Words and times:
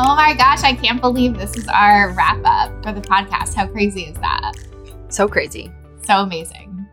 Oh 0.00 0.14
my 0.14 0.32
gosh, 0.32 0.62
I 0.62 0.74
can't 0.74 1.00
believe 1.00 1.36
this 1.36 1.56
is 1.56 1.66
our 1.66 2.12
wrap 2.12 2.40
up 2.44 2.84
for 2.84 2.92
the 2.92 3.00
podcast. 3.00 3.54
How 3.54 3.66
crazy 3.66 4.02
is 4.02 4.16
that? 4.18 4.52
So 5.08 5.26
crazy. 5.26 5.72
So 6.04 6.18
amazing. 6.18 6.86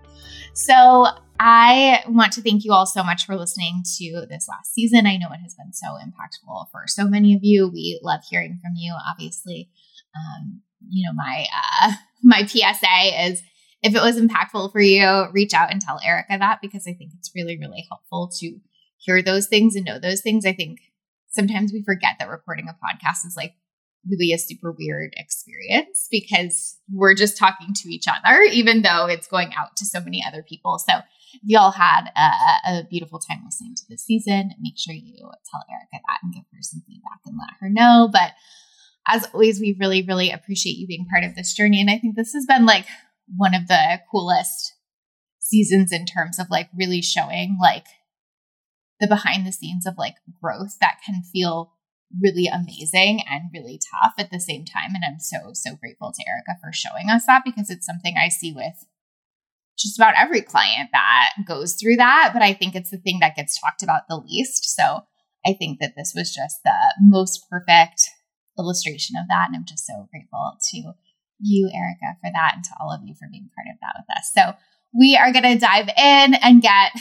So, 0.56 1.06
I 1.40 2.04
want 2.08 2.34
to 2.34 2.42
thank 2.42 2.64
you 2.64 2.74
all 2.74 2.88
so 2.88 3.04
much 3.04 3.28
for 3.28 3.36
listening 3.36 3.84
to 3.98 4.26
this 4.28 4.48
last 4.50 4.74
season. 4.74 5.06
I 5.06 5.18
know 5.18 5.28
it 5.32 5.42
has 5.44 5.54
been 5.54 5.72
so 5.72 5.86
impactful 5.90 6.72
for 6.72 6.86
so 6.88 7.08
many 7.08 7.36
of 7.36 7.42
you. 7.44 7.68
We 7.68 8.00
love 8.02 8.22
hearing 8.28 8.58
from 8.60 8.72
you. 8.76 8.96
Obviously, 9.08 9.70
um, 10.16 10.62
you 10.90 11.06
know 11.06 11.14
my 11.14 11.46
uh, 11.84 11.92
my 12.24 12.44
PSA 12.44 13.28
is 13.28 13.44
if 13.84 13.94
it 13.94 14.02
was 14.02 14.20
impactful 14.20 14.72
for 14.72 14.82
you, 14.82 15.28
reach 15.32 15.54
out 15.54 15.72
and 15.72 15.80
tell 15.80 16.00
Erica 16.04 16.38
that 16.40 16.58
because 16.60 16.88
I 16.88 16.94
think 16.94 17.12
it's 17.20 17.32
really 17.36 17.60
really 17.60 17.86
helpful 17.88 18.32
to 18.40 18.58
hear 18.98 19.22
those 19.22 19.46
things 19.46 19.76
and 19.76 19.86
know 19.86 20.00
those 20.00 20.22
things. 20.22 20.44
I 20.44 20.54
think 20.54 20.80
sometimes 21.36 21.72
we 21.74 21.84
forget 21.84 22.16
that 22.20 22.30
recording 22.30 22.68
a 22.70 22.74
podcast 22.74 23.28
is 23.28 23.36
like 23.36 23.54
really 24.10 24.32
a 24.32 24.38
super 24.38 24.72
weird 24.78 25.14
experience 25.18 26.08
because 26.10 26.78
we're 26.92 27.16
just 27.16 27.38
talking 27.38 27.74
to 27.74 27.90
each 27.90 28.06
other, 28.08 28.42
even 28.44 28.82
though 28.82 29.08
it's 29.08 29.28
going 29.28 29.52
out 29.58 29.76
to 29.78 29.86
so 29.86 30.00
many 30.00 30.24
other 30.26 30.44
people. 30.44 30.80
So 30.80 30.98
if 31.34 31.42
y'all 31.44 31.72
had 31.72 32.06
a, 32.16 32.72
a 32.72 32.84
beautiful 32.90 33.20
time 33.20 33.42
listening 33.44 33.76
to 33.76 33.84
this 33.90 34.06
season, 34.06 34.52
make 34.62 34.78
sure 34.78 34.94
you 34.94 35.16
tell 35.18 35.64
Erica 35.70 36.04
that 36.08 36.20
and 36.24 36.34
give 36.34 36.44
her 36.52 36.62
some 36.62 36.84
feedback 36.88 37.20
and 37.26 37.36
let 37.38 37.58
her 37.60 37.70
know. 37.70 38.10
But 38.12 38.32
as 39.08 39.28
always, 39.34 39.60
we 39.60 39.76
really, 39.80 40.04
really 40.04 40.32
appreciate 40.32 40.78
you 40.78 40.88
being 40.88 41.08
part 41.10 41.24
of 41.24 41.36
this 41.36 41.54
journey. 41.54 41.82
And 41.82 41.90
I 41.90 41.98
think 41.98 42.16
this 42.16 42.34
has 42.34 42.46
been 42.46 42.66
like 42.66 42.86
one 43.36 43.54
of 43.54 43.68
the 43.68 44.00
coolest 44.12 44.74
seasons 45.40 45.92
in 45.92 46.06
terms 46.06 46.40
of 46.40 46.48
like 46.50 46.70
really 46.76 47.02
showing 47.02 47.58
like 47.62 47.86
the 49.00 49.08
behind 49.08 49.46
the 49.46 49.52
scenes 49.52 49.86
of 49.86 49.98
like 49.98 50.16
growth 50.42 50.78
that 50.80 51.00
can 51.06 51.22
feel 51.22 51.72
really 52.22 52.48
amazing 52.48 53.22
and 53.30 53.50
really 53.54 53.80
tough 53.92 54.14
at 54.18 54.32
the 54.32 54.40
same 54.40 54.64
time. 54.64 54.92
And 54.94 55.04
I'm 55.06 55.20
so, 55.20 55.52
so 55.54 55.76
grateful 55.76 56.12
to 56.14 56.24
Erica 56.28 56.60
for 56.62 56.72
showing 56.72 57.10
us 57.10 57.26
that 57.26 57.44
because 57.44 57.70
it's 57.70 57.86
something 57.86 58.16
I 58.18 58.30
see 58.30 58.54
with 58.54 58.86
just 59.78 60.00
about 60.00 60.14
every 60.18 60.42
client 60.42 60.90
that 60.94 61.32
goes 61.46 61.74
through 61.74 61.98
that. 61.98 62.32
But 62.34 62.42
I 62.42 62.54
think 62.54 62.76
it's 62.76 62.92
the 62.92 62.98
thing 62.98 63.20
that 63.20 63.36
gets 63.36 63.60
talked 63.60 63.84
about 63.84 64.04
the 64.08 64.18
least. 64.18 64.76
So 64.76 65.02
I 65.46 65.54
think 65.54 65.80
that 65.80 65.94
this 65.98 66.14
was 66.16 66.34
just 66.34 66.64
the 66.64 66.72
most 67.02 67.46
perfect 67.50 68.02
illustration 68.58 69.16
of 69.20 69.28
that. 69.28 69.48
And 69.48 69.56
I'm 69.56 69.66
just 69.66 69.86
so 69.86 70.08
grateful 70.12 70.58
to 70.72 70.94
you, 71.40 71.70
Erica, 71.74 72.18
for 72.22 72.32
that 72.34 72.54
and 72.56 72.64
to 72.64 72.72
all 72.80 72.94
of 72.94 73.02
you 73.04 73.14
for 73.14 73.28
being 73.30 73.50
part 73.56 73.68
of 73.74 73.80
that 73.82 73.96
with 73.98 74.18
us. 74.18 74.32
So 74.34 74.58
we 74.98 75.18
are 75.18 75.34
going 75.34 75.44
to 75.44 75.60
dive 75.60 75.90
in 75.90 76.36
and 76.36 76.62
get 76.62 76.92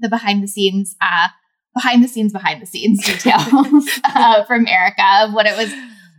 the 0.00 0.08
behind 0.08 0.42
the 0.42 0.48
scenes 0.48 0.96
uh, 1.00 1.28
behind 1.74 2.02
the 2.02 2.08
scenes, 2.08 2.32
behind 2.32 2.62
the 2.62 2.66
scenes 2.66 3.04
details 3.04 3.88
uh, 4.04 4.44
from 4.44 4.66
Erica 4.66 5.24
of 5.24 5.34
what 5.34 5.46
it 5.46 5.56
was 5.56 5.72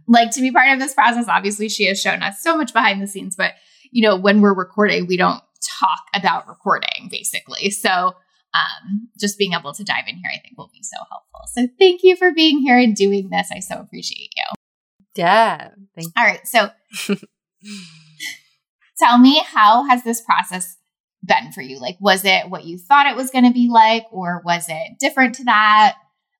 like 0.07 0.31
to 0.31 0.41
be 0.41 0.51
part 0.51 0.71
of 0.71 0.79
this 0.79 0.93
process. 0.93 1.27
Obviously, 1.27 1.69
she 1.69 1.85
has 1.85 1.99
shown 1.99 2.21
us 2.21 2.41
so 2.41 2.57
much 2.57 2.73
behind 2.73 3.01
the 3.01 3.07
scenes, 3.07 3.35
but 3.35 3.53
you 3.91 4.01
know, 4.01 4.15
when 4.17 4.41
we're 4.41 4.53
recording, 4.53 5.07
we 5.07 5.17
don't 5.17 5.41
talk 5.79 6.03
about 6.13 6.47
recording 6.47 7.07
basically. 7.09 7.71
So, 7.71 8.13
um, 8.53 9.09
just 9.19 9.37
being 9.37 9.53
able 9.53 9.73
to 9.73 9.83
dive 9.83 10.05
in 10.07 10.15
here, 10.15 10.31
I 10.33 10.39
think 10.39 10.57
will 10.57 10.69
be 10.73 10.83
so 10.83 10.97
helpful. 11.09 11.41
So, 11.53 11.67
thank 11.79 12.03
you 12.03 12.15
for 12.15 12.31
being 12.31 12.59
here 12.59 12.77
and 12.77 12.95
doing 12.95 13.29
this. 13.29 13.49
I 13.51 13.59
so 13.59 13.79
appreciate 13.79 14.29
you. 14.35 14.55
Yeah. 15.15 15.69
Thank 15.95 16.07
you. 16.07 16.11
All 16.17 16.25
right. 16.25 16.47
So, 16.47 16.69
tell 18.99 19.17
me, 19.17 19.41
how 19.45 19.83
has 19.87 20.03
this 20.03 20.21
process 20.21 20.77
been 21.25 21.51
for 21.51 21.61
you? 21.61 21.79
Like, 21.79 21.97
was 21.99 22.23
it 22.25 22.49
what 22.49 22.65
you 22.65 22.77
thought 22.77 23.07
it 23.07 23.15
was 23.15 23.31
going 23.31 23.45
to 23.45 23.53
be 23.53 23.69
like, 23.69 24.05
or 24.11 24.41
was 24.45 24.65
it 24.69 24.99
different 24.99 25.35
to 25.35 25.43
that? 25.45 25.95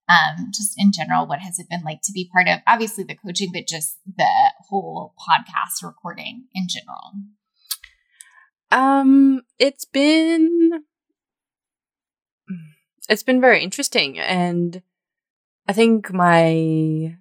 Um, 0.08 0.52
just 0.54 0.76
in 0.78 0.92
general, 0.92 1.26
what 1.26 1.40
has 1.40 1.58
it 1.58 1.68
been 1.70 1.82
like 1.84 2.02
to 2.04 2.12
be 2.12 2.30
part 2.32 2.48
of 2.48 2.60
obviously 2.68 3.04
the 3.04 3.16
coaching, 3.16 3.50
but 3.52 3.68
just 3.68 3.98
the 4.06 4.30
whole 4.70 5.16
podcast 5.20 5.84
recording 5.84 6.46
in 6.54 6.68
general? 6.70 7.14
Um, 8.72 9.42
it's 9.58 9.86
been 9.86 10.84
it's 13.10 13.24
been 13.24 13.42
very 13.42 13.64
interesting, 13.64 14.20
and 14.20 14.82
I 15.68 15.74
think 15.74 16.14
my 16.14 17.18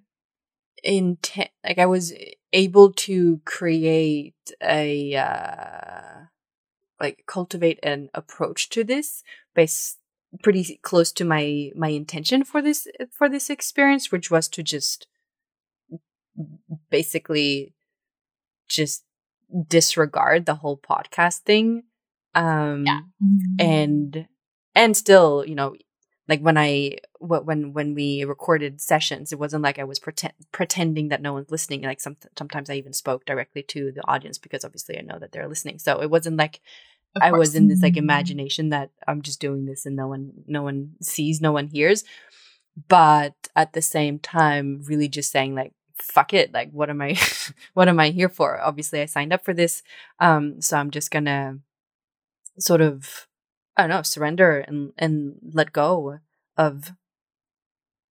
intent, 0.83 1.49
like 1.63 1.79
I 1.79 1.85
was 1.87 2.13
able 2.53 2.93
to 2.93 3.41
create 3.45 4.35
a 4.61 5.15
uh, 5.15 6.25
like 6.99 7.23
cultivate 7.27 7.79
an 7.83 8.09
approach 8.13 8.69
to 8.69 8.83
this 8.83 9.23
based 9.53 9.99
pretty 10.43 10.79
close 10.81 11.11
to 11.11 11.25
my 11.25 11.71
my 11.75 11.89
intention 11.89 12.43
for 12.43 12.61
this 12.61 12.87
for 13.11 13.29
this 13.29 13.49
experience 13.49 14.11
which 14.11 14.29
was 14.29 14.47
to 14.47 14.61
just 14.63 15.07
basically 16.89 17.73
just 18.67 19.03
disregard 19.67 20.45
the 20.45 20.55
whole 20.55 20.77
podcast 20.77 21.39
thing 21.39 21.83
um 22.33 22.83
yeah. 22.85 23.01
and 23.59 24.27
and 24.73 24.97
still 24.97 25.45
you 25.45 25.55
know 25.55 25.75
like 26.27 26.41
when 26.41 26.57
i 26.57 26.97
when 27.19 27.73
when 27.73 27.93
we 27.93 28.23
recorded 28.23 28.81
sessions 28.81 29.31
it 29.31 29.39
wasn't 29.39 29.63
like 29.63 29.79
i 29.79 29.83
was 29.83 29.99
pretend, 29.99 30.33
pretending 30.51 31.09
that 31.09 31.21
no 31.21 31.33
one's 31.33 31.51
listening 31.51 31.81
like 31.83 32.01
some, 32.01 32.17
sometimes 32.37 32.69
i 32.69 32.73
even 32.73 32.93
spoke 32.93 33.25
directly 33.25 33.63
to 33.63 33.91
the 33.91 34.07
audience 34.07 34.37
because 34.37 34.65
obviously 34.65 34.97
i 34.97 35.01
know 35.01 35.19
that 35.19 35.31
they're 35.31 35.47
listening. 35.47 35.79
So 35.79 36.01
it 36.01 36.09
wasn't 36.09 36.37
like 36.37 36.61
i 37.21 37.31
was 37.31 37.55
in 37.55 37.69
this 37.69 37.81
like 37.81 37.95
imagination 37.95 38.69
that 38.69 38.91
i'm 39.07 39.21
just 39.21 39.39
doing 39.39 39.65
this 39.65 39.85
and 39.85 39.95
no 39.95 40.07
one 40.07 40.33
no 40.47 40.63
one 40.63 40.91
sees 41.01 41.41
no 41.41 41.51
one 41.51 41.67
hears. 41.67 42.03
But 42.89 43.35
at 43.55 43.71
the 43.71 43.81
same 43.81 44.19
time 44.19 44.81
really 44.85 45.07
just 45.07 45.31
saying 45.31 45.55
like 45.55 45.73
fuck 45.95 46.33
it 46.33 46.53
like 46.53 46.71
what 46.71 46.89
am 46.89 47.01
i 47.01 47.17
what 47.73 47.87
am 47.87 47.99
i 47.99 48.09
here 48.09 48.29
for? 48.29 48.59
Obviously 48.59 49.01
i 49.01 49.05
signed 49.05 49.31
up 49.31 49.45
for 49.45 49.53
this 49.53 49.83
um 50.19 50.61
so 50.61 50.77
i'm 50.77 50.91
just 50.91 51.11
gonna 51.11 51.59
sort 52.59 52.81
of 52.81 53.27
i 53.77 53.81
don't 53.81 53.89
know 53.89 54.01
surrender 54.01 54.59
and 54.59 54.93
and 54.97 55.35
let 55.53 55.73
go 55.73 56.19
of 56.57 56.91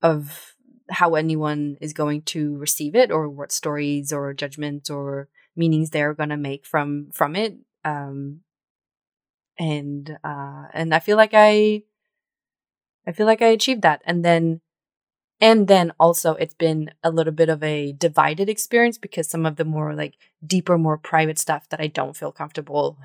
of 0.02 0.54
how 0.90 1.14
anyone 1.14 1.76
is 1.80 1.92
going 1.92 2.22
to 2.22 2.56
receive 2.58 2.94
it 2.94 3.10
or 3.10 3.28
what 3.28 3.50
stories 3.50 4.12
or 4.12 4.34
judgments 4.34 4.90
or 4.90 5.28
meanings 5.56 5.90
they're 5.90 6.14
to 6.14 6.36
make 6.36 6.66
from 6.66 7.08
from 7.12 7.34
it 7.36 7.56
um 7.84 8.40
and 9.58 10.18
uh 10.24 10.64
and 10.72 10.94
i 10.94 10.98
feel 10.98 11.16
like 11.16 11.32
i 11.32 11.82
i 13.06 13.12
feel 13.12 13.26
like 13.26 13.42
i 13.42 13.46
achieved 13.46 13.82
that. 13.82 14.02
And 14.04 14.24
then 14.24 14.60
and 15.40 15.68
then 15.68 15.92
also 15.98 16.34
it's 16.34 16.54
been 16.54 16.92
a 17.02 17.10
little 17.10 17.32
bit 17.32 17.48
of 17.48 17.62
a 17.62 17.92
divided 17.92 18.48
experience 18.48 18.98
because 18.98 19.28
some 19.28 19.46
of 19.46 19.56
the 19.56 19.64
more 19.64 19.94
like 19.94 20.14
deeper 20.46 20.78
more 20.78 20.96
private 20.96 21.38
stuff 21.38 21.68
that 21.70 21.80
i 21.80 21.86
don't 21.86 22.16
feel 22.16 22.32
comfortable 22.32 22.96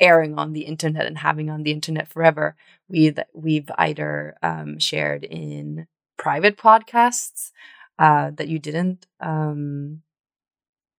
airing 0.00 0.38
on 0.38 0.52
the 0.52 0.62
internet 0.62 1.06
and 1.06 1.18
having 1.18 1.50
on 1.50 1.62
the 1.62 1.70
internet 1.70 2.08
forever 2.08 2.56
we 2.88 3.10
that 3.10 3.28
we've 3.32 3.70
either 3.78 4.36
um, 4.42 4.78
shared 4.78 5.24
in 5.24 5.86
private 6.16 6.56
podcasts 6.56 7.50
uh, 7.98 8.30
that 8.34 8.48
you 8.48 8.58
didn't 8.58 9.06
um, 9.20 10.02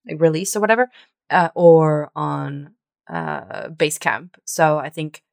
like 0.08 0.20
release 0.20 0.56
or 0.56 0.62
whatever 0.62 0.90
uh, 1.30 1.50
or 1.56 2.12
on 2.16 2.72
uh, 3.10 3.70
Basecamp 3.70 4.32
so 4.46 4.78
i 4.78 4.90
think 4.90 5.24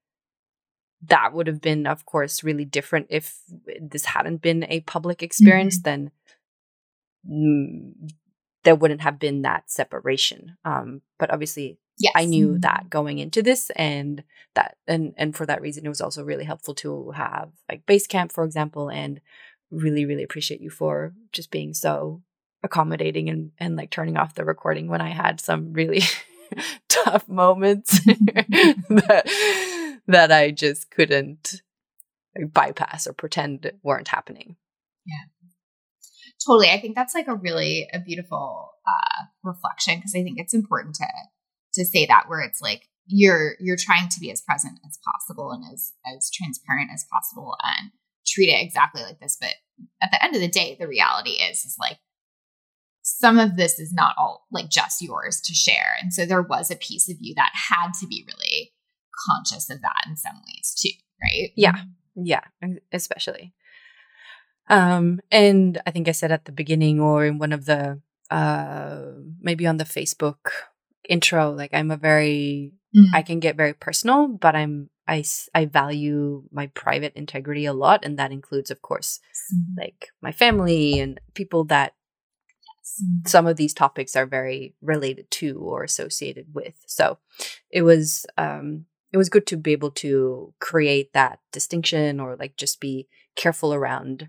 that 1.05 1.33
would 1.33 1.47
have 1.47 1.61
been 1.61 1.87
of 1.87 2.05
course 2.05 2.45
really 2.45 2.65
different 2.65 3.07
if 3.11 3.41
this 3.81 4.07
hadn't 4.07 4.43
been 4.43 4.65
a 4.69 4.81
public 4.81 5.23
experience 5.23 5.79
mm-hmm. 5.81 5.91
then 5.91 6.11
mm, 7.29 8.11
there 8.65 8.77
wouldn't 8.77 9.01
have 9.01 9.19
been 9.19 9.43
that 9.43 9.71
separation 9.71 10.57
um, 10.65 11.03
but 11.19 11.33
obviously 11.33 11.79
Yes. 11.99 12.13
I 12.17 12.25
knew 12.25 12.59
that 12.59 12.89
going 12.91 13.19
into 13.19 13.43
this 13.43 13.71
and 13.77 14.25
that 14.55 14.77
and 14.87 15.15
and 15.17 15.37
for 15.37 15.47
that 15.47 15.61
reason 15.61 15.87
it 15.87 15.89
was 15.89 16.01
also 16.01 16.25
really 16.25 16.45
helpful 16.45 16.75
to 16.77 17.11
have 17.13 17.51
like 17.71 17.87
Basecamp 17.87 18.33
for 18.33 18.45
example 18.45 18.91
and 18.91 19.21
really 19.71 20.05
really 20.05 20.23
appreciate 20.23 20.61
you 20.61 20.71
for 20.71 21.13
just 21.33 21.51
being 21.51 21.75
so 21.75 22.23
accommodating 22.63 23.29
and 23.29 23.53
and 23.59 23.77
like 23.77 23.91
turning 23.91 24.17
off 24.17 24.35
the 24.35 24.45
recording 24.45 24.89
when 24.89 25.01
I 25.01 25.11
had 25.11 25.41
some 25.41 25.73
really 25.73 26.03
tough 26.89 27.29
moments 27.29 28.01
that 28.05 30.01
that 30.07 30.33
I 30.33 30.51
just 30.51 30.91
couldn't 30.91 31.63
like, 32.37 32.53
bypass 32.53 33.07
or 33.07 33.13
pretend 33.13 33.71
weren't 33.83 34.09
happening. 34.09 34.57
Yeah. 35.07 35.49
totally. 36.47 36.71
I 36.71 36.81
think 36.81 36.95
that's 36.95 37.15
like 37.15 37.29
a 37.29 37.35
really 37.35 37.89
a 37.93 37.99
beautiful 37.99 38.71
uh, 38.87 39.25
reflection 39.43 39.97
because 39.97 40.15
I 40.15 40.23
think 40.23 40.39
it's 40.39 40.55
important 40.55 40.95
to 40.97 41.07
to 41.75 41.85
say 41.85 42.07
that 42.07 42.25
where 42.29 42.41
it's 42.41 42.61
like 42.61 42.89
you're 43.07 43.55
you're 43.61 43.77
trying 43.79 44.09
to 44.09 44.21
be 44.21 44.31
as 44.31 44.41
present 44.41 44.79
as 44.87 44.99
possible 45.05 45.51
and 45.51 45.65
as 45.73 45.93
as 46.17 46.31
transparent 46.31 46.91
as 46.93 47.05
possible 47.13 47.57
and 47.63 47.91
treat 48.27 48.49
it 48.49 48.65
exactly 48.65 49.03
like 49.03 49.19
this. 49.21 49.37
But 49.41 49.55
at 50.03 50.11
the 50.11 50.23
end 50.23 50.35
of 50.35 50.41
the 50.41 50.49
day, 50.49 50.77
the 50.79 50.89
reality 50.89 51.33
is 51.33 51.65
is 51.65 51.77
like 51.79 51.99
some 53.03 53.39
of 53.39 53.57
this 53.57 53.79
is 53.79 53.93
not 53.93 54.15
all 54.17 54.47
like 54.53 54.71
just 54.71 55.03
yours 55.03 55.41
to 55.41 55.55
share. 55.55 55.97
And 56.01 56.13
so 56.13 56.25
there 56.25 56.43
was 56.43 56.71
a 56.71 56.77
piece 56.77 57.11
of 57.11 57.17
you 57.21 57.35
that 57.35 57.51
had 57.53 57.93
to 58.01 58.07
be 58.07 58.25
really 58.27 58.73
conscious 59.29 59.69
of 59.71 59.83
that 59.83 60.05
in 60.09 60.17
some 60.17 60.37
ways 60.47 60.75
too, 60.81 60.93
right? 61.23 61.51
Yeah. 61.57 61.83
Yeah, 62.15 62.43
especially. 62.93 63.55
Um 64.69 65.21
and 65.31 65.81
I 65.87 65.91
think 65.91 66.09
I 66.09 66.13
said 66.13 66.31
at 66.31 66.45
the 66.45 66.53
beginning 66.53 67.01
or 67.01 67.25
in 67.25 67.39
one 67.39 67.53
of 67.53 67.65
the 67.65 68.01
uh 68.31 69.03
maybe 69.41 69.67
on 69.67 69.79
the 69.79 69.85
Facebook 69.85 70.51
intro 71.09 71.53
like 71.53 71.73
I'm 71.73 71.91
a 71.91 71.97
very 71.97 72.73
mm. 72.95 73.07
I 73.13 73.23
can 73.23 73.41
get 73.41 73.57
very 73.57 73.75
personal, 73.75 74.29
but 74.29 74.55
I'm 74.55 74.91
I, 75.09 75.25
I 75.53 75.65
value 75.65 76.45
my 76.53 76.69
private 76.69 77.13
integrity 77.17 77.65
a 77.67 77.73
lot 77.73 78.05
and 78.05 78.19
that 78.19 78.33
includes 78.33 78.71
of 78.71 78.83
course 78.83 79.21
mm. 79.53 79.77
like 79.77 80.11
my 80.21 80.33
family 80.33 81.01
and 81.01 81.21
people 81.35 81.65
that 81.65 81.95
some 83.27 83.47
of 83.47 83.57
these 83.57 83.75
topics 83.75 84.17
are 84.17 84.27
very 84.27 84.75
related 84.83 85.31
to 85.31 85.59
or 85.59 85.83
associated 85.83 86.47
with. 86.53 86.75
So 86.87 87.19
it 87.71 87.83
was 87.83 88.27
um 88.37 88.87
it 89.13 89.19
was 89.19 89.29
good 89.29 89.47
to 89.49 89.57
be 89.57 89.73
able 89.73 89.91
to 89.91 90.55
create 90.59 91.13
that 91.13 91.41
distinction 91.53 92.19
or 92.19 92.37
like 92.37 92.57
just 92.57 92.81
be 92.81 93.09
careful 93.37 93.75
around 93.75 94.29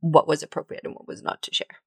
what 0.00 0.28
was 0.28 0.42
appropriate 0.42 0.84
and 0.84 0.94
what 0.94 1.08
was 1.08 1.22
not 1.22 1.40
to 1.42 1.54
share. 1.54 1.78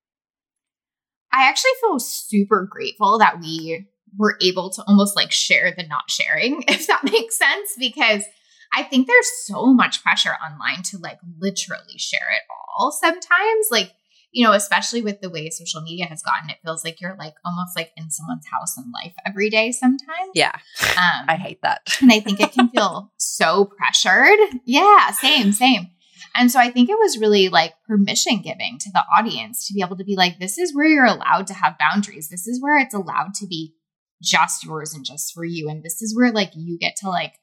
I 1.31 1.47
actually 1.49 1.71
feel 1.81 1.99
super 1.99 2.67
grateful 2.69 3.19
that 3.19 3.39
we 3.39 3.87
were 4.17 4.37
able 4.41 4.69
to 4.71 4.83
almost 4.87 5.15
like 5.15 5.31
share 5.31 5.73
the 5.75 5.83
not 5.83 6.09
sharing, 6.09 6.63
if 6.67 6.87
that 6.87 7.03
makes 7.03 7.37
sense, 7.37 7.75
because 7.77 8.23
I 8.73 8.83
think 8.83 9.07
there's 9.07 9.29
so 9.45 9.73
much 9.73 10.03
pressure 10.03 10.33
online 10.33 10.83
to 10.85 10.97
like 10.97 11.19
literally 11.39 11.97
share 11.97 12.29
it 12.31 12.43
all 12.77 12.91
sometimes. 12.91 13.67
Like, 13.71 13.93
you 14.31 14.45
know, 14.45 14.51
especially 14.53 15.01
with 15.01 15.21
the 15.21 15.29
way 15.29 15.49
social 15.49 15.81
media 15.81 16.05
has 16.05 16.21
gotten, 16.21 16.49
it 16.49 16.57
feels 16.63 16.83
like 16.83 16.99
you're 16.99 17.15
like 17.17 17.35
almost 17.45 17.75
like 17.75 17.91
in 17.95 18.09
someone's 18.09 18.45
house 18.51 18.77
and 18.77 18.91
life 18.91 19.13
every 19.25 19.49
day 19.49 19.71
sometimes. 19.71 20.31
Yeah. 20.33 20.51
Um, 20.81 21.25
I 21.27 21.37
hate 21.37 21.61
that. 21.61 21.97
and 22.01 22.11
I 22.11 22.19
think 22.19 22.41
it 22.41 22.51
can 22.51 22.69
feel 22.69 23.11
so 23.17 23.65
pressured. 23.65 24.39
Yeah, 24.65 25.11
same, 25.11 25.53
same. 25.53 25.87
And 26.35 26.51
so 26.51 26.59
I 26.59 26.71
think 26.71 26.89
it 26.89 26.97
was 26.97 27.17
really 27.17 27.49
like 27.49 27.73
permission 27.87 28.41
giving 28.41 28.77
to 28.79 28.91
the 28.91 29.03
audience 29.17 29.67
to 29.67 29.73
be 29.73 29.81
able 29.81 29.97
to 29.97 30.03
be 30.03 30.15
like, 30.15 30.39
this 30.39 30.57
is 30.57 30.75
where 30.75 30.85
you're 30.85 31.05
allowed 31.05 31.47
to 31.47 31.53
have 31.53 31.77
boundaries. 31.79 32.29
This 32.29 32.47
is 32.47 32.61
where 32.61 32.77
it's 32.77 32.93
allowed 32.93 33.33
to 33.35 33.47
be 33.47 33.73
just 34.21 34.63
yours 34.63 34.93
and 34.93 35.05
just 35.05 35.33
for 35.33 35.45
you. 35.45 35.69
And 35.69 35.83
this 35.83 36.01
is 36.01 36.15
where 36.15 36.31
like 36.31 36.51
you 36.55 36.77
get 36.77 36.95
to 36.97 37.09
like 37.09 37.33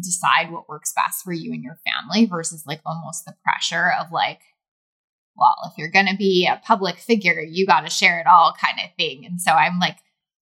decide 0.00 0.50
what 0.50 0.68
works 0.68 0.92
best 0.94 1.22
for 1.22 1.32
you 1.32 1.52
and 1.52 1.62
your 1.62 1.78
family 1.86 2.26
versus 2.26 2.64
like 2.66 2.80
almost 2.84 3.24
the 3.24 3.34
pressure 3.44 3.92
of 4.00 4.12
like, 4.12 4.40
well, 5.36 5.70
if 5.70 5.78
you're 5.78 5.90
going 5.90 6.06
to 6.06 6.16
be 6.16 6.46
a 6.50 6.60
public 6.64 6.98
figure, 6.98 7.40
you 7.40 7.66
got 7.66 7.80
to 7.80 7.90
share 7.90 8.20
it 8.20 8.26
all 8.26 8.54
kind 8.60 8.78
of 8.84 8.94
thing. 8.96 9.24
And 9.24 9.40
so 9.40 9.52
I'm 9.52 9.78
like 9.78 9.98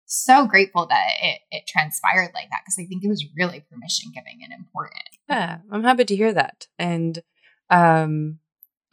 so 0.05 0.47
grateful 0.47 0.87
that 0.87 1.07
it, 1.21 1.39
it 1.51 1.67
transpired 1.67 2.31
like 2.33 2.49
that 2.49 2.61
because 2.65 2.79
I 2.79 2.85
think 2.85 3.03
it 3.03 3.09
was 3.09 3.25
really 3.37 3.63
permission 3.71 4.11
giving 4.13 4.39
and 4.43 4.53
important. 4.53 5.03
Yeah, 5.29 5.59
I'm 5.71 5.83
happy 5.83 6.05
to 6.05 6.15
hear 6.15 6.33
that. 6.33 6.67
And 6.79 7.21
um, 7.69 8.39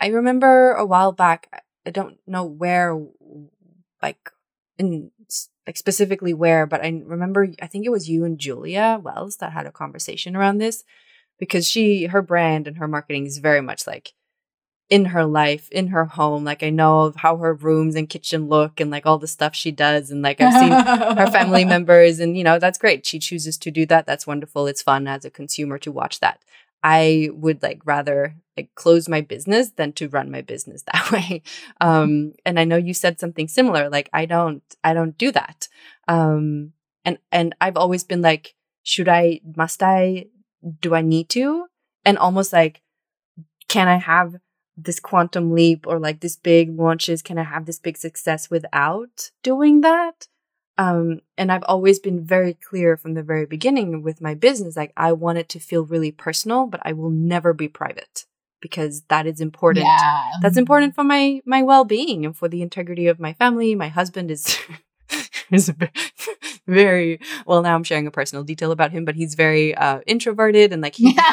I 0.00 0.08
remember 0.08 0.72
a 0.72 0.84
while 0.84 1.12
back, 1.12 1.64
I 1.84 1.90
don't 1.90 2.18
know 2.26 2.44
where, 2.44 2.98
like, 4.02 4.30
in 4.78 5.10
like 5.66 5.76
specifically 5.76 6.32
where, 6.32 6.66
but 6.66 6.84
I 6.84 7.02
remember 7.04 7.48
I 7.60 7.66
think 7.66 7.84
it 7.86 7.90
was 7.90 8.08
you 8.08 8.24
and 8.24 8.38
Julia 8.38 9.00
Wells 9.02 9.38
that 9.38 9.52
had 9.52 9.66
a 9.66 9.72
conversation 9.72 10.36
around 10.36 10.58
this 10.58 10.84
because 11.38 11.68
she 11.68 12.06
her 12.06 12.22
brand 12.22 12.68
and 12.68 12.78
her 12.78 12.88
marketing 12.88 13.26
is 13.26 13.38
very 13.38 13.60
much 13.60 13.86
like 13.86 14.12
in 14.88 15.06
her 15.06 15.24
life, 15.24 15.68
in 15.70 15.88
her 15.88 16.04
home. 16.04 16.44
Like 16.44 16.62
I 16.62 16.70
know 16.70 17.12
how 17.16 17.36
her 17.38 17.54
rooms 17.54 17.96
and 17.96 18.08
kitchen 18.08 18.48
look 18.48 18.78
and 18.78 18.90
like 18.90 19.04
all 19.06 19.18
the 19.18 19.26
stuff 19.26 19.54
she 19.54 19.72
does. 19.72 20.10
And 20.10 20.22
like 20.22 20.40
I've 20.40 20.52
seen 20.52 20.70
her 21.16 21.26
family 21.26 21.64
members 21.74 22.20
and 22.20 22.36
you 22.36 22.44
know, 22.44 22.58
that's 22.58 22.78
great. 22.78 23.04
She 23.04 23.18
chooses 23.18 23.58
to 23.58 23.70
do 23.72 23.84
that. 23.86 24.06
That's 24.06 24.26
wonderful. 24.26 24.66
It's 24.68 24.82
fun 24.82 25.08
as 25.08 25.24
a 25.24 25.30
consumer 25.30 25.78
to 25.78 25.90
watch 25.90 26.20
that. 26.20 26.40
I 26.88 27.30
would 27.32 27.64
like 27.64 27.80
rather 27.84 28.36
like 28.56 28.70
close 28.76 29.08
my 29.08 29.20
business 29.20 29.70
than 29.72 29.92
to 29.94 30.08
run 30.08 30.30
my 30.30 30.40
business 30.40 30.82
that 30.92 31.10
way. 31.10 31.42
Um, 31.80 32.34
and 32.44 32.60
I 32.60 32.64
know 32.64 32.76
you 32.76 32.94
said 32.94 33.18
something 33.18 33.48
similar. 33.48 33.90
Like 33.90 34.08
I 34.12 34.24
don't, 34.24 34.62
I 34.84 34.94
don't 34.94 35.18
do 35.18 35.32
that. 35.32 35.66
Um, 36.06 36.74
and 37.04 37.18
and 37.32 37.56
I've 37.60 37.76
always 37.76 38.04
been 38.04 38.22
like, 38.22 38.54
should 38.84 39.08
I? 39.08 39.40
Must 39.56 39.82
I? 39.82 40.26
Do 40.80 40.94
I 40.94 41.02
need 41.02 41.28
to? 41.30 41.66
And 42.04 42.18
almost 42.18 42.52
like, 42.52 42.82
can 43.68 43.88
I 43.88 43.96
have 43.96 44.36
this 44.76 45.00
quantum 45.00 45.52
leap 45.52 45.88
or 45.88 45.98
like 45.98 46.20
this 46.20 46.36
big 46.36 46.78
launches? 46.78 47.20
Can 47.20 47.36
I 47.36 47.42
have 47.42 47.66
this 47.66 47.80
big 47.80 47.96
success 47.96 48.48
without 48.48 49.32
doing 49.42 49.80
that? 49.80 50.28
Um, 50.78 51.20
and 51.38 51.50
I've 51.50 51.64
always 51.64 51.98
been 51.98 52.24
very 52.24 52.54
clear 52.54 52.96
from 52.96 53.14
the 53.14 53.22
very 53.22 53.46
beginning 53.46 54.02
with 54.02 54.20
my 54.20 54.34
business, 54.34 54.76
like 54.76 54.92
I 54.96 55.12
want 55.12 55.38
it 55.38 55.48
to 55.50 55.58
feel 55.58 55.84
really 55.86 56.12
personal, 56.12 56.66
but 56.66 56.80
I 56.84 56.92
will 56.92 57.10
never 57.10 57.54
be 57.54 57.68
private 57.68 58.24
because 58.60 59.02
that 59.08 59.26
is 59.26 59.40
important. 59.40 59.86
Yeah. 59.86 60.22
That's 60.42 60.56
important 60.56 60.94
for 60.94 61.04
my 61.04 61.40
my 61.46 61.62
well-being 61.62 62.26
and 62.26 62.36
for 62.36 62.48
the 62.48 62.62
integrity 62.62 63.06
of 63.06 63.18
my 63.18 63.32
family. 63.32 63.74
My 63.74 63.88
husband 63.88 64.30
is 64.30 64.58
is 65.50 65.72
very 66.66 67.20
well 67.46 67.62
now 67.62 67.74
I'm 67.74 67.84
sharing 67.84 68.06
a 68.06 68.10
personal 68.10 68.44
detail 68.44 68.70
about 68.72 68.92
him, 68.92 69.04
but 69.04 69.14
he's 69.14 69.34
very 69.34 69.74
uh 69.74 70.00
introverted 70.06 70.72
and 70.72 70.82
like 70.82 70.96
he 70.96 71.16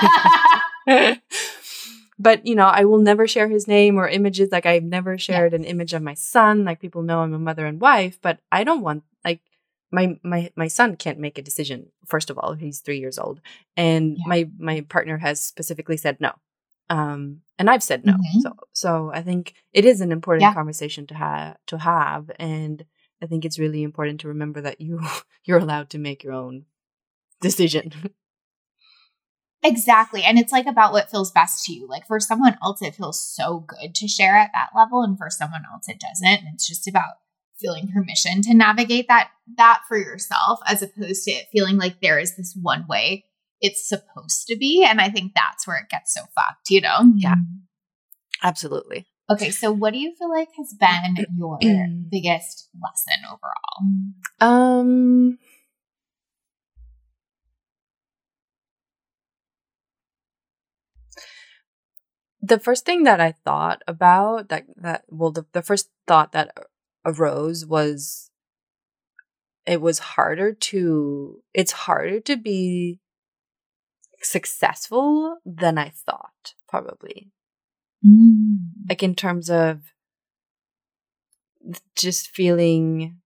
but 2.19 2.45
you 2.45 2.55
know 2.55 2.65
i 2.65 2.83
will 2.85 2.99
never 2.99 3.27
share 3.27 3.47
his 3.47 3.67
name 3.67 3.97
or 3.97 4.07
images 4.07 4.49
like 4.51 4.65
i've 4.65 4.83
never 4.83 5.17
shared 5.17 5.53
yes. 5.53 5.59
an 5.59 5.65
image 5.65 5.93
of 5.93 6.01
my 6.01 6.13
son 6.13 6.63
like 6.63 6.79
people 6.79 7.01
know 7.01 7.19
i'm 7.19 7.33
a 7.33 7.39
mother 7.39 7.65
and 7.65 7.81
wife 7.81 8.19
but 8.21 8.39
i 8.51 8.63
don't 8.63 8.81
want 8.81 9.03
like 9.23 9.41
my 9.91 10.17
my 10.23 10.51
my 10.55 10.67
son 10.67 10.95
can't 10.95 11.19
make 11.19 11.37
a 11.37 11.43
decision 11.43 11.87
first 12.05 12.29
of 12.29 12.37
all 12.37 12.53
he's 12.53 12.79
three 12.79 12.99
years 12.99 13.19
old 13.19 13.39
and 13.77 14.17
yeah. 14.17 14.23
my 14.27 14.49
my 14.57 14.81
partner 14.81 15.17
has 15.17 15.41
specifically 15.41 15.97
said 15.97 16.19
no 16.19 16.33
um 16.89 17.41
and 17.57 17.69
i've 17.69 17.83
said 17.83 18.05
no 18.05 18.13
mm-hmm. 18.13 18.39
so 18.39 18.55
so 18.73 19.11
i 19.13 19.21
think 19.21 19.53
it 19.71 19.85
is 19.85 20.01
an 20.01 20.11
important 20.11 20.41
yeah. 20.41 20.53
conversation 20.53 21.07
to 21.07 21.15
have 21.15 21.57
to 21.67 21.77
have 21.77 22.31
and 22.37 22.85
i 23.21 23.25
think 23.25 23.45
it's 23.45 23.59
really 23.59 23.83
important 23.83 24.19
to 24.19 24.27
remember 24.27 24.61
that 24.61 24.81
you 24.81 24.99
you're 25.45 25.59
allowed 25.59 25.89
to 25.89 25.97
make 25.97 26.23
your 26.23 26.33
own 26.33 26.65
decision 27.39 27.91
Exactly. 29.63 30.23
And 30.23 30.37
it's 30.37 30.51
like 30.51 30.65
about 30.65 30.91
what 30.91 31.09
feels 31.09 31.31
best 31.31 31.65
to 31.65 31.73
you. 31.73 31.87
Like 31.87 32.05
for 32.05 32.19
someone 32.19 32.57
else, 32.61 32.81
it 32.81 32.95
feels 32.95 33.21
so 33.21 33.65
good 33.67 33.95
to 33.95 34.07
share 34.07 34.35
at 34.35 34.51
that 34.53 34.77
level. 34.77 35.01
And 35.03 35.17
for 35.17 35.29
someone 35.29 35.63
else, 35.71 35.87
it 35.87 35.99
doesn't. 35.99 36.27
And 36.27 36.53
it's 36.53 36.67
just 36.67 36.87
about 36.87 37.13
feeling 37.59 37.87
permission 37.87 38.41
to 38.41 38.53
navigate 38.53 39.07
that 39.07 39.29
that 39.57 39.81
for 39.87 39.97
yourself 39.97 40.59
as 40.65 40.81
opposed 40.81 41.23
to 41.23 41.45
feeling 41.51 41.77
like 41.77 42.01
there 42.01 42.19
is 42.19 42.35
this 42.35 42.57
one 42.61 42.85
way 42.87 43.23
it's 43.61 43.87
supposed 43.87 44.47
to 44.47 44.57
be 44.57 44.85
and 44.87 44.99
i 44.99 45.09
think 45.09 45.33
that's 45.33 45.67
where 45.67 45.77
it 45.77 45.89
gets 45.89 46.13
so 46.13 46.21
fucked 46.35 46.69
you 46.69 46.81
know 46.81 47.11
yeah 47.15 47.35
absolutely 48.41 49.05
okay 49.29 49.49
so 49.49 49.71
what 49.71 49.93
do 49.93 49.99
you 49.99 50.13
feel 50.17 50.29
like 50.29 50.49
has 50.57 50.73
been 50.73 51.25
your 51.37 51.57
biggest 52.11 52.69
lesson 52.81 53.23
overall 53.31 54.79
um 54.81 55.37
the 62.43 62.59
first 62.59 62.85
thing 62.85 63.03
that 63.03 63.21
I 63.21 63.35
thought 63.45 63.81
about 63.87 64.49
that 64.49 64.65
that 64.75 65.05
well 65.07 65.31
the, 65.31 65.45
the 65.53 65.61
first 65.61 65.89
thought 66.05 66.33
that 66.33 66.55
arose 67.05 67.65
was 67.65 68.29
it 69.65 69.79
was 69.79 69.99
harder 69.99 70.51
to 70.51 71.41
it's 71.53 71.71
harder 71.71 72.19
to 72.19 72.35
be 72.35 72.99
successful 74.21 75.37
than 75.45 75.77
I 75.77 75.89
thought 75.89 76.53
probably. 76.67 77.31
Mm. 78.05 78.57
Like 78.89 79.01
in 79.03 79.15
terms 79.15 79.49
of 79.49 79.93
just 81.95 82.27
feeling 82.27 83.21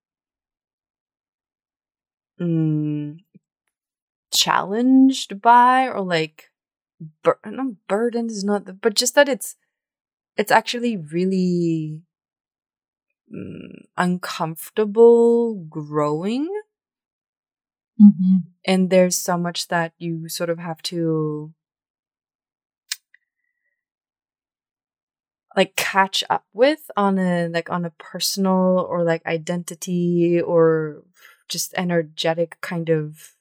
mm, 2.39 3.17
challenged 4.31 5.41
by 5.41 5.87
or 5.87 6.01
like 6.01 6.51
bur- 7.23 7.39
no, 7.45 7.75
burden 7.87 8.27
is 8.27 8.43
not 8.43 8.65
the, 8.65 8.73
but 8.73 8.95
just 8.95 9.15
that 9.15 9.29
it's 9.29 9.55
it's 10.35 10.51
actually 10.51 10.97
really 10.97 12.01
mm, 13.33 13.85
uncomfortable 13.97 15.55
growing 15.69 16.47
mm-hmm. 18.01 18.37
and 18.65 18.89
there's 18.89 19.15
so 19.15 19.37
much 19.37 19.67
that 19.67 19.93
you 19.97 20.29
sort 20.29 20.49
of 20.49 20.59
have 20.59 20.81
to 20.83 21.53
like 25.55 25.75
catch 25.75 26.23
up 26.29 26.45
with 26.53 26.91
on 26.95 27.17
a 27.17 27.47
like 27.47 27.69
on 27.69 27.83
a 27.83 27.89
personal 27.97 28.85
or 28.87 29.03
like 29.03 29.25
identity 29.25 30.39
or 30.39 31.03
just 31.49 31.73
energetic 31.75 32.57
kind 32.61 32.89
of 32.89 33.33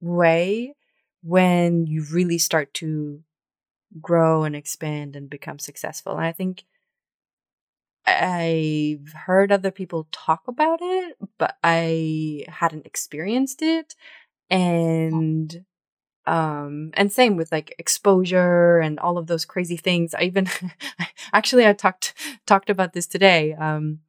way 0.00 0.74
when 1.22 1.86
you 1.86 2.04
really 2.12 2.38
start 2.38 2.72
to 2.74 3.22
grow 4.00 4.44
and 4.44 4.56
expand 4.56 5.16
and 5.16 5.30
become 5.30 5.58
successful. 5.58 6.12
And 6.16 6.24
I 6.26 6.32
think 6.32 6.64
I've 8.06 9.12
heard 9.12 9.52
other 9.52 9.70
people 9.70 10.08
talk 10.10 10.48
about 10.48 10.78
it, 10.82 11.16
but 11.38 11.56
I 11.62 12.44
hadn't 12.48 12.86
experienced 12.86 13.62
it. 13.62 13.94
And 14.50 15.64
um 16.26 16.90
and 16.94 17.12
same 17.12 17.36
with 17.36 17.52
like 17.52 17.74
exposure 17.78 18.78
and 18.80 19.00
all 19.00 19.18
of 19.18 19.26
those 19.28 19.44
crazy 19.46 19.76
things. 19.78 20.14
I 20.14 20.22
even 20.24 20.48
actually 21.34 21.66
I 21.66 21.74
talked 21.74 22.14
talked 22.46 22.70
about 22.70 22.92
this 22.94 23.06
today 23.06 23.54
um 23.54 24.00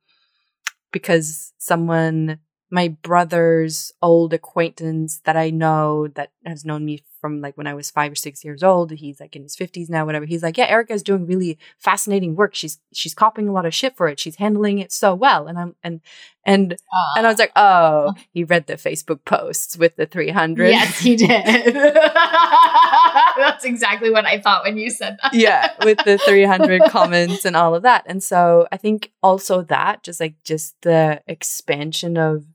because 0.91 1.53
someone 1.57 2.39
my 2.71 2.87
brother's 2.87 3.91
old 4.01 4.33
acquaintance 4.33 5.19
that 5.25 5.35
I 5.35 5.49
know 5.49 6.07
that 6.07 6.31
has 6.45 6.63
known 6.63 6.85
me 6.85 7.03
from 7.19 7.39
like 7.39 7.55
when 7.55 7.67
I 7.67 7.73
was 7.75 7.91
five 7.91 8.13
or 8.13 8.15
six 8.15 8.43
years 8.43 8.63
old. 8.63 8.91
He's 8.91 9.19
like 9.19 9.35
in 9.35 9.43
his 9.43 9.55
fifties 9.55 9.89
now, 9.89 10.05
whatever. 10.05 10.25
He's 10.25 10.41
like, 10.41 10.57
yeah, 10.57 10.65
Erica's 10.65 11.03
doing 11.03 11.27
really 11.27 11.59
fascinating 11.77 12.35
work. 12.35 12.55
She's 12.55 12.79
she's 12.93 13.13
copying 13.13 13.47
a 13.47 13.51
lot 13.51 13.65
of 13.65 13.73
shit 13.75 13.95
for 13.95 14.07
it. 14.07 14.19
She's 14.19 14.37
handling 14.37 14.79
it 14.79 14.91
so 14.91 15.13
well. 15.13 15.47
And 15.47 15.59
I'm 15.59 15.75
and 15.83 16.01
and 16.45 16.73
uh, 16.73 17.17
and 17.17 17.27
I 17.27 17.29
was 17.29 17.37
like, 17.37 17.51
oh, 17.55 18.13
he 18.31 18.43
read 18.43 18.65
the 18.67 18.73
Facebook 18.73 19.23
posts 19.25 19.77
with 19.77 19.97
the 19.97 20.07
three 20.07 20.31
hundred. 20.31 20.69
Yes, 20.71 20.97
he 20.99 21.15
did. 21.15 21.29
That's 21.75 23.65
exactly 23.65 24.09
what 24.09 24.25
I 24.25 24.39
thought 24.39 24.63
when 24.63 24.77
you 24.77 24.89
said 24.89 25.17
that. 25.21 25.33
yeah, 25.33 25.73
with 25.83 25.99
the 26.03 26.17
three 26.17 26.45
hundred 26.45 26.81
comments 26.89 27.45
and 27.45 27.55
all 27.55 27.75
of 27.75 27.83
that. 27.83 28.03
And 28.07 28.23
so 28.23 28.67
I 28.71 28.77
think 28.77 29.11
also 29.21 29.61
that 29.63 30.03
just 30.03 30.19
like 30.19 30.35
just 30.43 30.75
the 30.81 31.21
expansion 31.27 32.17
of 32.17 32.45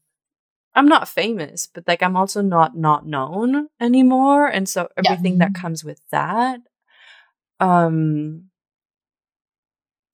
I'm 0.76 0.86
not 0.86 1.08
famous, 1.08 1.66
but 1.66 1.84
like 1.88 2.02
I'm 2.02 2.16
also 2.16 2.42
not 2.42 2.76
not 2.76 3.06
known 3.06 3.68
anymore, 3.80 4.46
and 4.46 4.68
so 4.68 4.88
everything 4.96 5.38
yeah. 5.38 5.46
that 5.46 5.54
comes 5.54 5.82
with 5.82 6.00
that. 6.10 6.60
Um, 7.58 8.50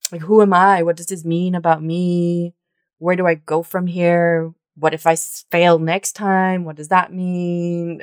like 0.09 0.21
who 0.21 0.41
am 0.41 0.53
I? 0.53 0.83
What 0.83 0.95
does 0.95 1.07
this 1.07 1.25
mean 1.25 1.53
about 1.53 1.83
me? 1.83 2.55
Where 2.97 3.17
do 3.17 3.27
I 3.27 3.35
go 3.35 3.61
from 3.61 3.87
here? 3.87 4.53
What 4.75 4.93
if 4.93 5.05
I 5.05 5.17
fail 5.17 5.79
next 5.79 6.13
time? 6.13 6.63
What 6.63 6.77
does 6.77 6.87
that 6.87 7.11
mean? 7.11 8.01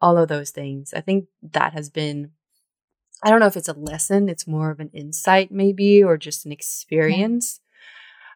All 0.00 0.16
of 0.16 0.28
those 0.28 0.50
things. 0.50 0.94
I 0.94 1.00
think 1.00 1.26
that 1.42 1.72
has 1.72 1.90
been. 1.90 2.30
I 3.24 3.30
don't 3.30 3.40
know 3.40 3.46
if 3.46 3.56
it's 3.56 3.68
a 3.68 3.72
lesson. 3.72 4.28
It's 4.28 4.46
more 4.46 4.70
of 4.70 4.78
an 4.78 4.90
insight, 4.94 5.50
maybe, 5.50 6.02
or 6.02 6.16
just 6.16 6.46
an 6.46 6.52
experience. 6.52 7.60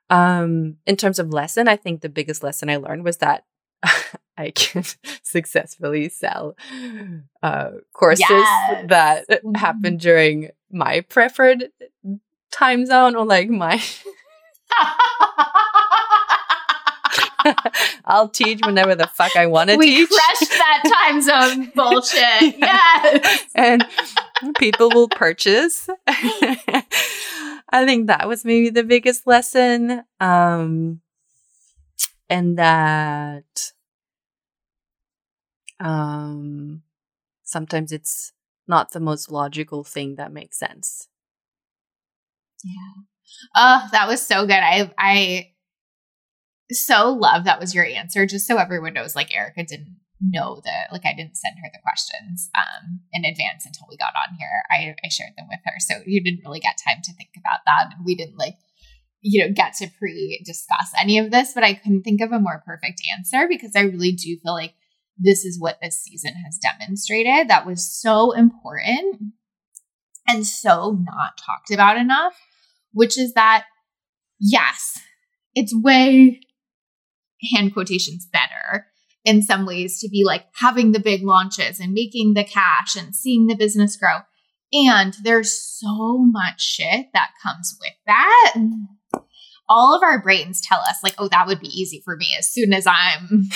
Um, 0.08 0.76
in 0.86 0.96
terms 0.96 1.18
of 1.18 1.32
lesson, 1.32 1.68
I 1.68 1.76
think 1.76 2.00
the 2.00 2.08
biggest 2.08 2.42
lesson 2.42 2.70
I 2.70 2.76
learned 2.76 3.04
was 3.04 3.18
that 3.18 3.44
I 4.38 4.50
can 4.50 4.84
successfully 5.22 6.08
sell 6.08 6.56
uh, 7.42 7.70
courses 7.92 8.26
yes. 8.28 8.86
that 8.88 9.28
mm-hmm. 9.28 9.54
happen 9.54 9.96
during 9.96 10.50
my 10.70 11.00
preferred 11.02 11.70
time 12.50 12.86
zone 12.86 13.16
or 13.16 13.24
like 13.24 13.48
my. 13.48 13.82
I'll 18.04 18.28
teach 18.28 18.60
whenever 18.64 18.96
the 18.96 19.06
fuck 19.06 19.36
I 19.36 19.46
want 19.46 19.70
to 19.70 19.76
teach. 19.76 20.10
We 20.10 20.16
crushed 20.16 20.50
that 20.50 21.08
time 21.08 21.22
zone 21.22 21.72
bullshit. 21.76 22.58
yes. 22.58 23.44
And 23.54 23.86
people 24.58 24.90
will 24.90 25.08
purchase. 25.08 25.88
I 27.70 27.84
think 27.84 28.06
that 28.06 28.28
was 28.28 28.44
maybe 28.44 28.70
the 28.70 28.84
biggest 28.84 29.26
lesson. 29.26 30.04
Um, 30.20 31.00
and 32.28 32.58
that 32.58 33.72
um, 35.80 36.82
sometimes 37.42 37.92
it's 37.92 38.32
not 38.66 38.92
the 38.92 39.00
most 39.00 39.30
logical 39.30 39.84
thing 39.84 40.16
that 40.16 40.32
makes 40.32 40.58
sense. 40.58 41.08
Yeah. 42.64 43.02
Oh, 43.56 43.88
that 43.92 44.08
was 44.08 44.24
so 44.26 44.46
good. 44.46 44.54
I 44.54 44.92
I 44.98 45.52
so 46.70 47.10
love 47.10 47.44
that 47.44 47.60
was 47.60 47.74
your 47.74 47.84
answer. 47.84 48.26
Just 48.26 48.46
so 48.46 48.56
everyone 48.56 48.94
knows, 48.94 49.14
like 49.14 49.34
Erica 49.34 49.64
didn't 49.64 49.96
know 50.20 50.60
that 50.64 50.88
like 50.92 51.04
I 51.04 51.14
didn't 51.14 51.36
send 51.36 51.56
her 51.62 51.68
the 51.72 51.82
questions 51.82 52.48
um 52.56 53.00
in 53.12 53.24
advance 53.24 53.66
until 53.66 53.86
we 53.88 53.96
got 53.96 54.14
on 54.16 54.36
here. 54.38 54.62
I, 54.70 54.94
I 55.04 55.08
shared 55.08 55.32
them 55.36 55.46
with 55.48 55.60
her. 55.64 55.78
So 55.78 55.96
you 56.06 56.22
didn't 56.22 56.44
really 56.44 56.60
get 56.60 56.80
time 56.86 57.02
to 57.04 57.12
think 57.12 57.30
about 57.36 57.60
that. 57.66 57.94
And 57.94 58.04
we 58.04 58.14
didn't 58.14 58.38
like, 58.38 58.56
you 59.20 59.44
know, 59.44 59.52
get 59.52 59.74
to 59.74 59.88
pre-discuss 59.98 60.92
any 61.00 61.18
of 61.18 61.30
this, 61.30 61.52
but 61.52 61.64
I 61.64 61.74
couldn't 61.74 62.02
think 62.02 62.20
of 62.20 62.32
a 62.32 62.40
more 62.40 62.62
perfect 62.64 63.02
answer 63.16 63.46
because 63.48 63.72
I 63.76 63.80
really 63.80 64.12
do 64.12 64.36
feel 64.42 64.54
like 64.54 64.74
this 65.18 65.44
is 65.44 65.60
what 65.60 65.78
this 65.82 66.02
season 66.02 66.34
has 66.44 66.58
demonstrated 66.58 67.48
that 67.48 67.66
was 67.66 67.84
so 67.84 68.32
important 68.32 69.32
and 70.28 70.46
so 70.46 70.98
not 71.02 71.38
talked 71.38 71.70
about 71.70 71.96
enough, 71.96 72.36
which 72.92 73.18
is 73.18 73.34
that 73.34 73.66
yes, 74.40 74.98
it's 75.54 75.74
way 75.74 76.40
hand 77.52 77.72
quotations 77.72 78.26
better 78.26 78.86
in 79.26 79.42
some 79.42 79.66
ways 79.66 80.00
to 80.00 80.08
be 80.08 80.22
like 80.24 80.46
having 80.54 80.92
the 80.92 81.00
big 81.00 81.22
launches 81.24 81.80
and 81.80 81.92
making 81.92 82.34
the 82.34 82.44
cash 82.44 82.94
and 82.96 83.14
seeing 83.14 83.48
the 83.48 83.56
business 83.56 83.96
grow. 83.96 84.18
And 84.72 85.14
there's 85.22 85.52
so 85.52 86.18
much 86.18 86.62
shit 86.62 87.06
that 87.12 87.30
comes 87.42 87.76
with 87.80 87.92
that. 88.06 88.54
All 89.68 89.96
of 89.96 90.02
our 90.04 90.22
brains 90.22 90.60
tell 90.60 90.78
us, 90.78 91.00
like, 91.02 91.14
oh, 91.18 91.28
that 91.28 91.48
would 91.48 91.60
be 91.60 91.68
easy 91.68 92.00
for 92.04 92.16
me 92.16 92.28
as 92.38 92.48
soon 92.48 92.72
as 92.72 92.86
I'm 92.86 93.48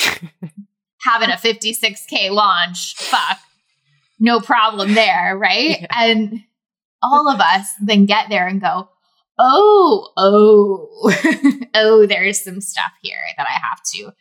having 1.06 1.30
a 1.30 1.34
56K 1.34 2.30
launch. 2.30 2.96
Fuck, 2.96 3.38
no 4.18 4.40
problem 4.40 4.94
there. 4.94 5.38
Right. 5.38 5.82
Yeah. 5.82 5.86
And 5.92 6.40
all 7.00 7.28
of 7.32 7.40
us 7.40 7.68
then 7.80 8.06
get 8.06 8.28
there 8.28 8.48
and 8.48 8.60
go, 8.60 8.88
oh, 9.38 10.08
oh, 10.16 11.12
oh, 11.74 12.06
there's 12.06 12.42
some 12.42 12.60
stuff 12.60 12.92
here 13.02 13.20
that 13.36 13.46
I 13.46 13.52
have 13.52 13.82
to 13.94 14.12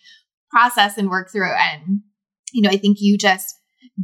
process 0.49 0.97
and 0.97 1.09
work 1.09 1.31
through. 1.31 1.53
And, 1.53 2.01
you 2.51 2.61
know, 2.61 2.69
I 2.69 2.77
think 2.77 2.97
you 2.99 3.17
just 3.17 3.55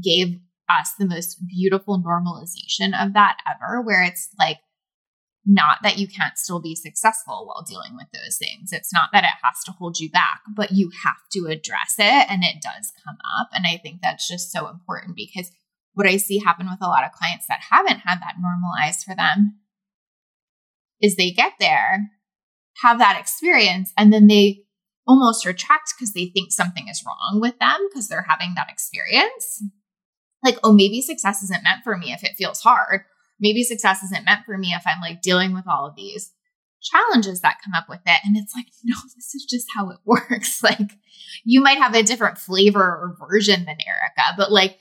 gave 0.04 0.40
us 0.70 0.94
the 0.98 1.08
most 1.08 1.38
beautiful 1.48 2.02
normalization 2.02 2.92
of 3.00 3.14
that 3.14 3.38
ever, 3.50 3.82
where 3.82 4.04
it's 4.04 4.30
like, 4.40 4.58
not 5.46 5.78
that 5.84 6.00
you 6.00 6.08
can't 6.08 6.38
still 6.38 6.60
be 6.60 6.76
successful 6.76 7.46
while 7.46 7.64
dealing 7.64 7.96
with 7.96 8.08
those 8.12 8.38
things. 8.38 8.72
It's 8.72 8.92
not 8.92 9.10
that 9.14 9.24
it 9.24 9.30
has 9.44 9.64
to 9.66 9.72
hold 9.74 10.00
you 10.00 10.10
back, 10.10 10.42
but 10.56 10.72
you 10.72 10.90
have 11.04 11.18
to 11.34 11.46
address 11.52 11.96
it 12.00 12.32
and 12.32 12.44
it 12.44 12.64
does 12.64 12.92
come 13.06 13.18
up. 13.40 13.50
And 13.54 13.66
I 13.68 13.78
think 13.78 14.02
that's 14.02 14.28
just 14.28 14.52
so 14.52 14.68
important 14.68 15.16
because 15.16 15.52
what 15.94 16.08
I 16.08 16.18
see 16.18 16.40
happen 16.40 16.66
with 16.68 16.82
a 16.82 16.88
lot 16.88 17.06
of 17.06 17.12
clients 17.12 17.46
that 17.48 17.62
haven't 17.70 18.00
had 18.00 18.20
that 18.22 18.38
normalized 18.42 19.04
for 19.04 19.16
them 19.16 19.60
is 21.00 21.16
they 21.16 21.32
get 21.32 21.54
there, 21.60 22.10
have 22.82 22.98
that 22.98 23.20
experience, 23.20 23.94
and 23.96 24.12
then 24.12 24.26
they 24.26 24.65
almost 25.08 25.46
retract 25.46 25.94
because 25.98 26.14
they 26.14 26.26
think 26.28 26.52
something 26.52 26.88
is 26.88 27.04
wrong 27.06 27.40
with 27.40 27.58
them 27.60 27.78
because 27.90 28.08
they're 28.08 28.26
having 28.28 28.54
that 28.56 28.70
experience. 28.70 29.64
Like, 30.44 30.58
oh, 30.64 30.74
maybe 30.74 31.02
success 31.02 31.44
isn't 31.44 31.64
meant 31.64 31.84
for 31.84 31.98
me 31.98 32.12
if 32.12 32.24
it 32.24 32.36
feels 32.38 32.62
hard. 32.62 33.02
Maybe 33.40 33.64
success 33.64 34.04
isn't 34.04 34.26
meant 34.26 34.46
for 34.46 34.58
me 34.58 34.74
if 34.74 34.84
I'm 34.86 35.02
like 35.02 35.22
dealing 35.22 35.54
with 35.54 35.68
all 35.68 35.88
of 35.88 35.96
these 35.96 36.32
challenges 36.82 37.42
that 37.42 37.58
come 37.64 37.74
up 37.76 37.90
with 37.90 38.02
it. 38.06 38.20
And 38.24 38.38
it's 38.38 38.56
like, 38.56 38.68
no, 38.84 38.96
this 39.16 39.34
is 39.36 39.46
just 39.50 39.68
how 39.76 39.90
it 39.90 39.98
works. 40.06 40.64
Like, 40.64 40.92
you 41.44 41.62
might 41.62 41.78
have 41.78 41.96
a 41.96 42.04
different 42.04 42.38
flavor 42.38 42.82
or 42.82 43.18
version 43.20 43.66
than 43.66 43.78
Erica, 43.88 44.36
but 44.38 44.52
like, 44.52 44.78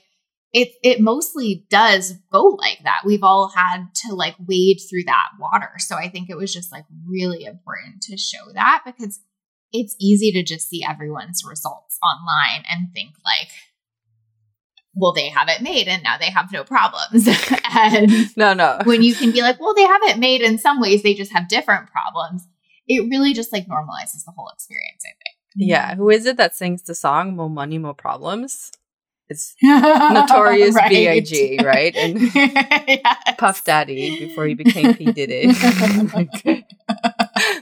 it 0.53 0.69
it 0.83 1.01
mostly 1.01 1.65
does 1.69 2.13
go 2.31 2.57
like 2.57 2.79
that. 2.83 3.01
We've 3.05 3.23
all 3.23 3.49
had 3.49 3.87
to 4.05 4.15
like 4.15 4.35
wade 4.47 4.79
through 4.89 5.03
that 5.07 5.31
water. 5.37 5.71
So 5.79 5.97
I 5.97 6.07
think 6.07 6.29
it 6.29 6.37
was 6.37 6.53
just 6.53 6.71
like 6.71 6.85
really 7.05 7.43
important 7.43 8.01
to 8.03 8.15
show 8.15 8.53
that 8.53 8.83
because 8.85 9.19
it's 9.81 9.95
easy 9.99 10.31
to 10.31 10.43
just 10.43 10.69
see 10.69 10.83
everyone's 10.87 11.43
results 11.47 11.99
online 12.03 12.63
and 12.69 12.93
think 12.93 13.11
like 13.25 13.51
well 14.95 15.13
they 15.13 15.29
have 15.29 15.49
it 15.49 15.61
made 15.61 15.87
and 15.87 16.03
now 16.03 16.17
they 16.17 16.29
have 16.29 16.51
no 16.51 16.63
problems 16.63 17.27
and 17.75 18.35
no 18.37 18.53
no 18.53 18.79
when 18.85 19.03
you 19.03 19.13
can 19.13 19.31
be 19.31 19.41
like 19.41 19.59
well 19.59 19.75
they 19.75 19.85
have 19.85 20.01
it 20.03 20.17
made 20.17 20.41
in 20.41 20.57
some 20.57 20.79
ways 20.79 21.03
they 21.03 21.13
just 21.13 21.31
have 21.31 21.47
different 21.47 21.89
problems 21.89 22.47
it 22.87 23.07
really 23.09 23.33
just 23.33 23.51
like 23.51 23.67
normalizes 23.67 24.23
the 24.25 24.33
whole 24.35 24.49
experience 24.53 25.03
i 25.05 25.11
think 25.11 25.35
yeah 25.55 25.95
who 25.95 26.09
is 26.09 26.25
it 26.25 26.37
that 26.37 26.55
sings 26.55 26.81
the 26.83 26.95
song 26.95 27.35
more 27.35 27.49
money 27.49 27.77
more 27.77 27.93
problems 27.93 28.71
it's 29.27 29.55
notorious 29.63 30.75
right. 30.75 30.89
B.I.G. 30.89 31.59
right 31.63 31.95
and 31.95 32.21
yes. 32.35 33.35
puff 33.37 33.63
daddy 33.63 34.19
before 34.27 34.45
he 34.45 34.53
became 34.53 34.93
p 34.93 35.11
diddy 35.11 35.51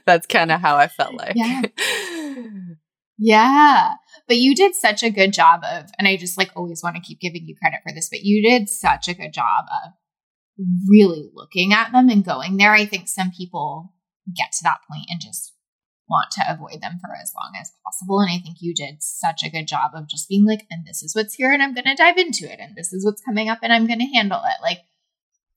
that's 0.05 0.27
kind 0.27 0.51
of 0.51 0.61
how 0.61 0.75
i 0.75 0.87
felt 0.87 1.13
like 1.13 1.33
yeah 1.35 1.61
yeah. 3.17 3.91
But 4.27 4.37
you 4.37 4.55
did 4.55 4.75
such 4.75 5.03
a 5.03 5.09
good 5.09 5.33
job 5.33 5.61
of, 5.63 5.89
and 5.97 6.07
I 6.07 6.17
just 6.17 6.37
like 6.37 6.51
always 6.55 6.81
want 6.83 6.95
to 6.95 7.01
keep 7.01 7.19
giving 7.19 7.45
you 7.45 7.55
credit 7.55 7.79
for 7.83 7.93
this, 7.93 8.09
but 8.09 8.23
you 8.23 8.41
did 8.47 8.69
such 8.69 9.07
a 9.07 9.13
good 9.13 9.33
job 9.33 9.65
of 9.85 9.93
really 10.87 11.29
looking 11.33 11.73
at 11.73 11.91
them 11.91 12.09
and 12.09 12.23
going 12.23 12.57
there. 12.57 12.73
I 12.73 12.85
think 12.85 13.07
some 13.07 13.31
people 13.31 13.93
get 14.35 14.51
to 14.53 14.63
that 14.63 14.79
point 14.89 15.07
and 15.09 15.21
just 15.21 15.53
want 16.09 16.31
to 16.31 16.41
avoid 16.47 16.81
them 16.81 16.99
for 17.01 17.15
as 17.15 17.33
long 17.35 17.53
as 17.59 17.71
possible. 17.85 18.19
And 18.19 18.31
I 18.31 18.37
think 18.37 18.57
you 18.59 18.73
did 18.73 19.01
such 19.01 19.43
a 19.43 19.49
good 19.49 19.67
job 19.67 19.91
of 19.93 20.07
just 20.07 20.29
being 20.29 20.45
like, 20.45 20.65
and 20.69 20.85
this 20.85 21.01
is 21.01 21.15
what's 21.15 21.35
here, 21.35 21.51
and 21.51 21.61
I'm 21.61 21.73
going 21.73 21.85
to 21.85 21.95
dive 21.95 22.17
into 22.17 22.51
it, 22.51 22.59
and 22.59 22.75
this 22.75 22.93
is 22.93 23.05
what's 23.05 23.21
coming 23.21 23.49
up, 23.49 23.59
and 23.61 23.73
I'm 23.73 23.87
going 23.87 23.99
to 23.99 24.13
handle 24.13 24.41
it. 24.43 24.61
Like, 24.61 24.79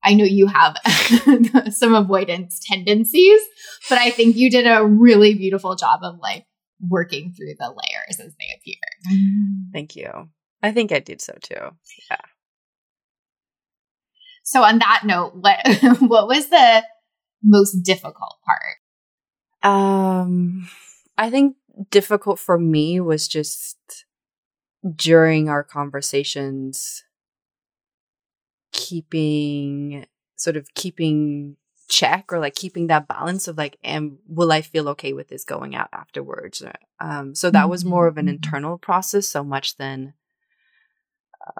I 0.06 0.14
know 0.14 0.24
you 0.24 0.46
have 0.46 0.76
some 1.72 1.94
avoidance 1.94 2.60
tendencies, 2.60 3.40
but 3.88 3.98
I 3.98 4.10
think 4.10 4.36
you 4.36 4.50
did 4.50 4.66
a 4.66 4.86
really 4.86 5.34
beautiful 5.34 5.74
job 5.74 6.00
of 6.04 6.20
like 6.20 6.46
working 6.88 7.32
through 7.32 7.54
the 7.58 7.66
layers 7.66 8.20
as 8.20 8.34
they 8.38 8.46
appear. 8.56 8.76
Thank 9.72 9.96
you. 9.96 10.28
I 10.62 10.70
think 10.70 10.92
I 10.92 11.00
did 11.00 11.20
so 11.20 11.34
too. 11.42 11.56
Yeah. 12.08 12.20
So 14.44 14.62
on 14.62 14.78
that 14.78 15.02
note, 15.04 15.34
what 15.34 15.58
what 16.00 16.28
was 16.28 16.48
the 16.48 16.84
most 17.42 17.82
difficult 17.82 18.36
part? 18.44 19.72
Um 19.74 20.68
I 21.18 21.30
think 21.30 21.56
difficult 21.90 22.38
for 22.38 22.58
me 22.58 23.00
was 23.00 23.26
just 23.26 23.76
during 24.94 25.48
our 25.48 25.64
conversations 25.64 27.02
keeping 28.76 30.06
sort 30.36 30.56
of 30.56 30.72
keeping 30.74 31.56
check 31.88 32.32
or 32.32 32.38
like 32.38 32.54
keeping 32.54 32.88
that 32.88 33.08
balance 33.08 33.48
of 33.48 33.56
like 33.56 33.76
am 33.82 34.18
will 34.28 34.52
i 34.52 34.60
feel 34.60 34.88
okay 34.88 35.12
with 35.12 35.28
this 35.28 35.44
going 35.44 35.74
out 35.74 35.88
afterwards 35.92 36.62
um 37.00 37.34
so 37.34 37.50
that 37.50 37.70
was 37.70 37.84
more 37.84 38.06
of 38.06 38.18
an 38.18 38.26
mm-hmm. 38.26 38.34
internal 38.34 38.76
process 38.76 39.26
so 39.26 39.42
much 39.42 39.76
than 39.76 40.12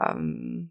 um 0.01 0.71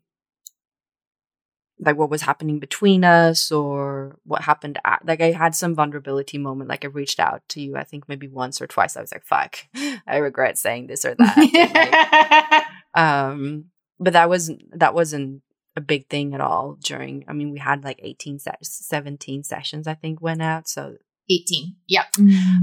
like 1.79 1.97
what 1.97 2.09
was 2.09 2.21
happening 2.21 2.59
between 2.59 3.03
us 3.03 3.51
or 3.51 4.17
what 4.23 4.41
happened 4.41 4.77
at, 4.83 5.05
like 5.05 5.21
i 5.21 5.31
had 5.31 5.55
some 5.55 5.73
vulnerability 5.73 6.37
moment 6.37 6.69
like 6.69 6.83
i 6.83 6.87
reached 6.87 7.19
out 7.19 7.41
to 7.47 7.61
you 7.61 7.77
i 7.77 7.83
think 7.83 8.09
maybe 8.09 8.27
once 8.27 8.61
or 8.61 8.67
twice 8.67 8.97
i 8.97 9.01
was 9.01 9.11
like 9.11 9.25
fuck 9.25 9.57
i 10.07 10.17
regret 10.17 10.57
saying 10.57 10.87
this 10.87 11.05
or 11.05 11.15
that 11.15 12.65
like, 12.93 13.01
um 13.01 13.65
but 13.99 14.13
that 14.13 14.29
was 14.29 14.51
that 14.73 14.93
wasn't 14.93 15.41
a 15.75 15.81
big 15.81 16.07
thing 16.07 16.33
at 16.33 16.41
all 16.41 16.77
during 16.81 17.25
i 17.27 17.33
mean 17.33 17.51
we 17.51 17.59
had 17.59 17.83
like 17.83 17.99
18 18.01 18.39
se- 18.39 18.51
17 18.61 19.43
sessions 19.43 19.87
i 19.87 19.93
think 19.93 20.21
went 20.21 20.41
out 20.41 20.67
so 20.67 20.95
18 21.29 21.75
yep 21.87 22.05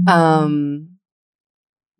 um 0.07 0.97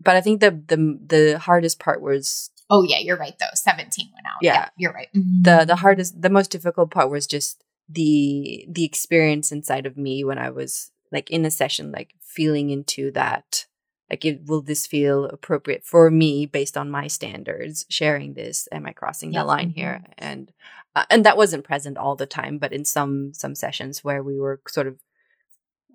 but 0.02 0.16
i 0.16 0.22
think 0.22 0.40
the 0.40 0.52
the 0.52 1.00
the 1.06 1.40
hardest 1.40 1.80
part 1.80 2.02
was 2.02 2.50
Oh 2.70 2.82
yeah, 2.82 2.98
you're 3.00 3.18
right 3.18 3.36
though. 3.40 3.46
17 3.54 4.10
went 4.14 4.26
out. 4.26 4.40
Yeah, 4.42 4.54
yeah 4.54 4.70
you're 4.78 4.94
right. 4.94 5.10
The 5.14 5.66
the 5.66 5.76
hardest 5.76 6.20
the 6.20 6.30
most 6.30 6.50
difficult 6.50 6.90
part 6.90 7.12
was 7.12 7.28
just 7.28 7.64
the 7.90 8.66
the 8.68 8.84
experience 8.84 9.52
inside 9.52 9.86
of 9.86 9.98
me 9.98 10.24
when 10.24 10.38
I 10.38 10.50
was 10.50 10.92
like 11.12 11.30
in 11.30 11.46
a 11.46 11.52
session 11.52 11.92
like 11.92 12.16
feeling 12.22 12.70
into 12.70 13.12
that 13.12 13.66
like 14.10 14.26
it, 14.26 14.46
will 14.46 14.62
this 14.62 14.86
feel 14.86 15.26
appropriate 15.26 15.84
for 15.86 16.12
me 16.12 16.46
based 16.46 16.78
on 16.78 16.92
my 16.92 17.08
standards 17.08 17.86
sharing 17.90 18.34
this? 18.34 18.68
Am 18.72 18.86
i 18.86 18.92
crossing 18.92 19.32
the 19.32 19.44
line 19.44 19.70
here? 19.70 20.04
And 20.18 20.52
uh, 20.96 21.06
and 21.10 21.26
that 21.26 21.38
wasn't 21.38 21.64
present 21.64 21.98
all 21.98 22.16
the 22.16 22.28
time 22.28 22.60
but 22.60 22.72
in 22.72 22.86
some 22.86 23.34
some 23.34 23.56
sessions 23.56 24.04
where 24.04 24.22
we 24.22 24.40
were 24.40 24.62
sort 24.68 24.86
of 24.86 25.00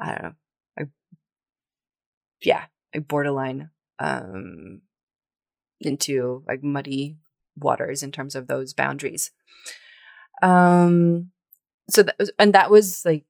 i 0.00 0.06
don't 0.06 0.22
know 0.22 0.32
like, 0.76 0.88
yeah 2.42 2.64
like 2.92 3.06
borderline 3.06 3.70
um 4.00 4.80
into 5.80 6.42
like 6.46 6.62
muddy 6.62 7.16
waters 7.56 8.02
in 8.02 8.12
terms 8.12 8.34
of 8.34 8.46
those 8.46 8.72
boundaries. 8.72 9.30
Um, 10.42 11.30
so 11.90 12.02
that 12.02 12.16
was, 12.18 12.30
and 12.38 12.52
that 12.54 12.70
was 12.70 13.04
like 13.04 13.26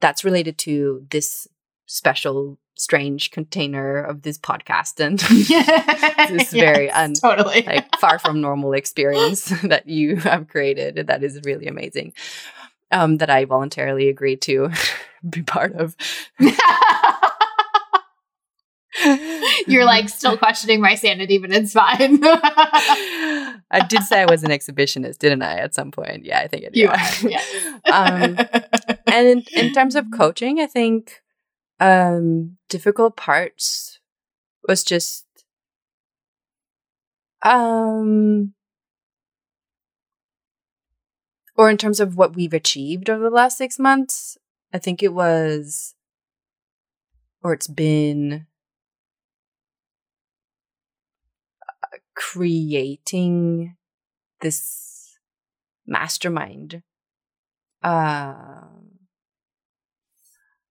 that's 0.00 0.24
related 0.24 0.58
to 0.58 1.06
this 1.10 1.48
special 1.86 2.58
strange 2.82 3.30
container 3.30 4.02
of 4.02 4.22
this 4.22 4.38
podcast 4.38 4.98
and 4.98 5.18
this 6.38 6.52
very 6.52 6.90
un, 6.90 7.14
totally 7.14 7.62
like 7.62 7.96
far 7.98 8.18
from 8.18 8.40
normal 8.40 8.72
experience 8.72 9.44
that 9.62 9.86
you 9.86 10.16
have 10.16 10.48
created 10.48 11.06
that 11.06 11.22
is 11.22 11.40
really 11.44 11.68
amazing 11.68 12.12
um 12.90 13.18
that 13.18 13.30
i 13.30 13.44
voluntarily 13.44 14.08
agreed 14.08 14.42
to 14.42 14.68
be 15.28 15.42
part 15.42 15.72
of 15.74 15.96
You're 19.66 19.84
like 19.84 20.08
still 20.08 20.36
questioning 20.36 20.80
my 20.80 20.94
sanity, 20.96 21.38
but 21.38 21.50
it's 21.50 21.72
fine. 21.72 22.18
I 22.22 23.86
did 23.88 24.02
say 24.02 24.20
I 24.20 24.26
was 24.26 24.44
an 24.44 24.50
exhibitionist, 24.50 25.18
didn't 25.18 25.42
I? 25.42 25.56
At 25.56 25.74
some 25.74 25.90
point, 25.90 26.24
yeah, 26.24 26.40
I 26.40 26.46
think 26.46 26.64
it. 26.64 26.76
You 26.76 26.84
yeah. 26.84 27.10
are, 27.22 27.28
yeah. 27.28 27.42
um, 27.86 28.38
and 29.06 29.26
in, 29.26 29.44
in 29.52 29.72
terms 29.72 29.94
of 29.94 30.06
coaching, 30.14 30.60
I 30.60 30.66
think 30.66 31.21
um, 31.82 32.58
difficult 32.68 33.16
parts 33.16 33.98
was 34.68 34.84
just 34.84 35.26
um 37.42 38.54
or 41.56 41.68
in 41.68 41.76
terms 41.76 41.98
of 41.98 42.16
what 42.16 42.36
we've 42.36 42.52
achieved 42.54 43.10
over 43.10 43.24
the 43.24 43.30
last 43.30 43.58
six 43.58 43.80
months, 43.80 44.38
I 44.72 44.78
think 44.78 45.02
it 45.02 45.12
was, 45.12 45.94
or 47.42 47.52
it's 47.52 47.66
been 47.66 48.46
creating 52.14 53.76
this 54.40 55.18
mastermind. 55.86 56.82
Uh 57.82 58.61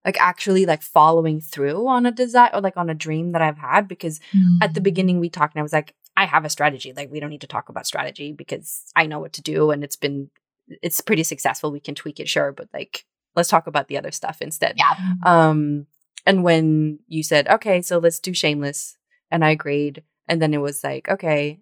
like 0.06 0.18
actually 0.20 0.66
like 0.66 0.82
following 0.82 1.40
through 1.40 1.88
on 1.88 2.06
a 2.06 2.12
desire 2.12 2.50
or 2.54 2.62
like 2.62 2.78
on 2.78 2.90
a 2.90 2.96
dream 2.96 3.32
that 3.32 3.42
I've 3.42 3.58
had 3.58 3.88
because 3.88 4.20
mm. 4.36 4.58
at 4.62 4.74
the 4.74 4.80
mm. 4.80 4.86
beginning 4.86 5.20
we 5.20 5.30
talked 5.30 5.56
and 5.56 5.60
I 5.60 5.64
was 5.64 5.74
like 5.74 5.96
I 6.18 6.26
have 6.26 6.46
a 6.46 6.50
strategy 6.50 6.94
like 6.96 7.12
we 7.12 7.20
don't 7.20 7.30
need 7.30 7.42
to 7.42 7.48
talk 7.48 7.70
about 7.70 7.88
strategy 7.88 8.34
because 8.34 8.84
I 8.96 9.06
know 9.06 9.20
what 9.20 9.34
to 9.34 9.42
do 9.42 9.72
and 9.72 9.84
it's 9.84 9.96
been 9.96 10.30
it's 10.68 11.02
pretty 11.02 11.24
successful 11.24 11.72
we 11.72 11.80
can 11.80 11.96
tweak 11.96 12.20
it 12.20 12.30
sure 12.30 12.52
but 12.52 12.68
like 12.74 13.06
let's 13.36 13.50
talk 13.50 13.68
about 13.68 13.88
the 13.88 13.98
other 13.98 14.12
stuff 14.12 14.42
instead 14.42 14.76
yeah 14.78 14.96
um 15.26 15.88
and 16.26 16.44
when 16.44 17.00
you 17.08 17.24
said 17.24 17.48
okay 17.48 17.82
so 17.82 17.98
let's 17.98 18.20
do 18.20 18.34
shameless 18.34 18.98
and 19.32 19.46
I 19.46 19.52
agreed 19.52 20.04
and 20.32 20.42
then 20.42 20.54
it 20.54 20.60
was 20.60 20.82
like, 20.82 21.10
okay, 21.10 21.60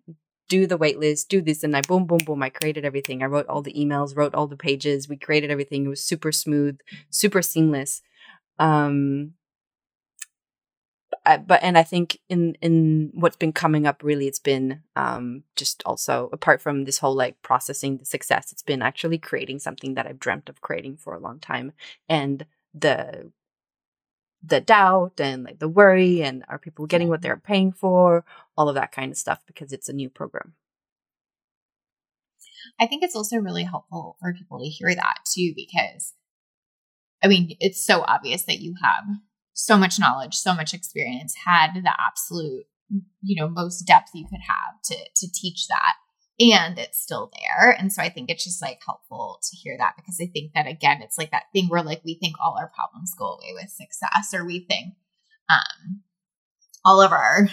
do 0.48 0.68
the 0.68 0.78
waitlist, 0.78 1.28
do 1.28 1.42
this. 1.42 1.64
And 1.64 1.76
I 1.76 1.82
boom, 1.82 2.06
boom, 2.06 2.20
boom. 2.20 2.44
I 2.44 2.50
created 2.50 2.86
everything. 2.86 3.24
I 3.24 3.26
wrote 3.26 3.48
all 3.48 3.64
the 3.64 3.74
emails, 3.74 4.16
wrote 4.16 4.36
all 4.36 4.46
the 4.46 4.56
pages. 4.56 5.10
We 5.10 5.18
created 5.18 5.50
everything. 5.50 5.86
It 5.86 5.90
was 5.90 6.04
super 6.04 6.32
smooth, 6.32 6.80
super 7.10 7.42
seamless. 7.42 8.04
Um, 8.60 9.34
but 11.46 11.62
and 11.62 11.78
I 11.78 11.84
think 11.84 12.20
in 12.30 12.56
in 12.62 13.12
what's 13.14 13.36
been 13.36 13.54
coming 13.54 13.86
up, 13.86 14.04
really, 14.04 14.28
it's 14.28 14.40
been 14.40 14.82
um, 14.96 15.44
just 15.56 15.84
also 15.86 16.30
apart 16.34 16.62
from 16.62 16.86
this 16.86 16.98
whole 17.00 17.16
like 17.16 17.42
processing 17.42 17.98
the 17.98 18.06
success, 18.06 18.52
it's 18.52 18.64
been 18.64 18.82
actually 18.82 19.18
creating 19.18 19.60
something 19.60 19.94
that 19.96 20.08
I've 20.08 20.20
dreamt 20.20 20.50
of 20.50 20.62
creating 20.62 20.98
for 20.98 21.14
a 21.14 21.20
long 21.20 21.40
time, 21.40 21.74
and 22.08 22.46
the 22.74 23.32
the 24.44 24.62
doubt 24.62 25.20
and 25.20 25.44
like 25.44 25.60
the 25.60 25.68
worry 25.68 26.24
and 26.24 26.46
are 26.48 26.58
people 26.60 26.86
getting 26.88 27.10
what 27.10 27.22
they're 27.22 27.38
paying 27.38 27.72
for? 27.72 28.24
All 28.58 28.70
of 28.70 28.76
that 28.76 28.92
kind 28.92 29.12
of 29.12 29.18
stuff 29.18 29.40
because 29.48 29.74
it's 29.74 29.90
a 29.90 29.94
new 29.94 30.10
program. 30.10 30.54
I 32.80 32.88
think 32.88 33.04
it's 33.04 33.16
also 33.16 33.38
really 33.38 33.64
helpful 33.64 34.18
for 34.20 34.34
people 34.34 34.60
to 34.60 34.66
hear 34.66 34.94
that 34.96 35.20
too 35.26 35.54
because 35.56 36.14
i 37.24 37.28
mean 37.28 37.56
it's 37.60 37.86
so 37.86 38.02
obvious 38.02 38.44
that 38.44 38.60
you 38.60 38.76
have 38.82 39.06
so 39.54 39.78
much 39.78 40.00
knowledge 40.00 40.36
so 40.36 40.54
much 40.54 40.74
experience 40.74 41.34
had 41.46 41.74
the 41.74 41.94
absolute 42.00 42.66
you 43.22 43.40
know 43.40 43.50
most 43.50 43.82
depth 43.84 44.10
you 44.14 44.26
could 44.30 44.42
have 44.48 44.82
to 44.84 44.96
to 45.16 45.32
teach 45.32 45.68
that 45.68 45.96
and 46.40 46.80
it's 46.80 47.02
still 47.02 47.32
there. 47.34 47.72
And 47.72 47.92
so 47.92 48.02
I 48.02 48.10
think 48.10 48.30
it's 48.30 48.46
just 48.46 48.62
like 48.62 48.80
helpful 48.86 49.40
to 49.44 49.58
hear 49.58 49.76
that 49.78 49.96
because 49.98 50.18
I 50.22 50.28
think 50.28 50.54
that 50.54 50.68
again, 50.68 51.02
it's 51.02 51.18
like 51.18 51.32
that 51.32 51.52
thing 51.52 51.68
where 51.68 51.84
like 51.84 52.02
we 52.06 52.16
think 52.16 52.36
all 52.40 52.58
our 52.58 52.72
problems 52.74 53.14
go 53.18 53.34
away 53.34 53.54
with 53.54 53.70
success, 53.70 54.34
or 54.34 54.46
we 54.46 54.66
think 54.70 54.94
um 55.50 56.02
all 56.86 57.02
of 57.02 57.12
our 57.12 57.50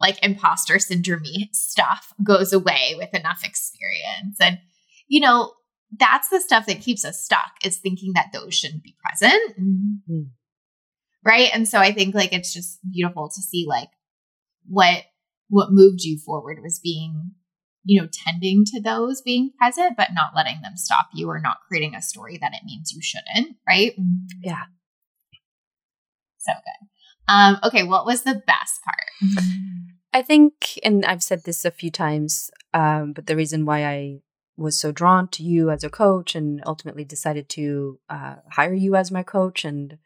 like 0.00 0.22
imposter 0.24 0.78
syndrome 0.78 1.24
stuff 1.52 2.12
goes 2.22 2.52
away 2.52 2.94
with 2.96 3.12
enough 3.14 3.42
experience. 3.44 4.36
And 4.40 4.58
you 5.08 5.20
know, 5.20 5.52
that's 5.98 6.28
the 6.28 6.40
stuff 6.40 6.66
that 6.66 6.80
keeps 6.80 7.04
us 7.04 7.22
stuck 7.22 7.52
is 7.64 7.78
thinking 7.78 8.12
that 8.14 8.30
those 8.32 8.54
shouldn't 8.54 8.82
be 8.82 8.96
present. 9.04 9.56
Mm-hmm. 9.60 10.22
Right. 11.24 11.50
And 11.54 11.66
so 11.68 11.78
I 11.78 11.92
think 11.92 12.14
like 12.14 12.32
it's 12.32 12.52
just 12.52 12.78
beautiful 12.90 13.28
to 13.28 13.40
see 13.40 13.66
like 13.68 13.88
what 14.66 15.04
what 15.48 15.72
moved 15.72 16.02
you 16.02 16.18
forward 16.18 16.58
was 16.62 16.78
being 16.78 17.32
you 17.84 18.00
know, 18.00 18.08
tending 18.10 18.64
to 18.64 18.80
those 18.80 19.20
being 19.20 19.52
present, 19.58 19.96
but 19.96 20.08
not 20.14 20.34
letting 20.34 20.62
them 20.62 20.76
stop 20.76 21.08
you 21.12 21.28
or 21.28 21.38
not 21.38 21.58
creating 21.68 21.94
a 21.94 22.02
story 22.02 22.38
that 22.38 22.54
it 22.54 22.64
means 22.64 22.92
you 22.92 23.02
shouldn't, 23.02 23.56
right? 23.68 23.92
Yeah. 24.42 24.62
So 26.38 26.52
good. 26.52 26.88
Um, 27.28 27.58
okay, 27.62 27.82
what 27.84 28.06
was 28.06 28.22
the 28.22 28.42
best 28.46 28.80
part? 28.84 29.36
I 30.12 30.22
think, 30.22 30.78
and 30.82 31.04
I've 31.04 31.22
said 31.22 31.44
this 31.44 31.64
a 31.64 31.70
few 31.70 31.90
times, 31.90 32.50
um, 32.72 33.12
but 33.12 33.26
the 33.26 33.36
reason 33.36 33.66
why 33.66 33.84
I 33.84 34.20
was 34.56 34.78
so 34.78 34.92
drawn 34.92 35.28
to 35.28 35.42
you 35.42 35.70
as 35.70 35.82
a 35.82 35.90
coach 35.90 36.34
and 36.34 36.62
ultimately 36.66 37.04
decided 37.04 37.48
to 37.48 37.98
uh, 38.08 38.36
hire 38.50 38.74
you 38.74 38.94
as 38.94 39.10
my 39.10 39.22
coach 39.22 39.64
and 39.64 39.98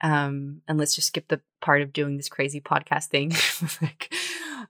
um, 0.00 0.62
and 0.66 0.78
let's 0.78 0.96
just 0.96 1.08
skip 1.08 1.28
the 1.28 1.40
part 1.60 1.80
of 1.80 1.92
doing 1.92 2.16
this 2.16 2.28
crazy 2.28 2.60
podcast 2.60 3.06
thing 3.06 3.32
like, 3.82 4.12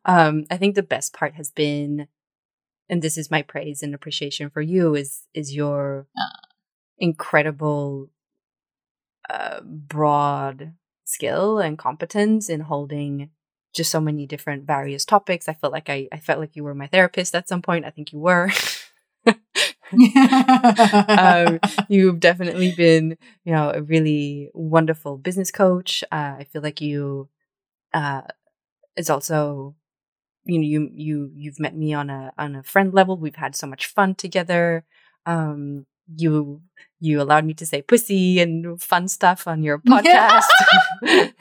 um, 0.05 0.45
i 0.51 0.57
think 0.57 0.75
the 0.75 0.83
best 0.83 1.15
part 1.15 1.35
has 1.35 1.51
been 1.51 2.07
and 2.89 3.01
this 3.01 3.17
is 3.17 3.31
my 3.31 3.41
praise 3.41 3.83
and 3.83 3.95
appreciation 3.95 4.51
for 4.51 4.61
you 4.61 4.95
is 4.95 5.23
is 5.33 5.55
your 5.55 6.07
uh. 6.19 6.47
incredible 6.99 8.11
uh, 9.31 9.61
broad 9.63 10.75
skill 11.05 11.59
and 11.59 11.79
competence 11.79 12.49
in 12.49 12.61
holding 12.61 13.31
just 13.75 13.91
so 13.91 14.01
many 14.01 14.27
different 14.27 14.67
various 14.67 15.05
topics. 15.05 15.49
I 15.49 15.55
felt 15.55 15.73
like 15.73 15.89
I, 15.89 16.09
I 16.13 16.19
felt 16.19 16.41
like 16.41 16.57
you 16.57 16.65
were 16.65 16.75
my 16.75 16.87
therapist 16.87 17.35
at 17.35 17.49
some 17.49 17.63
point. 17.63 17.85
I 17.85 17.91
think 17.91 18.13
you 18.13 18.19
were. 18.19 18.51
um, 19.27 19.37
you've 21.89 22.21
definitely 22.21 22.73
been, 22.77 23.17
you 23.45 23.53
know, 23.53 23.71
a 23.75 23.83
really 23.83 24.51
wonderful 24.55 25.19
business 25.19 25.51
coach. 25.51 26.03
Uh, 26.11 26.37
I 26.39 26.47
feel 26.51 26.63
like 26.63 26.81
you, 26.81 27.29
uh, 27.95 28.23
it's 28.97 29.11
also, 29.11 29.75
you 30.45 30.59
know, 30.59 30.65
you 30.67 30.89
you 30.93 31.31
you've 31.35 31.61
met 31.61 31.77
me 31.77 31.95
on 31.95 32.11
a 32.11 32.33
on 32.39 32.55
a 32.57 32.63
friend 32.63 32.93
level. 32.95 33.17
We've 33.17 33.37
had 33.37 33.55
so 33.57 33.67
much 33.67 33.87
fun 33.87 34.15
together. 34.15 34.85
Um, 35.27 35.87
you 36.17 36.63
you 37.01 37.21
allowed 37.23 37.45
me 37.45 37.55
to 37.55 37.67
say 37.67 37.83
pussy 37.83 38.41
and 38.41 38.81
fun 38.83 39.09
stuff 39.09 39.47
on 39.47 39.63
your 39.63 39.79
podcast. 39.79 40.45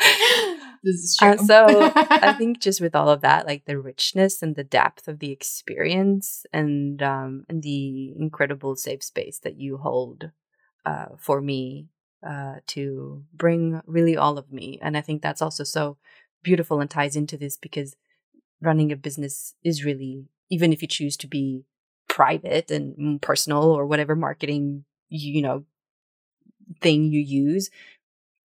this 0.82 0.96
is 0.96 1.16
true. 1.18 1.30
Uh, 1.30 1.36
so 1.36 1.92
I 1.94 2.32
think 2.32 2.60
just 2.60 2.80
with 2.80 2.94
all 2.94 3.08
of 3.08 3.20
that, 3.20 3.46
like 3.46 3.64
the 3.64 3.78
richness 3.78 4.42
and 4.42 4.56
the 4.56 4.64
depth 4.64 5.08
of 5.08 5.18
the 5.18 5.30
experience 5.30 6.44
and 6.52 7.02
um 7.02 7.44
and 7.48 7.62
the 7.62 8.14
incredible 8.18 8.76
safe 8.76 9.02
space 9.02 9.38
that 9.40 9.58
you 9.58 9.76
hold 9.78 10.30
uh 10.86 11.06
for 11.18 11.40
me 11.40 11.88
uh 12.26 12.56
to 12.68 13.24
bring 13.32 13.80
really 13.86 14.16
all 14.16 14.38
of 14.38 14.52
me. 14.52 14.78
And 14.82 14.96
I 14.96 15.00
think 15.00 15.22
that's 15.22 15.42
also 15.42 15.64
so 15.64 15.98
beautiful 16.42 16.80
and 16.80 16.90
ties 16.90 17.16
into 17.16 17.36
this 17.36 17.56
because 17.56 17.96
running 18.60 18.92
a 18.92 18.96
business 18.96 19.54
is 19.62 19.84
really 19.84 20.24
even 20.50 20.72
if 20.72 20.82
you 20.82 20.88
choose 20.88 21.16
to 21.18 21.26
be 21.26 21.64
private 22.08 22.70
and 22.70 23.20
personal 23.22 23.64
or 23.64 23.86
whatever 23.86 24.16
marketing 24.16 24.84
you 25.08 25.42
know 25.42 25.64
thing 26.80 27.12
you 27.12 27.20
use 27.20 27.70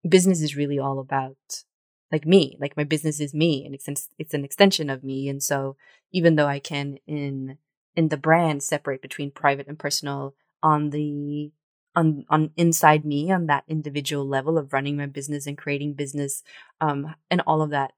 business 0.08 0.42
is 0.42 0.56
really 0.56 0.80
all 0.80 1.00
about 1.00 1.64
like 2.12 2.26
me 2.26 2.58
like 2.60 2.78
my 2.78 2.84
business 2.84 3.20
is 3.20 3.34
me 3.34 3.66
and 3.66 3.74
it's 3.74 4.10
it's 4.20 4.34
an 4.34 4.46
extension 4.46 4.90
of 4.90 5.04
me 5.04 5.28
and 5.28 5.42
so 5.42 5.76
even 6.12 6.36
though 6.36 6.48
i 6.48 6.60
can 6.60 6.98
in 7.08 7.58
in 7.96 8.10
the 8.10 8.18
brand 8.18 8.62
separate 8.62 9.02
between 9.02 9.32
private 9.32 9.68
and 9.68 9.80
personal 9.80 10.36
on 10.62 10.92
the 10.92 11.52
on 11.96 12.26
on 12.30 12.52
inside 12.56 13.06
me 13.06 13.32
on 13.32 13.48
that 13.48 13.64
individual 13.68 14.28
level 14.28 14.58
of 14.58 14.74
running 14.74 14.98
my 14.98 15.06
business 15.06 15.48
and 15.48 15.58
creating 15.58 15.94
business 15.94 16.44
um 16.82 17.16
and 17.32 17.42
all 17.48 17.62
of 17.62 17.70
that 17.72 17.94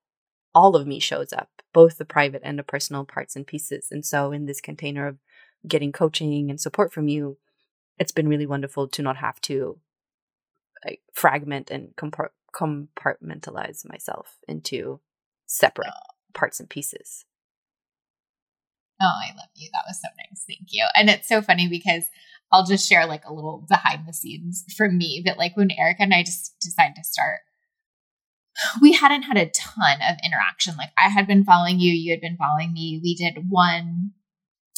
all 0.56 0.76
of 0.76 0.88
me 0.88 1.00
shows 1.00 1.34
up 1.34 1.50
both 1.74 1.98
the 1.98 2.06
private 2.06 2.42
and 2.44 2.58
the 2.58 2.64
personal 2.64 3.04
parts 3.04 3.36
and 3.36 3.46
pieces 3.46 3.90
and 3.92 4.06
so 4.06 4.32
in 4.32 4.46
this 4.46 4.62
container 4.62 5.08
of 5.08 5.18
getting 5.68 5.92
coaching 5.92 6.50
and 6.50 6.60
support 6.60 6.92
from 6.92 7.08
you, 7.08 7.38
it's 7.98 8.12
been 8.12 8.28
really 8.28 8.46
wonderful 8.46 8.88
to 8.88 9.02
not 9.02 9.18
have 9.18 9.40
to 9.42 9.80
like 10.86 11.02
fragment 11.14 11.70
and 11.70 11.96
compart- 11.96 12.30
compartmentalize 12.54 13.88
myself 13.88 14.38
into 14.48 15.00
separate 15.46 15.94
parts 16.34 16.60
and 16.60 16.70
pieces. 16.70 17.26
Oh, 19.02 19.06
I 19.06 19.36
love 19.36 19.50
you. 19.56 19.70
That 19.74 19.86
was 19.88 20.02
so 20.02 20.10
nice. 20.18 20.44
Thank 20.48 20.70
you. 20.72 20.86
And 20.96 21.10
it's 21.10 21.28
so 21.28 21.42
funny 21.42 21.68
because 21.68 22.04
I'll 22.52 22.66
just 22.66 22.88
share 22.88 23.06
like 23.06 23.26
a 23.26 23.34
little 23.34 23.66
behind 23.68 24.08
the 24.08 24.14
scenes 24.14 24.66
from 24.76 24.98
me. 24.98 25.22
that 25.26 25.38
like 25.38 25.56
when 25.56 25.72
Erica 25.72 26.04
and 26.04 26.14
I 26.14 26.24
just 26.24 26.56
decided 26.60 26.96
to 26.96 27.04
start, 27.04 27.40
we 28.82 28.94
hadn't 28.94 29.24
had 29.24 29.38
a 29.38 29.50
ton 29.50 29.98
of 30.02 30.18
interaction. 30.26 30.76
Like 30.78 30.90
I 30.98 31.10
had 31.10 31.28
been 31.28 31.44
following 31.44 31.80
you, 31.80 31.92
you 31.92 32.12
had 32.12 32.22
been 32.22 32.38
following 32.38 32.74
me. 32.74 33.00
We 33.04 33.16
did 33.16 33.50
one 33.50 34.12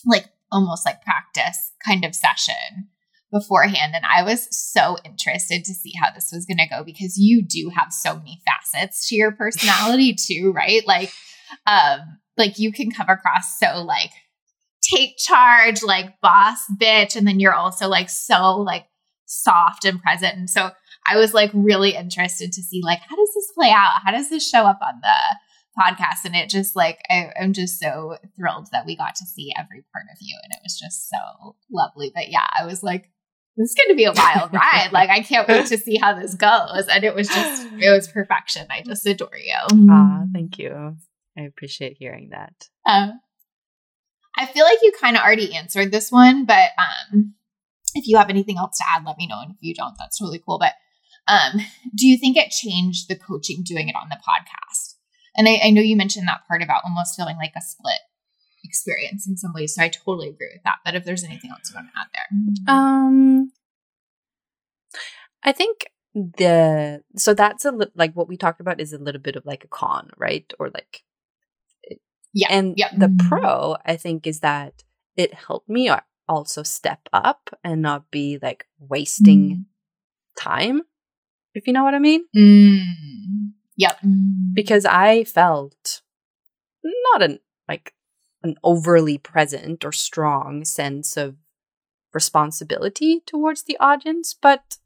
like 0.05 0.25
almost 0.51 0.85
like 0.85 1.01
practice 1.01 1.71
kind 1.85 2.03
of 2.03 2.15
session 2.15 2.89
beforehand. 3.31 3.93
And 3.95 4.05
I 4.05 4.23
was 4.23 4.47
so 4.51 4.97
interested 5.05 5.63
to 5.65 5.73
see 5.73 5.93
how 6.01 6.11
this 6.13 6.29
was 6.31 6.45
going 6.45 6.57
to 6.57 6.67
go 6.67 6.83
because 6.83 7.17
you 7.17 7.43
do 7.43 7.71
have 7.75 7.93
so 7.93 8.15
many 8.15 8.41
facets 8.45 9.07
to 9.09 9.15
your 9.15 9.31
personality 9.31 10.13
too, 10.27 10.51
right? 10.55 10.85
Like, 10.85 11.11
um, 11.65 11.99
like 12.37 12.57
you 12.59 12.71
can 12.71 12.91
come 12.91 13.09
across 13.09 13.59
so 13.59 13.83
like 13.83 14.11
take 14.81 15.17
charge, 15.17 15.83
like 15.83 16.19
boss 16.21 16.59
bitch. 16.81 17.15
And 17.15 17.27
then 17.27 17.39
you're 17.39 17.53
also 17.53 17.87
like 17.87 18.09
so 18.09 18.57
like 18.57 18.85
soft 19.25 19.85
and 19.85 20.01
present. 20.01 20.37
And 20.37 20.49
so 20.49 20.71
I 21.09 21.17
was 21.17 21.33
like 21.33 21.51
really 21.53 21.95
interested 21.95 22.51
to 22.53 22.61
see 22.61 22.81
like, 22.83 22.99
how 22.99 23.15
does 23.15 23.31
this 23.35 23.51
play 23.55 23.71
out? 23.71 24.01
How 24.03 24.11
does 24.11 24.29
this 24.29 24.47
show 24.47 24.63
up 24.63 24.79
on 24.81 25.01
the 25.01 25.37
podcast 25.79 26.25
and 26.25 26.35
it 26.35 26.49
just 26.49 26.75
like 26.75 26.99
I, 27.09 27.31
am 27.37 27.53
just 27.53 27.79
so 27.79 28.17
thrilled 28.35 28.67
that 28.71 28.85
we 28.85 28.95
got 28.95 29.15
to 29.15 29.25
see 29.25 29.51
every 29.57 29.83
part 29.93 30.05
of 30.11 30.17
you 30.19 30.37
and 30.43 30.51
it 30.51 30.59
was 30.63 30.77
just 30.77 31.09
so 31.09 31.55
lovely 31.71 32.11
but 32.13 32.29
yeah 32.29 32.45
i 32.59 32.65
was 32.65 32.83
like 32.83 33.09
this 33.57 33.71
is 33.71 33.75
going 33.75 33.89
to 33.89 33.95
be 33.95 34.05
a 34.05 34.13
wild 34.13 34.53
ride. 34.53 34.89
Like 34.91 35.09
i 35.09 35.21
can't 35.21 35.47
wait 35.47 35.65
to 35.67 35.77
see 35.77 35.97
how 35.97 36.19
this 36.19 36.33
goes. 36.35 36.87
And 36.91 37.03
it 37.03 37.13
was 37.15 37.27
just 37.27 37.67
it 37.79 37.91
was 37.91 38.07
perfection. 38.07 38.67
I 38.69 38.81
just 38.81 39.05
adore 39.05 39.37
you. 39.37 39.89
Ah 39.91 40.23
thank 40.33 40.57
you. 40.57 40.97
I 41.37 41.41
appreciate 41.41 41.97
hearing 41.97 42.29
that. 42.31 42.53
Um, 42.85 43.19
i 44.37 44.45
feel 44.45 44.63
like 44.63 44.77
you 44.81 44.91
kind 44.99 45.17
of 45.17 45.23
already 45.23 45.53
answered 45.55 45.91
this 45.91 46.11
one 46.11 46.45
but 46.45 46.69
um 46.77 47.33
if 47.95 48.07
you 48.07 48.15
have 48.17 48.29
anything 48.29 48.57
else 48.57 48.77
to 48.77 48.83
add 48.95 49.03
let 49.05 49.17
me 49.17 49.27
know. 49.27 49.41
And 49.41 49.51
if 49.51 49.57
you 49.61 49.73
don't 49.73 49.95
that's 49.97 50.21
really 50.21 50.41
cool. 50.45 50.59
But 50.59 50.73
um 51.27 51.59
do 51.95 52.07
you 52.07 52.17
think 52.17 52.37
it 52.37 52.51
changed 52.51 53.07
the 53.09 53.17
coaching 53.17 53.63
doing 53.63 53.89
it 53.89 53.95
on 53.95 54.09
the 54.09 54.17
podcast? 54.17 54.95
And 55.35 55.47
I, 55.47 55.67
I 55.67 55.69
know 55.69 55.81
you 55.81 55.95
mentioned 55.95 56.27
that 56.27 56.41
part 56.47 56.61
about 56.61 56.83
almost 56.83 57.15
feeling 57.15 57.37
like 57.37 57.53
a 57.55 57.61
split 57.61 57.99
experience 58.63 59.27
in 59.27 59.37
some 59.37 59.53
ways. 59.53 59.75
So 59.75 59.83
I 59.83 59.89
totally 59.89 60.29
agree 60.29 60.49
with 60.53 60.63
that. 60.63 60.77
But 60.85 60.95
if 60.95 61.05
there's 61.05 61.23
anything 61.23 61.51
else 61.51 61.69
you 61.69 61.75
want 61.75 61.87
to 61.87 61.99
add 61.99 62.07
there. 62.13 62.75
Um 62.75 63.51
I 65.43 65.51
think 65.51 65.91
the 66.13 67.03
so 67.15 67.33
that's 67.33 67.65
a 67.65 67.71
li- 67.71 67.91
like 67.95 68.13
what 68.13 68.27
we 68.27 68.37
talked 68.37 68.61
about 68.61 68.81
is 68.81 68.93
a 68.93 68.97
little 68.97 69.21
bit 69.21 69.35
of 69.35 69.45
like 69.45 69.63
a 69.63 69.67
con, 69.67 70.09
right? 70.17 70.51
Or 70.59 70.69
like 70.69 71.03
yeah. 72.33 72.47
And 72.49 72.73
yeah. 72.77 72.89
the 72.95 73.07
mm-hmm. 73.07 73.27
pro 73.27 73.77
I 73.85 73.95
think 73.95 74.27
is 74.27 74.39
that 74.41 74.83
it 75.15 75.33
helped 75.33 75.69
me 75.69 75.89
also 76.27 76.63
step 76.63 77.09
up 77.11 77.49
and 77.63 77.81
not 77.81 78.11
be 78.11 78.39
like 78.41 78.65
wasting 78.79 79.49
mm. 79.49 79.65
time. 80.37 80.83
If 81.53 81.67
you 81.67 81.73
know 81.73 81.83
what 81.83 81.95
I 81.95 81.99
mean? 81.99 82.25
Mm. 82.35 82.81
Yep. 83.77 83.99
Because 84.53 84.85
I 84.85 85.23
felt 85.23 86.01
not 86.83 87.21
an 87.21 87.39
like 87.67 87.93
an 88.43 88.55
overly 88.63 89.17
present 89.17 89.83
or 89.83 89.91
strong 89.91 90.63
sense 90.65 91.17
of 91.17 91.35
responsibility 92.13 93.21
towards 93.25 93.63
the 93.63 93.77
audience, 93.79 94.35
but 94.39 94.77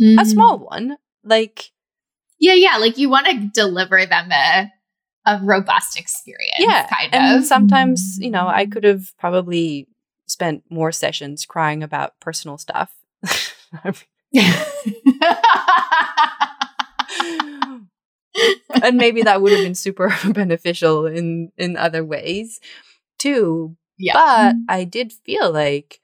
mm. 0.00 0.20
a 0.20 0.24
small 0.24 0.58
one. 0.58 0.96
Like 1.24 1.72
Yeah, 2.38 2.54
yeah. 2.54 2.76
Like 2.78 2.98
you 2.98 3.10
want 3.10 3.26
to 3.26 3.50
deliver 3.52 4.06
them 4.06 4.30
a 4.32 4.72
a 5.26 5.40
robust 5.42 5.98
experience. 5.98 6.54
Yeah. 6.58 6.86
Kind 6.86 7.14
and 7.14 7.40
of. 7.40 7.44
sometimes, 7.44 8.16
you 8.18 8.30
know, 8.30 8.48
I 8.48 8.64
could 8.64 8.84
have 8.84 9.14
probably 9.18 9.86
spent 10.26 10.62
more 10.70 10.92
sessions 10.92 11.44
crying 11.44 11.82
about 11.82 12.18
personal 12.20 12.56
stuff. 12.56 12.94
and 18.82 18.96
maybe 18.96 19.22
that 19.22 19.40
would 19.42 19.52
have 19.52 19.62
been 19.62 19.74
super 19.74 20.14
beneficial 20.32 21.06
in 21.06 21.52
in 21.56 21.76
other 21.76 22.04
ways 22.04 22.60
too. 23.18 23.76
Yeah. 23.98 24.14
But 24.14 24.56
I 24.68 24.84
did 24.84 25.12
feel 25.12 25.50
like 25.50 26.00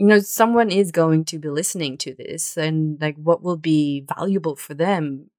you 0.00 0.06
know 0.06 0.18
someone 0.18 0.70
is 0.70 0.90
going 0.90 1.24
to 1.26 1.38
be 1.38 1.48
listening 1.48 1.98
to 1.98 2.14
this 2.14 2.56
and 2.56 3.00
like 3.00 3.16
what 3.16 3.42
will 3.42 3.58
be 3.58 4.04
valuable 4.16 4.56
for 4.56 4.72
them 4.72 5.30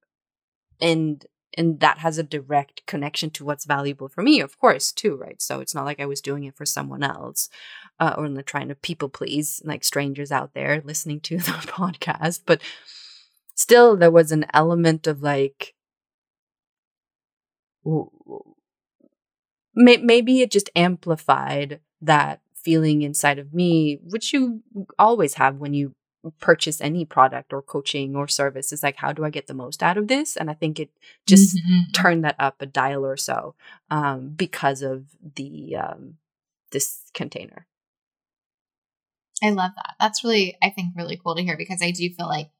and 0.80 1.26
and 1.58 1.80
that 1.80 1.98
has 1.98 2.16
a 2.16 2.22
direct 2.22 2.86
connection 2.86 3.28
to 3.30 3.44
what's 3.44 3.64
valuable 3.64 4.08
for 4.08 4.22
me 4.22 4.40
of 4.40 4.56
course 4.58 4.92
too 4.92 5.16
right 5.16 5.42
so 5.42 5.60
it's 5.60 5.74
not 5.74 5.84
like 5.84 5.98
i 5.98 6.06
was 6.06 6.20
doing 6.20 6.44
it 6.44 6.56
for 6.56 6.64
someone 6.64 7.02
else 7.02 7.48
uh, 7.98 8.14
or 8.16 8.24
in 8.24 8.34
the 8.34 8.42
trying 8.42 8.68
to 8.68 8.74
people 8.76 9.08
please 9.08 9.60
like 9.64 9.82
strangers 9.82 10.30
out 10.30 10.54
there 10.54 10.80
listening 10.84 11.18
to 11.18 11.36
the 11.38 11.42
podcast 11.42 12.42
but 12.46 12.60
still 13.54 13.96
there 13.96 14.10
was 14.10 14.32
an 14.32 14.46
element 14.52 15.06
of 15.06 15.22
like 15.22 15.74
maybe 19.74 20.40
it 20.40 20.50
just 20.50 20.70
amplified 20.76 21.80
that 22.00 22.40
feeling 22.54 23.02
inside 23.02 23.38
of 23.38 23.52
me 23.52 23.98
which 24.04 24.32
you 24.32 24.62
always 24.98 25.34
have 25.34 25.56
when 25.56 25.74
you 25.74 25.94
purchase 26.38 26.80
any 26.80 27.04
product 27.04 27.52
or 27.52 27.60
coaching 27.60 28.14
or 28.14 28.28
service 28.28 28.72
is 28.72 28.82
like 28.82 28.96
how 28.96 29.12
do 29.12 29.24
i 29.24 29.30
get 29.30 29.46
the 29.46 29.54
most 29.54 29.82
out 29.82 29.98
of 29.98 30.08
this? 30.08 30.36
And 30.36 30.50
i 30.50 30.54
think 30.54 30.78
it 30.78 30.90
just 31.26 31.56
mm-hmm. 31.56 31.90
turned 31.92 32.24
that 32.24 32.36
up 32.38 32.60
a 32.60 32.66
dial 32.66 33.04
or 33.04 33.16
so 33.16 33.54
um, 33.90 34.28
because 34.30 34.82
of 34.82 35.04
the 35.36 35.76
um, 35.76 36.14
this 36.70 37.02
container. 37.12 37.66
I 39.42 39.50
love 39.50 39.72
that. 39.76 39.94
That's 39.98 40.22
really 40.22 40.56
i 40.62 40.70
think 40.70 40.94
really 40.96 41.20
cool 41.22 41.34
to 41.34 41.42
hear 41.42 41.56
because 41.56 41.82
i 41.82 41.90
do 41.90 42.08
feel 42.10 42.28
like 42.28 42.50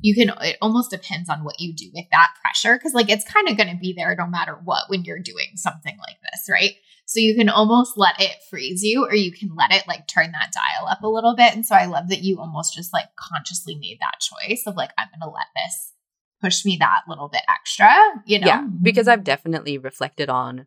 you 0.00 0.14
can 0.14 0.32
it 0.42 0.56
almost 0.60 0.90
depends 0.90 1.28
on 1.28 1.44
what 1.44 1.58
you 1.58 1.74
do 1.74 1.90
with 1.94 2.06
that 2.10 2.28
pressure 2.40 2.76
because 2.76 2.94
like 2.94 3.10
it's 3.10 3.30
kind 3.30 3.48
of 3.48 3.56
going 3.56 3.68
to 3.68 3.80
be 3.80 3.92
there 3.92 4.14
no 4.18 4.26
matter 4.26 4.58
what 4.64 4.84
when 4.88 5.04
you're 5.04 5.18
doing 5.18 5.52
something 5.56 5.96
like 5.98 6.16
this 6.32 6.48
right 6.50 6.74
so 7.10 7.18
you 7.18 7.34
can 7.34 7.48
almost 7.48 7.94
let 7.98 8.20
it 8.20 8.36
freeze 8.48 8.84
you 8.84 9.04
or 9.04 9.16
you 9.16 9.32
can 9.32 9.56
let 9.56 9.72
it 9.72 9.82
like 9.88 10.06
turn 10.06 10.30
that 10.30 10.52
dial 10.52 10.86
up 10.88 11.02
a 11.02 11.08
little 11.08 11.34
bit. 11.34 11.52
And 11.52 11.66
so 11.66 11.74
I 11.74 11.86
love 11.86 12.08
that 12.08 12.22
you 12.22 12.38
almost 12.38 12.72
just 12.72 12.92
like 12.92 13.06
consciously 13.16 13.74
made 13.74 13.98
that 13.98 14.20
choice 14.20 14.62
of 14.64 14.76
like, 14.76 14.92
I'm 14.96 15.08
going 15.08 15.28
to 15.28 15.34
let 15.34 15.46
this 15.56 15.92
push 16.40 16.64
me 16.64 16.76
that 16.78 17.00
little 17.08 17.28
bit 17.28 17.42
extra, 17.48 17.90
you 18.26 18.38
know? 18.38 18.46
Yeah, 18.46 18.64
because 18.80 19.08
I've 19.08 19.24
definitely 19.24 19.76
reflected 19.76 20.30
on 20.30 20.66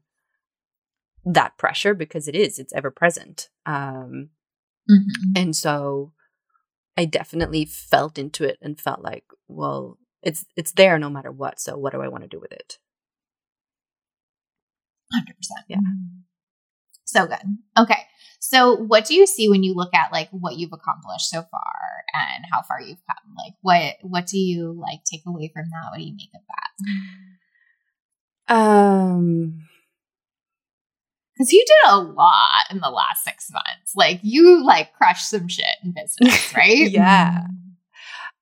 that 1.24 1.58
pressure 1.58 1.94
because 1.94 2.28
it 2.28 2.36
is, 2.36 2.60
it's 2.60 2.74
ever 2.74 2.92
present. 2.92 3.48
Um, 3.66 4.32
mm-hmm. 4.92 5.38
And 5.38 5.56
so 5.56 6.12
I 6.98 7.06
definitely 7.06 7.66
felt 7.66 8.18
into 8.18 8.44
it 8.44 8.58
and 8.62 8.80
felt 8.80 9.02
like, 9.02 9.26
well, 9.48 9.98
it's 10.22 10.46
it's 10.56 10.72
there 10.74 10.98
no 11.00 11.10
matter 11.10 11.32
what. 11.32 11.60
So 11.60 11.78
what 11.78 11.94
do 11.94 12.02
I 12.02 12.08
want 12.08 12.24
to 12.24 12.30
do 12.30 12.40
with 12.40 12.52
it? 12.52 12.78
Hundred 15.12 15.36
percent. 15.38 15.66
Yeah. 15.68 15.78
Mm-hmm. 15.78 16.20
So 17.06 17.28
good. 17.28 17.58
Okay. 17.78 18.00
So 18.40 18.76
what 18.76 19.06
do 19.06 19.16
you 19.16 19.26
see 19.26 19.48
when 19.50 19.64
you 19.64 19.74
look 19.74 19.94
at 19.94 20.12
like 20.12 20.30
what 20.32 20.58
you've 20.58 20.74
accomplished 20.74 21.30
so 21.30 21.44
far 21.44 22.04
and 22.14 22.46
how 22.52 22.62
far 22.64 22.82
you've 22.82 23.02
come? 23.08 23.36
Like 23.38 23.54
what 23.62 23.96
what 24.02 24.28
do 24.28 24.38
you 24.38 24.74
like 24.74 25.04
take 25.06 25.22
away 25.26 25.52
from 25.54 25.66
that? 25.66 25.92
What 25.92 25.98
do 25.98 26.04
you 26.04 26.16
make 26.16 26.32
of 26.36 26.42
that? 28.48 28.54
Um 28.56 29.68
because 31.34 31.52
you 31.52 31.64
did 31.66 31.92
a 31.92 31.98
lot 32.00 32.66
in 32.72 32.80
the 32.80 32.90
last 32.90 33.24
six 33.24 33.50
months. 33.52 33.94
Like 33.96 34.20
you 34.24 34.64
like 34.66 34.94
crushed 34.94 35.30
some 35.30 35.48
shit 35.48 35.66
in 35.84 35.92
business, 35.92 36.54
right? 36.56 36.90
yeah. 36.90 37.46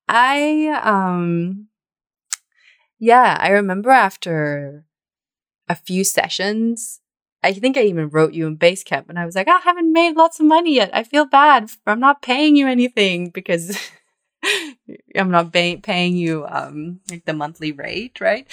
I 0.08 0.80
um 0.82 1.68
yeah, 2.98 3.36
I 3.40 3.48
remember 3.50 3.90
after 3.90 4.84
a 5.68 5.74
few 5.74 6.04
sessions 6.04 7.00
I 7.42 7.52
think 7.52 7.76
I 7.76 7.82
even 7.82 8.08
wrote 8.08 8.34
you 8.34 8.46
in 8.46 8.56
Basecamp 8.56 9.08
and 9.08 9.18
I 9.18 9.26
was 9.26 9.34
like, 9.34 9.48
I 9.48 9.58
haven't 9.58 9.92
made 9.92 10.16
lots 10.16 10.38
of 10.38 10.46
money 10.46 10.76
yet. 10.76 10.90
I 10.94 11.02
feel 11.02 11.24
bad. 11.24 11.70
I'm 11.86 11.98
not 11.98 12.22
paying 12.22 12.54
you 12.54 12.68
anything 12.68 13.30
because 13.30 13.76
I'm 15.16 15.30
not 15.30 15.52
pay- 15.52 15.76
paying 15.76 16.16
you 16.16 16.46
um 16.48 17.00
like 17.10 17.24
the 17.24 17.32
monthly 17.32 17.72
rate, 17.72 18.20
right? 18.20 18.46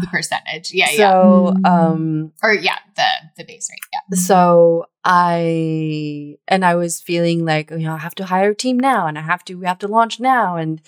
The 0.00 0.06
percentage. 0.06 0.72
Yeah, 0.72 0.86
so, 0.86 0.92
yeah. 0.92 1.10
So 1.10 1.54
um 1.64 2.32
or 2.42 2.52
yeah, 2.52 2.78
the 2.96 3.06
the 3.36 3.44
base 3.44 3.68
rate. 3.70 3.80
Yeah. 3.92 4.16
So 4.16 4.86
I 5.04 6.36
and 6.46 6.64
I 6.64 6.74
was 6.74 7.00
feeling 7.00 7.44
like, 7.44 7.70
you 7.70 7.78
know, 7.78 7.94
I 7.94 7.98
have 7.98 8.14
to 8.16 8.26
hire 8.26 8.50
a 8.50 8.54
team 8.54 8.78
now 8.78 9.06
and 9.06 9.18
I 9.18 9.22
have 9.22 9.44
to 9.46 9.54
we 9.54 9.66
have 9.66 9.78
to 9.80 9.88
launch 9.88 10.20
now 10.20 10.56
and 10.56 10.80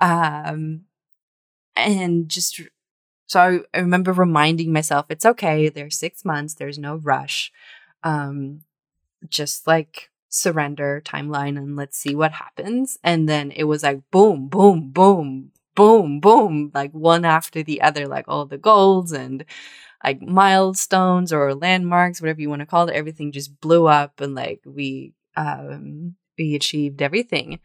um 0.00 0.82
and 1.76 2.28
just 2.28 2.60
so 3.26 3.40
I, 3.40 3.78
I 3.78 3.80
remember 3.80 4.12
reminding 4.12 4.72
myself, 4.72 5.06
it's 5.08 5.24
okay. 5.24 5.68
There's 5.68 5.96
six 5.96 6.24
months. 6.24 6.54
There's 6.54 6.78
no 6.78 6.96
rush. 6.96 7.52
Um, 8.02 8.62
just 9.28 9.68
like 9.68 10.10
surrender 10.28 11.00
timeline 11.04 11.56
and 11.56 11.76
let's 11.76 11.96
see 11.96 12.14
what 12.14 12.32
happens. 12.32 12.98
And 13.04 13.28
then 13.28 13.52
it 13.52 13.64
was 13.64 13.84
like 13.84 14.00
boom, 14.10 14.48
boom, 14.48 14.90
boom, 14.90 15.52
boom, 15.80 16.20
boom, 16.20 16.70
like 16.74 16.92
one 16.92 17.24
after 17.24 17.62
the 17.62 17.80
other, 17.80 18.06
like 18.06 18.26
all 18.28 18.44
the 18.44 18.58
goals 18.58 19.12
and 19.12 19.44
like 20.04 20.20
milestones 20.20 21.32
or 21.32 21.54
landmarks, 21.54 22.20
whatever 22.20 22.40
you 22.40 22.50
want 22.50 22.60
to 22.60 22.66
call 22.66 22.88
it. 22.88 22.94
Everything 22.94 23.32
just 23.32 23.60
blew 23.60 23.86
up 23.86 24.20
and 24.20 24.34
like 24.34 24.60
we, 24.66 25.14
um, 25.36 26.16
we 26.38 26.54
achieved 26.54 27.00
everything 27.00 27.60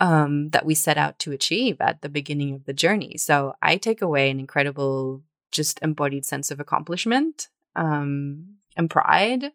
um, 0.00 0.50
that 0.50 0.66
we 0.66 0.74
set 0.74 0.98
out 0.98 1.20
to 1.20 1.30
achieve 1.30 1.76
at 1.80 2.02
the 2.02 2.08
beginning 2.08 2.54
of 2.54 2.64
the 2.64 2.72
journey. 2.72 3.16
So 3.18 3.54
I 3.62 3.76
take 3.76 4.02
away 4.02 4.30
an 4.30 4.40
incredible, 4.40 5.22
just 5.52 5.78
embodied 5.80 6.24
sense 6.24 6.50
of 6.50 6.58
accomplishment 6.58 7.48
um, 7.76 8.56
and 8.76 8.90
pride, 8.90 9.52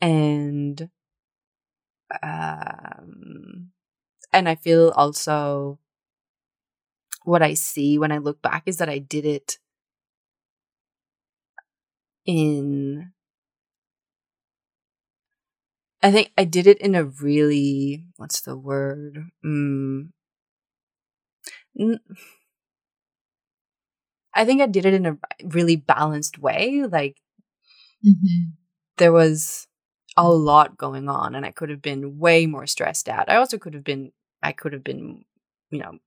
and 0.00 0.90
um, 2.22 3.70
and 4.32 4.48
I 4.48 4.54
feel 4.56 4.92
also 4.96 5.78
what 7.26 7.42
I 7.42 7.54
see 7.54 7.98
when 7.98 8.12
I 8.12 8.18
look 8.18 8.40
back 8.42 8.64
is 8.66 8.78
that 8.78 8.88
I 8.88 8.98
did 8.98 9.24
it 9.26 9.58
in 12.24 13.12
I 16.02 16.12
think 16.12 16.32
I 16.38 16.44
did 16.44 16.66
it 16.66 16.78
in 16.80 16.94
a 16.94 17.04
really 17.04 18.04
what's 18.16 18.40
the 18.42 18.56
word? 18.56 19.30
Mm, 19.44 20.10
I 24.34 24.44
think 24.44 24.60
I 24.60 24.66
did 24.66 24.86
it 24.86 24.94
in 24.94 25.06
a 25.06 25.18
really 25.42 25.76
balanced 25.76 26.38
way. 26.38 26.84
Like 26.84 27.16
mm-hmm. 28.06 28.50
there 28.98 29.12
was 29.12 29.66
a 30.16 30.28
lot 30.28 30.76
going 30.78 31.08
on, 31.08 31.34
and 31.34 31.44
I 31.44 31.50
could 31.50 31.70
have 31.70 31.82
been 31.82 32.18
way 32.18 32.46
more 32.46 32.66
stressed 32.66 33.08
out. 33.08 33.28
I 33.30 33.36
also 33.36 33.58
could 33.58 33.74
have 33.74 33.84
been. 33.84 34.12
I 34.42 34.52
could 34.52 34.72
have 34.72 34.84
been, 34.84 35.24
you 35.70 35.78
know. 35.80 35.98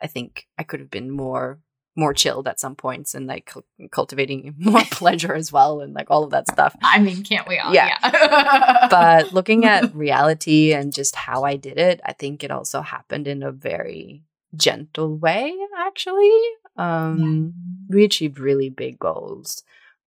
I 0.00 0.06
think 0.06 0.46
I 0.58 0.62
could 0.62 0.80
have 0.80 0.90
been 0.90 1.10
more 1.10 1.60
more 1.98 2.12
chilled 2.12 2.46
at 2.46 2.60
some 2.60 2.76
points 2.76 3.14
and 3.14 3.26
like 3.26 3.50
cultivating 3.90 4.54
more 4.58 4.82
pleasure 4.90 5.34
as 5.34 5.50
well 5.50 5.80
and 5.80 5.94
like 5.94 6.10
all 6.10 6.24
of 6.24 6.30
that 6.30 6.48
stuff. 6.48 6.76
I 6.82 6.98
mean, 6.98 7.24
can't 7.24 7.48
we 7.48 7.58
all? 7.58 7.72
Yeah. 7.72 7.96
yeah. 8.02 8.88
but 8.90 9.32
looking 9.32 9.64
at 9.64 9.94
reality 9.94 10.74
and 10.74 10.92
just 10.92 11.16
how 11.16 11.44
I 11.44 11.56
did 11.56 11.78
it, 11.78 12.00
I 12.04 12.12
think 12.12 12.44
it 12.44 12.50
also 12.50 12.82
happened 12.82 13.26
in 13.26 13.42
a 13.42 13.50
very 13.50 14.22
gentle 14.54 15.16
way 15.16 15.54
actually. 15.78 16.38
Um 16.76 17.54
yeah. 17.88 17.96
we 17.96 18.04
achieved 18.04 18.38
really 18.38 18.68
big 18.68 18.98
goals 18.98 19.62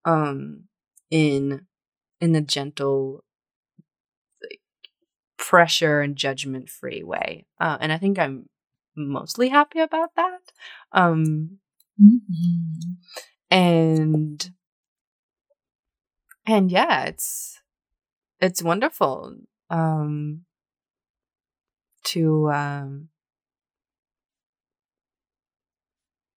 um 0.05 0.65
in 1.09 1.65
in 2.21 2.35
a 2.35 2.41
gentle 2.41 3.23
like, 4.43 4.59
pressure 5.37 6.01
and 6.01 6.15
judgment 6.15 6.69
free 6.69 7.03
way. 7.03 7.45
Uh, 7.59 7.77
and 7.79 7.91
I 7.91 7.97
think 7.97 8.19
I'm 8.19 8.47
mostly 8.99 9.49
happy 9.49 9.79
about 9.79 10.15
that. 10.15 10.51
Um 10.91 11.59
Mm-hmm. 12.01 12.93
And 13.51 14.51
and 16.45 16.71
yeah, 16.71 17.05
it's 17.05 17.59
it's 18.39 18.63
wonderful 18.63 19.35
um 19.69 20.45
to 22.05 22.49
um 22.51 23.09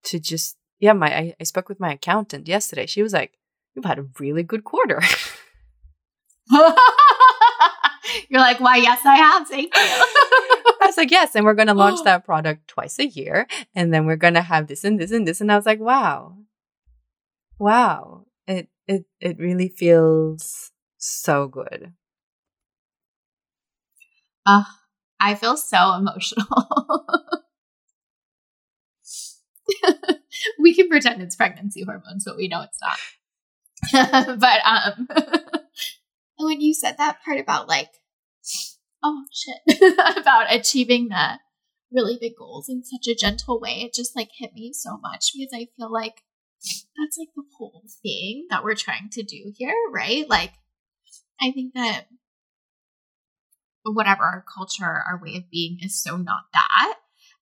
to 0.04 0.18
just 0.18 0.56
yeah, 0.80 0.94
my 0.94 1.16
I, 1.16 1.34
I 1.40 1.44
spoke 1.44 1.68
with 1.68 1.78
my 1.78 1.92
accountant 1.92 2.48
yesterday. 2.48 2.86
She 2.86 3.02
was 3.02 3.12
like, 3.12 3.38
You've 3.74 3.84
had 3.84 3.98
a 3.98 4.06
really 4.18 4.42
good 4.42 4.64
quarter. 4.64 5.00
You're 8.28 8.40
like, 8.40 8.60
why, 8.60 8.76
yes, 8.76 9.00
I 9.04 9.16
have. 9.16 9.48
Thank 9.48 9.74
you. 9.74 10.62
I 10.92 10.94
was 10.94 11.04
like, 11.04 11.10
yes. 11.10 11.34
And 11.34 11.46
we're 11.46 11.54
going 11.54 11.68
to 11.68 11.74
launch 11.74 12.02
that 12.04 12.24
product 12.24 12.68
twice 12.68 12.98
a 12.98 13.06
year. 13.06 13.46
And 13.74 13.94
then 13.94 14.04
we're 14.04 14.16
going 14.16 14.34
to 14.34 14.42
have 14.42 14.66
this 14.66 14.84
and 14.84 15.00
this 15.00 15.10
and 15.10 15.26
this. 15.26 15.40
And 15.40 15.50
I 15.50 15.56
was 15.56 15.64
like, 15.64 15.80
wow, 15.80 16.36
wow. 17.58 18.26
It, 18.46 18.68
it, 18.86 19.06
it 19.20 19.38
really 19.38 19.68
feels 19.68 20.70
so 20.98 21.48
good. 21.48 21.94
Uh, 24.44 24.64
I 25.20 25.34
feel 25.34 25.56
so 25.56 25.94
emotional. 25.94 27.06
we 30.58 30.74
can 30.74 30.88
pretend 30.88 31.22
it's 31.22 31.36
pregnancy 31.36 31.84
hormones, 31.84 32.24
but 32.24 32.36
we 32.36 32.48
know 32.48 32.62
it's 32.62 32.78
not. 32.82 32.98
but 34.38 34.60
um 34.64 35.08
when 36.38 36.60
you 36.60 36.72
said 36.74 36.98
that 36.98 37.18
part 37.24 37.40
about 37.40 37.68
like 37.68 37.90
oh 39.02 39.24
shit, 39.32 39.94
about 40.16 40.52
achieving 40.52 41.08
the 41.08 41.38
really 41.92 42.18
big 42.20 42.32
goals 42.38 42.68
in 42.68 42.82
such 42.84 43.06
a 43.08 43.14
gentle 43.14 43.60
way, 43.60 43.82
it 43.82 43.94
just 43.94 44.16
like 44.16 44.30
hit 44.38 44.52
me 44.54 44.72
so 44.72 44.96
much 44.98 45.32
because 45.34 45.52
I 45.54 45.68
feel 45.76 45.92
like 45.92 46.22
that's 46.96 47.18
like 47.18 47.28
the 47.34 47.44
whole 47.58 47.84
thing 48.02 48.46
that 48.50 48.64
we're 48.64 48.74
trying 48.74 49.08
to 49.12 49.22
do 49.22 49.52
here, 49.56 49.74
right? 49.92 50.28
Like, 50.28 50.52
I 51.40 51.50
think 51.50 51.74
that 51.74 52.06
whatever 53.84 54.22
our 54.22 54.44
culture, 54.54 54.84
our 54.84 55.20
way 55.22 55.36
of 55.36 55.50
being 55.50 55.78
is 55.82 56.00
so 56.00 56.16
not 56.16 56.44
that. 56.52 56.94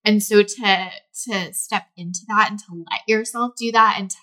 And 0.04 0.22
so 0.22 0.42
to 0.42 0.90
to 1.26 1.52
step 1.52 1.86
into 1.96 2.20
that 2.28 2.48
and 2.50 2.58
to 2.60 2.84
let 2.90 3.00
yourself 3.06 3.52
do 3.58 3.70
that 3.72 3.96
and 3.98 4.10
to 4.10 4.16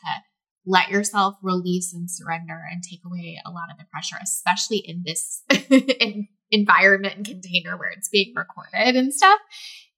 let 0.66 0.90
yourself 0.90 1.36
release 1.44 1.94
and 1.94 2.10
surrender 2.10 2.60
and 2.70 2.82
take 2.82 3.02
away 3.06 3.40
a 3.46 3.52
lot 3.52 3.70
of 3.72 3.78
the 3.78 3.86
pressure, 3.86 4.18
especially 4.22 4.78
in 4.78 5.04
this 5.06 5.44
in 5.70 6.28
environment 6.52 7.16
and 7.16 7.26
container 7.26 7.78
where 7.78 7.90
it's 7.90 8.10
being 8.10 8.34
recorded 8.36 8.96
and 8.96 9.14
stuff 9.14 9.40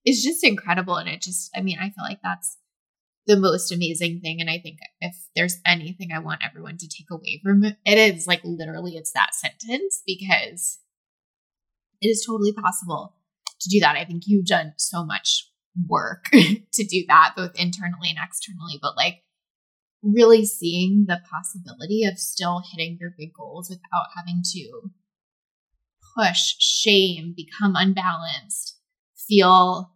is 0.06 0.24
just 0.24 0.44
incredible. 0.44 0.96
And 0.96 1.10
it 1.10 1.22
just, 1.22 1.52
I 1.56 1.62
mean, 1.62 1.78
I 1.80 1.90
feel 1.90 2.04
like 2.04 2.20
that's 2.24 2.58
the 3.28 3.40
most 3.40 3.72
amazing 3.72 4.22
thing. 4.22 4.42
And 4.42 4.50
I 4.50 4.60
think 4.60 4.80
if 5.02 5.16
there's 5.36 5.58
anything 5.66 6.10
I 6.14 6.20
want 6.20 6.42
everyone 6.44 6.78
to 6.78 6.88
take 6.88 7.08
away 7.12 7.40
from 7.44 7.64
it, 7.64 7.78
it 7.86 7.98
is 8.16 8.28
like 8.28 8.42
literally 8.44 8.94
it's 8.94 9.12
that 9.14 9.36
sentence 9.36 10.02
because 10.06 10.80
it 12.02 12.08
is 12.08 12.26
totally 12.26 12.54
possible 12.54 13.16
to 13.62 13.70
do 13.70 13.80
that. 13.82 13.98
I 13.98 14.06
think 14.06 14.24
you've 14.26 14.46
done 14.46 14.74
so 14.78 15.06
much 15.06 15.50
work 15.88 16.26
to 16.32 16.84
do 16.86 17.04
that, 17.08 17.34
both 17.36 17.52
internally 17.56 18.10
and 18.10 18.20
externally, 18.24 18.80
but 18.82 18.96
like 18.96 19.24
really 20.02 20.46
seeing 20.46 21.06
the 21.08 21.20
possibility 21.30 22.06
of 22.06 22.18
still 22.18 22.64
hitting 22.72 22.98
your 23.00 23.14
big 23.18 23.34
goals 23.34 23.70
without 23.70 24.08
having 24.16 24.42
to 24.54 24.92
push, 26.20 26.56
shame, 26.60 27.34
become 27.36 27.76
unbalanced, 27.76 28.78
feel 29.28 29.92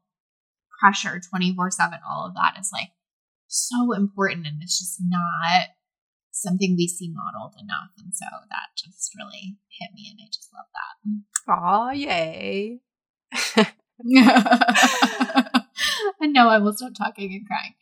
pressure 0.80 1.22
24 1.30 1.72
7, 1.72 2.00
all 2.10 2.28
of 2.28 2.36
that 2.36 2.60
is 2.60 2.70
like 2.74 2.90
so 3.48 3.94
important. 3.94 4.48
And 4.48 4.62
it's 4.62 4.80
just 4.80 4.98
not 5.02 5.68
something 6.32 6.76
we 6.78 6.88
see 6.88 7.14
modeled 7.14 7.56
enough. 7.62 7.92
And 8.04 8.14
so 8.14 8.26
that 8.50 8.76
just 8.76 9.12
really 9.18 9.58
hit 9.80 9.92
me. 9.94 10.10
And 10.12 10.20
I 10.22 10.28
just 10.28 10.50
love 10.54 10.66
that. 10.74 10.98
Oh, 11.48 11.92
yay. 11.92 12.80
and 16.20 16.34
no, 16.34 16.50
I 16.50 16.58
will 16.60 16.74
stop 16.74 16.94
talking 16.94 17.34
and 17.34 17.48
crying. 17.48 17.76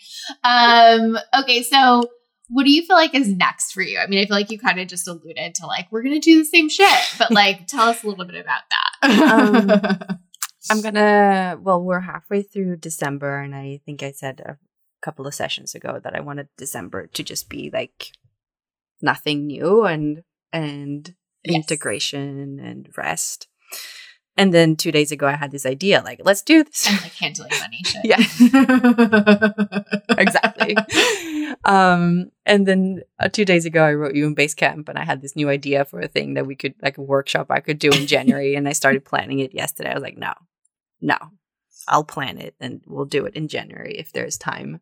Um, 0.43 1.17
okay, 1.41 1.63
so 1.63 2.03
what 2.51 2.65
do 2.65 2.71
you 2.71 2.85
feel 2.85 2.97
like 2.97 3.15
is 3.15 3.29
next 3.29 3.71
for 3.71 3.81
you? 3.81 3.97
I 3.97 4.07
mean, 4.07 4.19
I 4.19 4.25
feel 4.25 4.35
like 4.35 4.51
you 4.51 4.59
kind 4.59 4.79
of 4.79 4.87
just 4.87 5.07
alluded 5.07 5.55
to 5.55 5.65
like 5.65 5.87
we're 5.89 6.03
gonna 6.03 6.19
do 6.19 6.37
the 6.39 6.45
same 6.45 6.67
shit, 6.69 7.15
but 7.17 7.31
like 7.31 7.67
tell 7.67 7.87
us 7.87 8.03
a 8.03 8.07
little 8.07 8.25
bit 8.25 8.35
about 8.35 8.61
that. 8.69 9.99
um, 10.11 10.19
I'm 10.69 10.81
gonna. 10.81 11.57
Well, 11.61 11.81
we're 11.81 12.01
halfway 12.01 12.43
through 12.43 12.77
December, 12.77 13.39
and 13.39 13.55
I 13.55 13.79
think 13.85 14.03
I 14.03 14.11
said 14.11 14.41
a 14.41 14.57
couple 15.01 15.25
of 15.25 15.33
sessions 15.33 15.73
ago 15.73 15.99
that 16.03 16.15
I 16.15 16.19
wanted 16.19 16.49
December 16.57 17.07
to 17.07 17.23
just 17.23 17.49
be 17.49 17.69
like 17.71 18.11
nothing 19.01 19.47
new 19.47 19.85
and 19.85 20.23
and 20.51 21.15
yes. 21.43 21.55
integration 21.55 22.59
and 22.59 22.89
rest. 22.97 23.47
And 24.37 24.53
then 24.53 24.75
two 24.75 24.91
days 24.91 25.11
ago, 25.11 25.27
I 25.27 25.35
had 25.35 25.51
this 25.51 25.65
idea 25.65 26.01
like, 26.03 26.21
let's 26.23 26.41
do 26.41 26.63
this. 26.63 26.87
And 26.87 27.01
like 27.01 27.13
handling 27.13 27.51
money 27.59 27.81
shit. 27.85 28.05
yeah. 28.05 28.17
exactly. 30.17 30.77
Um, 31.65 32.31
and 32.45 32.65
then 32.65 33.01
uh, 33.19 33.27
two 33.27 33.45
days 33.45 33.65
ago, 33.65 33.83
I 33.83 33.93
wrote 33.93 34.15
you 34.15 34.25
in 34.25 34.35
Basecamp 34.35 34.87
and 34.87 34.97
I 34.97 35.03
had 35.03 35.21
this 35.21 35.35
new 35.35 35.49
idea 35.49 35.83
for 35.83 35.99
a 35.99 36.07
thing 36.07 36.35
that 36.35 36.47
we 36.47 36.55
could, 36.55 36.75
like 36.81 36.97
a 36.97 37.01
workshop 37.01 37.47
I 37.49 37.59
could 37.59 37.77
do 37.77 37.89
in 37.89 38.07
January. 38.07 38.55
and 38.55 38.67
I 38.67 38.73
started 38.73 39.03
planning 39.03 39.39
it 39.39 39.53
yesterday. 39.53 39.91
I 39.91 39.95
was 39.95 40.03
like, 40.03 40.17
no, 40.17 40.33
no, 41.01 41.17
I'll 41.87 42.05
plan 42.05 42.37
it 42.37 42.55
and 42.59 42.81
we'll 42.87 43.05
do 43.05 43.25
it 43.25 43.35
in 43.35 43.47
January 43.47 43.97
if 43.97 44.13
there's 44.13 44.37
time. 44.37 44.79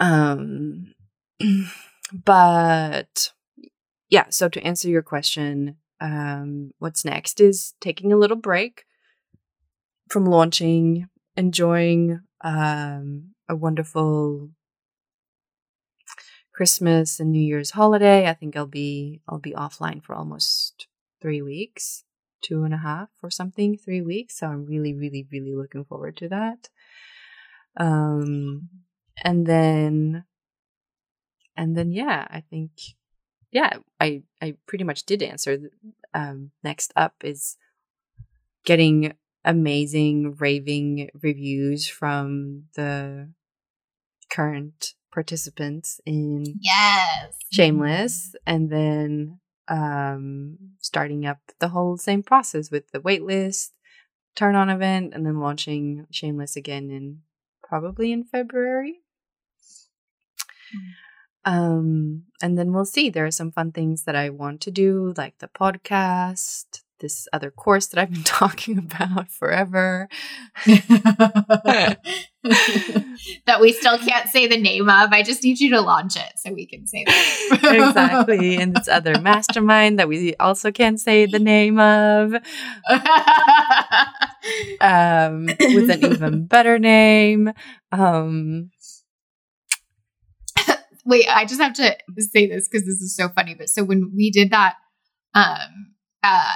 Um, 0.00 0.94
but 2.24 3.32
yeah, 4.08 4.26
so 4.30 4.48
to 4.48 4.62
answer 4.62 4.88
your 4.88 5.02
question, 5.02 5.76
um, 6.00 6.72
what's 6.78 7.04
next 7.04 7.40
is 7.40 7.74
taking 7.80 8.12
a 8.12 8.16
little 8.16 8.36
break 8.36 8.84
from 10.08 10.24
launching, 10.24 11.08
enjoying 11.36 12.20
um, 12.42 13.34
a 13.48 13.54
wonderful 13.54 14.50
Christmas 16.54 17.20
and 17.20 17.32
New 17.32 17.42
Year's 17.42 17.70
holiday. 17.70 18.28
I 18.28 18.34
think 18.34 18.56
I'll 18.56 18.66
be 18.66 19.20
I'll 19.28 19.38
be 19.38 19.52
offline 19.52 20.02
for 20.02 20.14
almost 20.14 20.86
three 21.20 21.42
weeks, 21.42 22.04
two 22.42 22.64
and 22.64 22.74
a 22.74 22.78
half 22.78 23.08
or 23.22 23.30
something, 23.30 23.76
three 23.76 24.02
weeks. 24.02 24.38
So 24.38 24.46
I'm 24.46 24.66
really, 24.66 24.94
really, 24.94 25.26
really 25.30 25.54
looking 25.54 25.84
forward 25.84 26.16
to 26.18 26.28
that. 26.28 26.68
Um, 27.76 28.68
and 29.22 29.46
then, 29.46 30.24
and 31.56 31.76
then, 31.76 31.92
yeah, 31.92 32.26
I 32.30 32.40
think 32.40 32.72
yeah, 33.52 33.78
I 33.98 34.22
I 34.40 34.56
pretty 34.66 34.84
much 34.84 35.04
did 35.04 35.22
answer. 35.22 35.70
Um, 36.14 36.50
next 36.62 36.92
up 36.96 37.14
is 37.22 37.56
getting 38.64 39.14
amazing 39.44 40.36
raving 40.38 41.10
reviews 41.22 41.88
from 41.88 42.64
the 42.76 43.30
current 44.30 44.94
participants 45.12 46.00
in 46.06 46.44
yes 46.60 47.34
shameless 47.50 48.34
and 48.46 48.70
then 48.70 49.40
um 49.66 50.56
starting 50.78 51.26
up 51.26 51.38
the 51.58 51.68
whole 51.68 51.96
same 51.96 52.22
process 52.22 52.70
with 52.70 52.88
the 52.92 53.00
waitlist 53.00 53.70
turn 54.36 54.54
on 54.54 54.68
event 54.68 55.12
and 55.14 55.26
then 55.26 55.40
launching 55.40 56.06
shameless 56.12 56.54
again 56.54 56.90
in 56.90 57.20
probably 57.64 58.12
in 58.12 58.22
february 58.22 59.00
mm. 60.76 61.09
Um, 61.44 62.24
and 62.42 62.58
then 62.58 62.72
we'll 62.72 62.84
see. 62.84 63.10
There 63.10 63.26
are 63.26 63.30
some 63.30 63.52
fun 63.52 63.72
things 63.72 64.04
that 64.04 64.16
I 64.16 64.30
want 64.30 64.60
to 64.62 64.70
do, 64.70 65.14
like 65.16 65.38
the 65.38 65.48
podcast, 65.48 66.82
this 67.00 67.26
other 67.32 67.50
course 67.50 67.86
that 67.88 68.00
I've 68.00 68.12
been 68.12 68.22
talking 68.24 68.78
about 68.78 69.30
forever. 69.30 70.08
that 70.66 71.98
we 73.60 73.72
still 73.72 73.98
can't 73.98 74.28
say 74.28 74.46
the 74.46 74.56
name 74.56 74.88
of. 74.88 75.12
I 75.12 75.22
just 75.22 75.42
need 75.42 75.60
you 75.60 75.70
to 75.70 75.80
launch 75.80 76.16
it 76.16 76.32
so 76.36 76.52
we 76.52 76.66
can 76.66 76.86
say 76.86 77.04
that. 77.04 77.88
exactly. 77.88 78.56
And 78.56 78.74
this 78.74 78.88
other 78.88 79.18
mastermind 79.20 79.98
that 79.98 80.08
we 80.08 80.34
also 80.36 80.70
can't 80.70 81.00
say 81.00 81.26
the 81.26 81.38
name 81.38 81.78
of. 81.78 82.34
um, 84.80 85.46
with 85.46 85.90
an 85.90 86.04
even 86.04 86.46
better 86.46 86.78
name. 86.78 87.52
Um, 87.92 88.70
wait, 91.04 91.26
I 91.28 91.44
just 91.44 91.60
have 91.60 91.74
to 91.74 91.96
say 92.18 92.46
this 92.48 92.68
because 92.68 92.86
this 92.86 93.00
is 93.00 93.16
so 93.16 93.28
funny. 93.28 93.54
But 93.54 93.68
so 93.68 93.84
when 93.84 94.12
we 94.14 94.30
did 94.30 94.50
that, 94.50 94.74
um, 95.34 95.94
uh, 96.22 96.52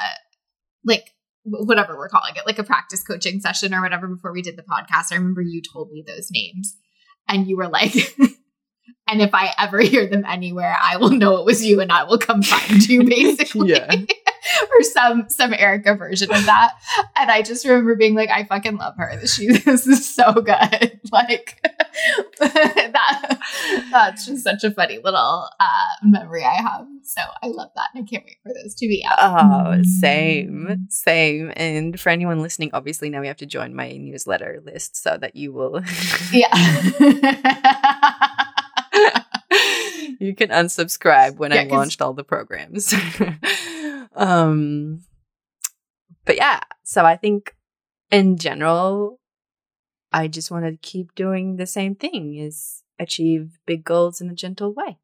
like 0.85 1.11
whatever 1.45 1.97
we're 1.97 2.09
calling 2.09 2.35
it, 2.37 2.47
like 2.47 2.59
a 2.59 2.65
practice 2.65 3.03
coaching 3.03 3.41
session 3.41 3.75
or 3.75 3.83
whatever 3.83 4.07
before 4.09 4.33
we 4.33 4.43
did 4.43 4.57
the 4.57 4.63
podcast, 4.63 5.13
I 5.13 5.17
remember 5.17 5.43
you 5.43 5.63
told 5.63 5.91
me 5.91 6.05
those 6.07 6.29
names 6.31 6.77
and 7.29 7.47
you 7.47 7.57
were 7.57 7.69
like, 7.69 7.95
and 9.09 9.21
if 9.21 9.35
I 9.35 9.53
ever 9.59 9.81
hear 9.81 10.09
them 10.09 10.25
anywhere, 10.27 10.77
I 10.81 10.97
will 10.97 11.11
know 11.11 11.37
it 11.37 11.45
was 11.45 11.65
you 11.65 11.81
and 11.81 11.93
I 11.93 12.05
will 12.05 12.19
come 12.19 12.43
find 12.43 12.87
you, 12.89 13.05
basically. 13.09 13.71
yeah. 13.71 13.95
or 14.71 14.83
some 14.83 15.27
some 15.29 15.55
Erika 15.55 15.95
version 15.95 16.33
of 16.33 16.45
that. 16.47 16.73
And 17.17 17.31
I 17.31 17.43
just 17.43 17.65
remember 17.65 17.95
being 17.97 18.15
like, 18.15 18.31
I 18.31 18.45
fucking 18.45 18.77
love 18.77 18.95
her. 18.97 19.27
She 19.27 19.47
this 19.59 19.87
is 19.87 20.09
so 20.09 20.33
good. 20.35 21.01
Like 21.13 21.61
that 22.41 23.39
that's 23.93 24.27
just 24.27 24.43
such 24.43 24.65
a 24.65 24.73
funny 24.73 24.99
little 25.05 25.49
uh, 25.61 25.95
memory 26.03 26.43
I 26.43 26.55
have. 26.55 26.87
So 27.05 27.21
I 27.41 27.47
love 27.47 27.71
that. 27.77 27.91
And 27.95 28.05
I 28.05 28.11
can't 28.11 28.25
wait 28.25 28.39
for 28.43 28.53
those 28.53 28.75
to 28.77 28.89
be 28.89 29.07
out. 29.09 29.19
Oh, 29.21 29.83
same. 30.01 30.87
Same. 30.89 31.53
And 31.55 32.01
for 32.01 32.09
anyone 32.09 32.41
listening, 32.43 32.71
obviously 32.73 33.11
now 33.11 33.21
we 33.21 33.29
have 33.29 33.37
to 33.37 33.47
join 33.47 33.75
my 33.77 33.93
newsletter 33.93 34.61
list 34.65 34.97
so 34.97 35.17
that 35.21 35.37
you 35.37 35.53
will 35.53 35.83
Yeah. 36.33 36.49
you 40.19 40.35
can 40.35 40.49
unsubscribe 40.49 41.37
when 41.37 41.53
yeah, 41.53 41.63
I 41.63 41.65
launched 41.65 42.03
all 42.03 42.15
the 42.15 42.25
programs. 42.25 42.93
Um, 44.15 45.03
but 46.25 46.37
yeah, 46.37 46.61
so 46.83 47.05
I 47.05 47.17
think 47.17 47.55
in 48.11 48.37
general, 48.37 49.21
I 50.13 50.29
just 50.29 50.51
want 50.51 50.65
to 50.65 50.77
keep 50.77 51.15
doing 51.15 51.57
the 51.57 51.67
same 51.67 51.95
thing 51.95 52.37
is 52.37 52.83
achieve 52.99 53.59
big 53.67 53.85
goals 53.85 54.21
in 54.21 54.31
a 54.31 54.35
gentle 54.35 54.73
way. 54.73 54.99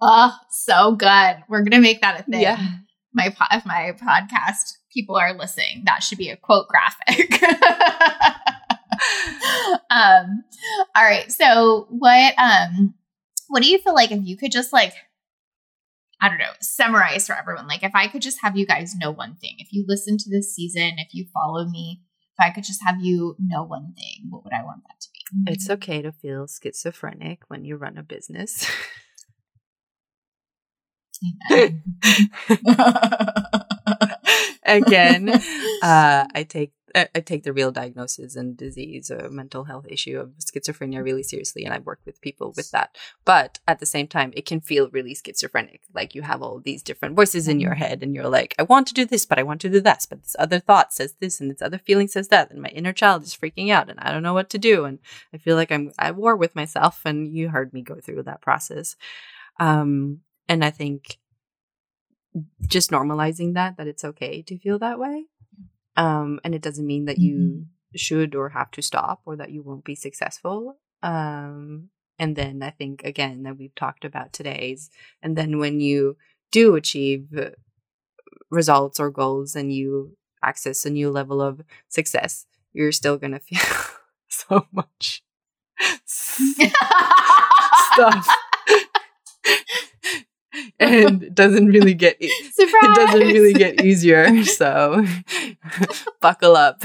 Oh, 0.00 0.36
so 0.50 0.92
good. 0.92 1.36
We're 1.48 1.62
going 1.62 1.72
to 1.72 1.80
make 1.80 2.00
that 2.02 2.20
a 2.20 2.22
thing. 2.22 2.42
Yeah. 2.42 2.60
My, 3.12 3.34
if 3.52 3.64
my 3.64 3.92
podcast 4.00 4.76
people 4.92 5.16
are 5.16 5.34
listening, 5.34 5.82
that 5.86 6.02
should 6.02 6.18
be 6.18 6.30
a 6.30 6.36
quote 6.36 6.66
graphic. 6.68 7.42
um, 9.90 10.44
all 10.94 11.04
right. 11.04 11.30
So 11.32 11.86
what, 11.90 12.34
um, 12.38 12.94
what 13.48 13.62
do 13.62 13.68
you 13.68 13.78
feel 13.78 13.94
like 13.94 14.10
if 14.10 14.24
you 14.24 14.36
could 14.36 14.52
just 14.52 14.72
like 14.72 14.94
I 16.20 16.28
don't 16.28 16.38
know, 16.38 16.52
summarize 16.60 17.26
for 17.26 17.36
everyone. 17.36 17.66
Like, 17.66 17.82
if 17.82 17.94
I 17.94 18.08
could 18.08 18.22
just 18.22 18.38
have 18.42 18.56
you 18.56 18.66
guys 18.66 18.94
know 18.94 19.10
one 19.10 19.36
thing, 19.36 19.56
if 19.58 19.72
you 19.72 19.84
listen 19.86 20.16
to 20.18 20.30
this 20.30 20.54
season, 20.54 20.92
if 20.98 21.08
you 21.12 21.26
follow 21.32 21.66
me, 21.66 22.02
if 22.36 22.44
I 22.44 22.50
could 22.50 22.64
just 22.64 22.82
have 22.84 23.00
you 23.00 23.36
know 23.38 23.62
one 23.62 23.94
thing, 23.96 24.26
what 24.30 24.44
would 24.44 24.52
I 24.52 24.64
want 24.64 24.82
that 24.84 25.00
to 25.00 25.08
be? 25.12 25.52
It's 25.52 25.70
okay 25.70 26.02
to 26.02 26.12
feel 26.12 26.46
schizophrenic 26.46 27.42
when 27.48 27.64
you 27.64 27.76
run 27.76 27.98
a 27.98 28.02
business. 28.02 28.66
Again, 34.64 35.28
uh, 35.82 36.26
I 36.34 36.46
take 36.48 36.72
I, 36.94 37.08
I 37.14 37.20
take 37.20 37.42
the 37.42 37.52
real 37.52 37.70
diagnosis 37.70 38.36
and 38.36 38.56
disease 38.56 39.10
or 39.10 39.30
mental 39.30 39.64
health 39.64 39.86
issue 39.88 40.18
of 40.18 40.32
schizophrenia 40.38 41.02
really 41.02 41.22
seriously, 41.22 41.64
and 41.64 41.74
I 41.74 41.78
work 41.78 42.00
with 42.04 42.20
people 42.20 42.52
with 42.56 42.70
that. 42.70 42.96
But 43.24 43.58
at 43.66 43.80
the 43.80 43.86
same 43.86 44.06
time, 44.06 44.32
it 44.36 44.46
can 44.46 44.60
feel 44.60 44.90
really 44.90 45.14
schizophrenic. 45.14 45.82
Like 45.94 46.14
you 46.14 46.22
have 46.22 46.42
all 46.42 46.60
these 46.60 46.82
different 46.82 47.16
voices 47.16 47.48
in 47.48 47.60
your 47.60 47.72
mm-hmm. 47.72 47.82
head, 47.82 48.02
and 48.02 48.14
you're 48.14 48.28
like, 48.28 48.54
I 48.58 48.62
want 48.62 48.86
to 48.88 48.94
do 48.94 49.04
this, 49.04 49.26
but 49.26 49.38
I 49.38 49.42
want 49.42 49.60
to 49.62 49.70
do 49.70 49.80
that, 49.80 50.06
but 50.08 50.22
this 50.22 50.36
other 50.38 50.60
thought 50.60 50.92
says 50.92 51.14
this, 51.20 51.40
and 51.40 51.50
this 51.50 51.62
other 51.62 51.78
feeling 51.78 52.08
says 52.08 52.28
that, 52.28 52.50
and 52.50 52.62
my 52.62 52.68
inner 52.68 52.92
child 52.92 53.22
is 53.22 53.36
freaking 53.36 53.70
out, 53.70 53.90
and 53.90 53.98
I 54.00 54.12
don't 54.12 54.22
know 54.22 54.34
what 54.34 54.50
to 54.50 54.58
do, 54.58 54.84
and 54.84 54.98
I 55.32 55.38
feel 55.38 55.56
like 55.56 55.72
I'm 55.72 55.92
at 55.98 56.16
war 56.16 56.36
with 56.36 56.54
myself. 56.54 57.02
And 57.04 57.34
you 57.34 57.48
heard 57.48 57.72
me 57.72 57.82
go 57.82 58.00
through 58.00 58.22
that 58.24 58.40
process. 58.40 58.96
Um, 59.58 60.20
and 60.48 60.64
I 60.64 60.70
think 60.70 61.18
just 62.66 62.90
normalizing 62.90 63.54
that 63.54 63.76
that 63.76 63.86
it's 63.86 64.04
okay 64.04 64.42
to 64.42 64.58
feel 64.58 64.78
that 64.80 64.98
way 64.98 65.26
um 65.96 66.40
and 66.44 66.54
it 66.54 66.62
doesn't 66.62 66.86
mean 66.86 67.04
that 67.04 67.18
you 67.18 67.36
mm-hmm. 67.36 67.62
should 67.96 68.34
or 68.34 68.50
have 68.50 68.70
to 68.70 68.82
stop 68.82 69.20
or 69.24 69.36
that 69.36 69.50
you 69.50 69.62
won't 69.62 69.84
be 69.84 69.94
successful 69.94 70.78
um 71.02 71.88
and 72.18 72.36
then 72.36 72.62
i 72.62 72.70
think 72.70 73.02
again 73.04 73.42
that 73.42 73.58
we've 73.58 73.74
talked 73.74 74.04
about 74.04 74.32
today's 74.32 74.90
and 75.22 75.36
then 75.36 75.58
when 75.58 75.80
you 75.80 76.16
do 76.52 76.74
achieve 76.74 77.28
results 78.50 79.00
or 79.00 79.10
goals 79.10 79.56
and 79.56 79.72
you 79.72 80.16
access 80.42 80.84
a 80.84 80.90
new 80.90 81.10
level 81.10 81.40
of 81.40 81.62
success 81.88 82.46
you're 82.72 82.92
still 82.92 83.16
going 83.16 83.32
to 83.32 83.38
feel 83.38 83.60
so 84.28 84.66
much 84.72 85.22
stuff 86.04 88.28
and 90.80 91.22
it 91.22 91.34
doesn't 91.34 91.66
really 91.66 91.94
get 91.94 92.16
e- 92.20 92.26
it 92.58 92.94
doesn't 92.94 93.28
really 93.28 93.52
get 93.52 93.84
easier. 93.84 94.24
So 94.54 95.04
buckle 96.20 96.56
up. 96.56 96.80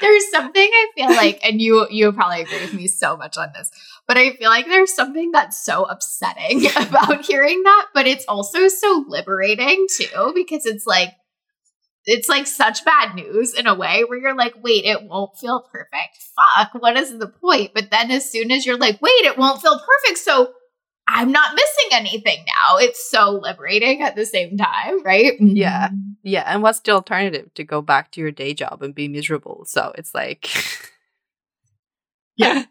there's 0.00 0.30
something 0.30 0.70
I 0.72 0.86
feel 0.94 1.08
like, 1.08 1.40
and 1.44 1.60
you 1.60 1.86
you 1.90 2.12
probably 2.12 2.42
agree 2.42 2.60
with 2.60 2.74
me 2.74 2.86
so 2.86 3.16
much 3.16 3.36
on 3.36 3.48
this, 3.54 3.70
but 4.06 4.16
I 4.16 4.34
feel 4.36 4.50
like 4.50 4.66
there's 4.66 4.94
something 4.94 5.32
that's 5.32 5.58
so 5.62 5.84
upsetting 5.84 6.66
about 6.76 7.24
hearing 7.24 7.62
that, 7.64 7.86
but 7.94 8.06
it's 8.06 8.24
also 8.28 8.68
so 8.68 9.04
liberating 9.08 9.86
too, 9.96 10.32
because 10.34 10.66
it's 10.66 10.86
like 10.86 11.10
it's 12.08 12.28
like 12.28 12.46
such 12.46 12.84
bad 12.86 13.14
news 13.14 13.52
in 13.52 13.66
a 13.66 13.74
way 13.74 14.02
where 14.02 14.18
you're 14.18 14.34
like, 14.34 14.54
wait, 14.62 14.84
it 14.84 15.04
won't 15.04 15.36
feel 15.36 15.60
perfect. 15.70 16.18
Fuck, 16.56 16.82
what 16.82 16.96
is 16.96 17.18
the 17.18 17.28
point? 17.28 17.72
But 17.74 17.90
then 17.90 18.10
as 18.10 18.30
soon 18.30 18.50
as 18.50 18.64
you're 18.64 18.78
like, 18.78 19.00
wait, 19.02 19.10
it 19.24 19.36
won't 19.36 19.60
feel 19.60 19.78
perfect. 19.78 20.18
So 20.18 20.54
I'm 21.06 21.30
not 21.30 21.54
missing 21.54 21.88
anything 21.92 22.44
now. 22.46 22.78
It's 22.78 23.10
so 23.10 23.32
liberating 23.42 24.02
at 24.02 24.16
the 24.16 24.24
same 24.24 24.56
time, 24.56 25.02
right? 25.04 25.34
Yeah. 25.38 25.88
Mm-hmm. 25.88 26.12
Yeah. 26.22 26.44
And 26.46 26.62
what's 26.62 26.80
the 26.80 26.92
alternative? 26.92 27.52
To 27.54 27.64
go 27.64 27.82
back 27.82 28.10
to 28.12 28.22
your 28.22 28.30
day 28.30 28.54
job 28.54 28.82
and 28.82 28.94
be 28.94 29.08
miserable. 29.08 29.66
So 29.66 29.92
it's 29.96 30.14
like, 30.14 30.50
yeah. 32.36 32.64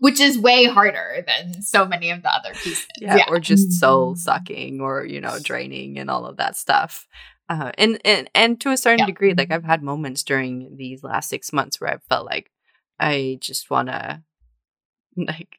Which 0.00 0.20
is 0.20 0.38
way 0.38 0.64
harder 0.64 1.24
than 1.26 1.62
so 1.62 1.86
many 1.86 2.10
of 2.10 2.22
the 2.22 2.30
other 2.30 2.52
pieces. 2.54 2.86
Yeah. 2.98 3.16
yeah. 3.16 3.24
Or 3.28 3.40
just 3.40 3.72
soul 3.72 4.12
mm-hmm. 4.12 4.18
sucking 4.18 4.80
or, 4.82 5.06
you 5.06 5.22
know, 5.22 5.38
draining 5.42 5.98
and 5.98 6.10
all 6.10 6.26
of 6.26 6.36
that 6.36 6.56
stuff. 6.56 7.06
Uh, 7.48 7.70
and, 7.78 8.00
and 8.04 8.28
and 8.34 8.60
to 8.60 8.70
a 8.70 8.76
certain 8.76 9.00
yeah. 9.00 9.06
degree, 9.06 9.32
like 9.34 9.52
I've 9.52 9.64
had 9.64 9.82
moments 9.82 10.24
during 10.24 10.76
these 10.76 11.04
last 11.04 11.28
six 11.28 11.52
months 11.52 11.80
where 11.80 11.92
I've 11.92 12.02
felt 12.04 12.26
like 12.26 12.50
I 12.98 13.38
just 13.40 13.70
want 13.70 13.88
to, 13.88 14.22
like, 15.16 15.58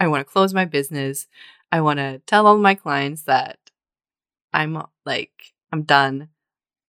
I 0.00 0.08
want 0.08 0.26
to 0.26 0.32
close 0.32 0.54
my 0.54 0.64
business. 0.64 1.26
I 1.70 1.80
want 1.80 1.98
to 1.98 2.20
tell 2.26 2.46
all 2.46 2.56
my 2.56 2.74
clients 2.74 3.24
that 3.24 3.58
I'm 4.52 4.82
like 5.04 5.52
I'm 5.72 5.82
done. 5.82 6.28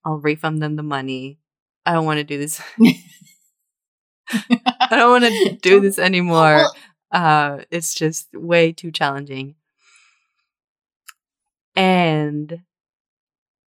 I'll 0.05 0.19
refund 0.19 0.61
them 0.61 0.75
the 0.75 0.83
money. 0.83 1.39
I 1.85 1.93
don't 1.93 2.05
want 2.05 2.17
to 2.17 2.23
do 2.23 2.37
this. 2.37 2.61
I 4.29 4.87
don't 4.91 5.21
want 5.21 5.23
to 5.23 5.57
do 5.61 5.79
this 5.79 5.97
anymore. 5.99 6.65
Uh, 7.11 7.59
it's 7.71 7.93
just 7.93 8.27
way 8.33 8.71
too 8.73 8.91
challenging. 8.91 9.55
And 11.75 12.61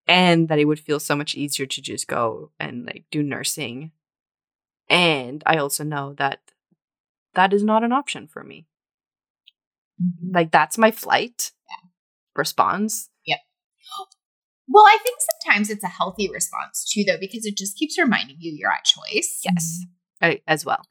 and 0.07 0.49
that 0.49 0.59
it 0.59 0.67
would 0.67 0.81
feel 0.81 1.01
so 1.01 1.17
much 1.17 1.35
easier 1.35 1.67
to 1.67 1.83
just 1.83 2.07
go 2.07 2.51
and 2.61 2.87
like 2.87 3.05
do 3.11 3.23
nursing. 3.23 3.93
And 4.89 5.43
I 5.47 5.57
also 5.57 5.85
know 5.85 6.15
that 6.15 6.41
that 7.35 7.53
is 7.53 7.63
not 7.63 7.85
an 7.85 7.93
option 7.93 8.27
for 8.27 8.45
me. 8.45 8.67
Mm-hmm. 10.03 10.35
Like 10.35 10.51
that's 10.51 10.79
my 10.79 10.91
flight 10.91 11.53
yeah. 11.69 11.89
response. 12.35 13.11
Yep. 13.27 13.39
Well, 14.69 14.83
I 14.83 14.99
think 15.01 15.19
sometimes 15.21 15.71
it's 15.71 15.85
a 15.85 15.87
healthy 15.87 16.29
response 16.29 16.91
too, 16.93 17.05
though, 17.07 17.21
because 17.21 17.47
it 17.47 17.57
just 17.57 17.79
keeps 17.79 17.97
reminding 18.01 18.39
you 18.41 18.53
you're 18.53 18.73
at 18.73 18.83
choice. 18.83 19.41
Yes, 19.45 19.85
I, 20.21 20.41
as 20.49 20.67
well. 20.67 20.83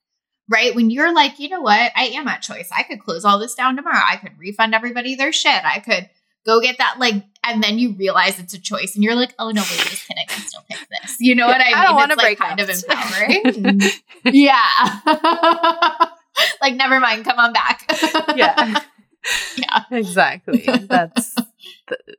Right. 0.50 0.74
When 0.74 0.90
you're 0.90 1.14
like, 1.14 1.40
you 1.40 1.50
know 1.50 1.60
what, 1.60 1.92
I 1.94 2.06
am 2.14 2.30
at 2.30 2.42
choice. 2.42 2.70
I 2.76 2.84
could 2.84 3.02
close 3.02 3.26
all 3.26 3.38
this 3.38 3.54
down 3.54 3.76
tomorrow. 3.76 4.00
I 4.10 4.16
could 4.16 4.40
refund 4.40 4.74
everybody 4.74 5.16
their 5.16 5.34
shit. 5.34 5.66
I 5.66 5.80
could 5.80 6.10
go 6.46 6.62
get 6.62 6.78
that 6.78 7.00
like 7.00 7.26
and 7.48 7.64
then 7.64 7.78
you 7.80 7.92
realize 7.94 8.40
it's 8.40 8.54
a 8.54 8.60
choice 8.60 8.96
and 8.96 9.04
you're 9.04 9.16
like 9.16 9.34
oh 9.40 9.52
no 9.52 9.62
wait 9.62 9.80
just 9.80 10.08
kidding. 10.08 10.26
I 10.30 10.34
still 10.34 10.64
pick 10.70 10.80
this. 11.02 11.18
You 11.20 11.36
know 11.36 11.48
what 11.48 11.62
i 11.62 11.66
mean 11.66 11.74
I 11.76 11.86
don't 11.86 12.12
it's 12.12 12.22
like 12.22 12.38
kind 12.38 12.60
of 12.60 12.70
empowering. 12.70 13.82
Yeah. 14.26 16.08
Like 16.62 16.76
never 16.76 17.00
mind. 17.00 17.24
Come 17.24 17.40
on 17.40 17.54
back. 17.54 17.86
Yeah. 18.36 18.82
Yeah. 19.56 19.84
Exactly. 19.90 20.66
That's 20.82 21.34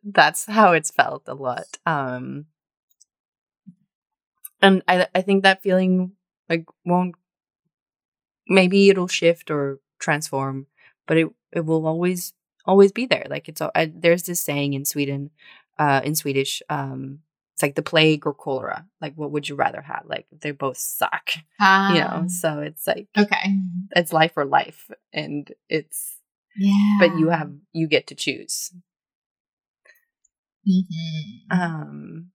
that's 0.02 0.46
how 0.46 0.72
it's 0.72 0.90
felt 0.90 1.24
a 1.26 1.34
lot. 1.34 1.66
Um 1.84 2.46
and 4.62 4.82
i 4.88 5.06
i 5.14 5.20
think 5.22 5.42
that 5.42 5.62
feeling 5.62 6.12
like 6.48 6.64
won't 6.84 7.14
maybe 8.48 8.88
it'll 8.88 9.08
shift 9.08 9.50
or 9.50 9.80
transform 9.98 10.66
but 11.06 11.16
it 11.16 11.28
it 11.52 11.64
will 11.64 11.86
always 11.86 12.32
always 12.66 12.92
be 12.92 13.06
there. 13.06 13.26
Like 13.28 13.48
it's 13.48 13.60
I, 13.60 13.92
there's 13.94 14.24
this 14.24 14.40
saying 14.40 14.74
in 14.74 14.84
Sweden, 14.84 15.30
uh, 15.78 16.00
in 16.04 16.14
Swedish, 16.14 16.62
um, 16.68 17.20
it's 17.54 17.62
like 17.62 17.74
the 17.74 17.82
plague 17.82 18.26
or 18.26 18.34
cholera. 18.34 18.86
Like, 19.00 19.14
what 19.14 19.30
would 19.30 19.48
you 19.48 19.54
rather 19.54 19.80
have? 19.80 20.02
Like, 20.04 20.26
they 20.30 20.50
both 20.50 20.76
suck, 20.76 21.30
you 21.36 21.40
know. 21.60 22.24
Ah. 22.24 22.24
So 22.28 22.58
it's 22.60 22.86
like 22.86 23.08
okay, 23.16 23.56
it's 23.94 24.12
life 24.12 24.32
or 24.36 24.44
life, 24.44 24.90
and 25.12 25.50
it's 25.68 26.18
yeah. 26.56 26.96
But 26.98 27.18
you 27.18 27.28
have 27.28 27.52
you 27.72 27.88
get 27.88 28.06
to 28.08 28.14
choose. 28.14 28.72
Mm-hmm. 30.68 31.60
Um, 31.60 32.30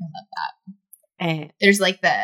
I 0.00 0.04
love 0.04 0.26
that. 0.36 0.74
And 1.20 1.52
there's 1.60 1.80
like 1.80 2.00
the 2.00 2.20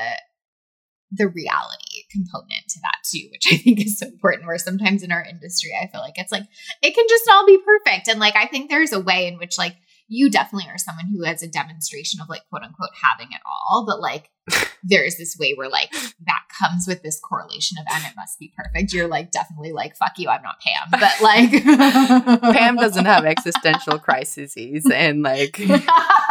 the 1.10 1.28
reality 1.28 1.93
component 2.14 2.68
to 2.68 2.80
that 2.80 2.98
too, 3.04 3.28
which 3.32 3.46
I 3.52 3.56
think 3.56 3.84
is 3.84 3.98
so 3.98 4.06
important. 4.06 4.46
Where 4.46 4.58
sometimes 4.58 5.02
in 5.02 5.12
our 5.12 5.24
industry, 5.24 5.72
I 5.80 5.88
feel 5.88 6.00
like 6.00 6.14
it's 6.16 6.32
like 6.32 6.44
it 6.82 6.94
can 6.94 7.04
just 7.08 7.28
all 7.30 7.46
be 7.46 7.58
perfect. 7.58 8.08
And 8.08 8.20
like 8.20 8.36
I 8.36 8.46
think 8.46 8.70
there's 8.70 8.92
a 8.92 9.00
way 9.00 9.26
in 9.26 9.38
which 9.38 9.58
like 9.58 9.76
you 10.08 10.30
definitely 10.30 10.68
are 10.70 10.78
someone 10.78 11.06
who 11.06 11.24
has 11.24 11.42
a 11.42 11.48
demonstration 11.48 12.20
of 12.20 12.28
like 12.28 12.42
quote 12.50 12.62
unquote 12.62 12.90
having 13.02 13.32
it 13.32 13.40
all, 13.46 13.84
but 13.86 14.00
like 14.00 14.30
there's 14.82 15.16
this 15.16 15.36
way 15.38 15.54
where 15.54 15.68
like 15.68 15.90
that 15.92 16.42
comes 16.60 16.86
with 16.86 17.02
this 17.02 17.18
correlation 17.18 17.78
of 17.78 17.86
and 17.92 18.04
it 18.04 18.16
must 18.16 18.38
be 18.38 18.52
perfect. 18.56 18.92
You're 18.92 19.08
like 19.08 19.30
definitely 19.30 19.72
like 19.72 19.96
fuck 19.96 20.18
you, 20.18 20.28
I'm 20.28 20.42
not 20.42 20.60
Pam, 20.60 20.90
but 21.00 21.20
like 21.22 22.54
Pam 22.54 22.76
doesn't 22.76 23.06
have 23.06 23.24
existential 23.24 23.98
crises 23.98 24.54
and 24.92 25.22
like 25.22 25.58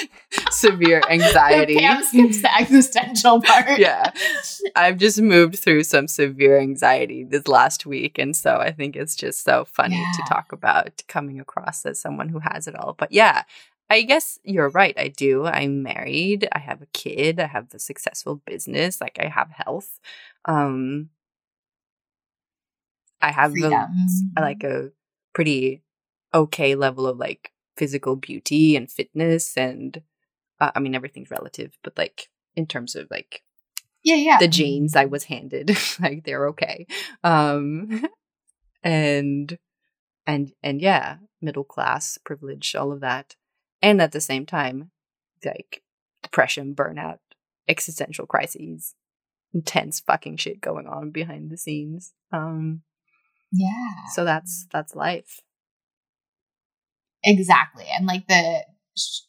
severe 0.50 1.02
anxiety. 1.08 1.76
Pam 1.76 2.02
skips 2.02 2.42
the 2.42 2.58
existential 2.58 3.40
part. 3.40 3.78
yeah. 3.78 4.12
I've 4.76 4.98
just 4.98 5.20
moved 5.20 5.58
through 5.58 5.84
some 5.84 6.08
severe 6.08 6.58
anxiety 6.58 7.24
this 7.24 7.48
last 7.48 7.86
week. 7.86 8.18
And 8.18 8.36
so 8.36 8.56
I 8.56 8.72
think 8.72 8.96
it's 8.96 9.16
just 9.16 9.44
so 9.44 9.64
funny 9.64 9.96
yeah. 9.96 10.12
to 10.16 10.28
talk 10.28 10.52
about 10.52 11.02
coming 11.08 11.40
across 11.40 11.84
as 11.86 11.98
someone 11.98 12.28
who 12.28 12.40
has 12.40 12.66
it 12.66 12.74
all. 12.74 12.94
But 12.98 13.12
yeah, 13.12 13.44
I 13.90 14.02
guess 14.02 14.38
you're 14.42 14.70
right. 14.70 14.94
I 14.96 15.08
do. 15.08 15.44
I'm 15.44 15.82
married. 15.82 16.48
I 16.52 16.58
have 16.58 16.80
a 16.82 16.86
kid. 16.86 17.38
I 17.38 17.46
have 17.46 17.68
a 17.74 17.78
successful 17.78 18.36
business. 18.46 19.00
Like 19.00 19.18
I 19.20 19.28
have 19.28 19.50
health. 19.50 20.00
Um 20.44 21.10
I 23.20 23.30
have 23.30 23.52
a, 23.54 23.88
like 24.36 24.64
a 24.64 24.90
pretty 25.32 25.82
okay 26.34 26.74
level 26.74 27.06
of 27.06 27.18
like 27.18 27.52
physical 27.76 28.16
beauty 28.16 28.76
and 28.76 28.90
fitness 28.90 29.56
and 29.56 30.02
uh, 30.62 30.70
I 30.76 30.80
mean, 30.80 30.94
everything's 30.94 31.30
relative, 31.30 31.76
but 31.82 31.98
like 31.98 32.28
in 32.54 32.66
terms 32.66 32.94
of 32.94 33.08
like 33.10 33.42
yeah, 34.04 34.14
yeah, 34.14 34.36
the 34.38 34.48
genes 34.48 34.94
I 34.94 35.06
was 35.06 35.24
handed, 35.24 35.76
like 36.00 36.24
they're 36.24 36.46
okay. 36.48 36.86
Um, 37.24 38.06
and 38.82 39.58
and 40.24 40.52
and 40.62 40.80
yeah, 40.80 41.16
middle 41.40 41.64
class 41.64 42.16
privilege, 42.24 42.76
all 42.76 42.92
of 42.92 43.00
that, 43.00 43.34
and 43.82 44.00
at 44.00 44.12
the 44.12 44.20
same 44.20 44.46
time, 44.46 44.92
like 45.44 45.82
depression, 46.22 46.76
burnout, 46.76 47.18
existential 47.68 48.26
crises, 48.26 48.94
intense 49.52 49.98
fucking 49.98 50.36
shit 50.36 50.60
going 50.60 50.86
on 50.86 51.10
behind 51.10 51.50
the 51.50 51.56
scenes. 51.56 52.12
Um, 52.30 52.82
yeah. 53.50 54.06
So 54.14 54.24
that's 54.24 54.66
that's 54.72 54.94
life. 54.94 55.40
Exactly, 57.24 57.86
and 57.96 58.06
like 58.06 58.26
the 58.28 58.64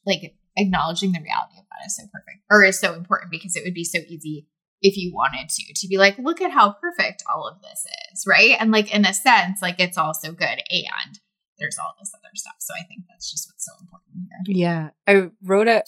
like 0.05 0.35
acknowledging 0.57 1.11
the 1.11 1.19
reality 1.19 1.57
of 1.57 1.65
that 1.69 1.85
is 1.85 1.95
so 1.95 2.03
perfect 2.11 2.43
or 2.49 2.63
is 2.63 2.79
so 2.79 2.93
important 2.93 3.31
because 3.31 3.55
it 3.55 3.63
would 3.65 3.73
be 3.73 3.83
so 3.83 3.99
easy 4.07 4.47
if 4.81 4.97
you 4.97 5.11
wanted 5.13 5.49
to 5.49 5.63
to 5.73 5.87
be 5.87 5.97
like 5.97 6.17
look 6.19 6.41
at 6.41 6.51
how 6.51 6.73
perfect 6.73 7.23
all 7.33 7.47
of 7.47 7.61
this 7.61 7.85
is 8.11 8.25
right? 8.27 8.55
And 8.59 8.71
like 8.71 8.93
in 8.93 9.05
a 9.05 9.13
sense 9.13 9.61
like 9.61 9.79
it's 9.79 9.97
all 9.97 10.13
so 10.13 10.31
good 10.31 10.61
and 10.69 11.19
there's 11.59 11.77
all 11.79 11.93
this 11.99 12.11
other 12.13 12.29
stuff. 12.35 12.55
So 12.59 12.73
i 12.73 12.83
think 12.87 13.03
that's 13.09 13.31
just 13.31 13.49
what's 13.49 13.65
so 13.65 13.71
important 13.81 14.27
here. 14.45 14.55
Yeah. 14.55 14.89
I 15.07 15.29
wrote 15.43 15.67
a 15.67 15.83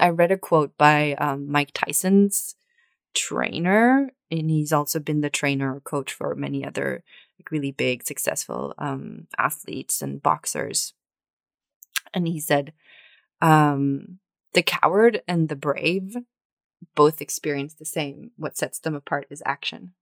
i 0.00 0.08
read 0.08 0.32
a 0.32 0.38
quote 0.38 0.76
by 0.78 1.14
um, 1.14 1.50
mike 1.50 1.72
tyson's 1.74 2.54
trainer 3.14 4.10
and 4.30 4.50
he's 4.50 4.72
also 4.72 5.00
been 5.00 5.20
the 5.20 5.30
trainer 5.30 5.74
or 5.74 5.80
coach 5.80 6.12
for 6.12 6.34
many 6.34 6.64
other 6.64 7.02
like 7.38 7.50
really 7.50 7.72
big 7.72 8.04
successful 8.04 8.74
um, 8.78 9.26
athletes 9.38 10.00
and 10.00 10.22
boxers 10.22 10.94
and 12.14 12.26
he 12.26 12.40
said 12.40 12.72
um, 13.40 14.18
the 14.52 14.62
coward 14.62 15.22
and 15.26 15.48
the 15.48 15.56
brave 15.56 16.16
both 16.94 17.20
experience 17.20 17.74
the 17.74 17.84
same. 17.84 18.30
What 18.36 18.56
sets 18.56 18.78
them 18.78 18.94
apart 18.94 19.26
is 19.30 19.42
action. 19.44 19.92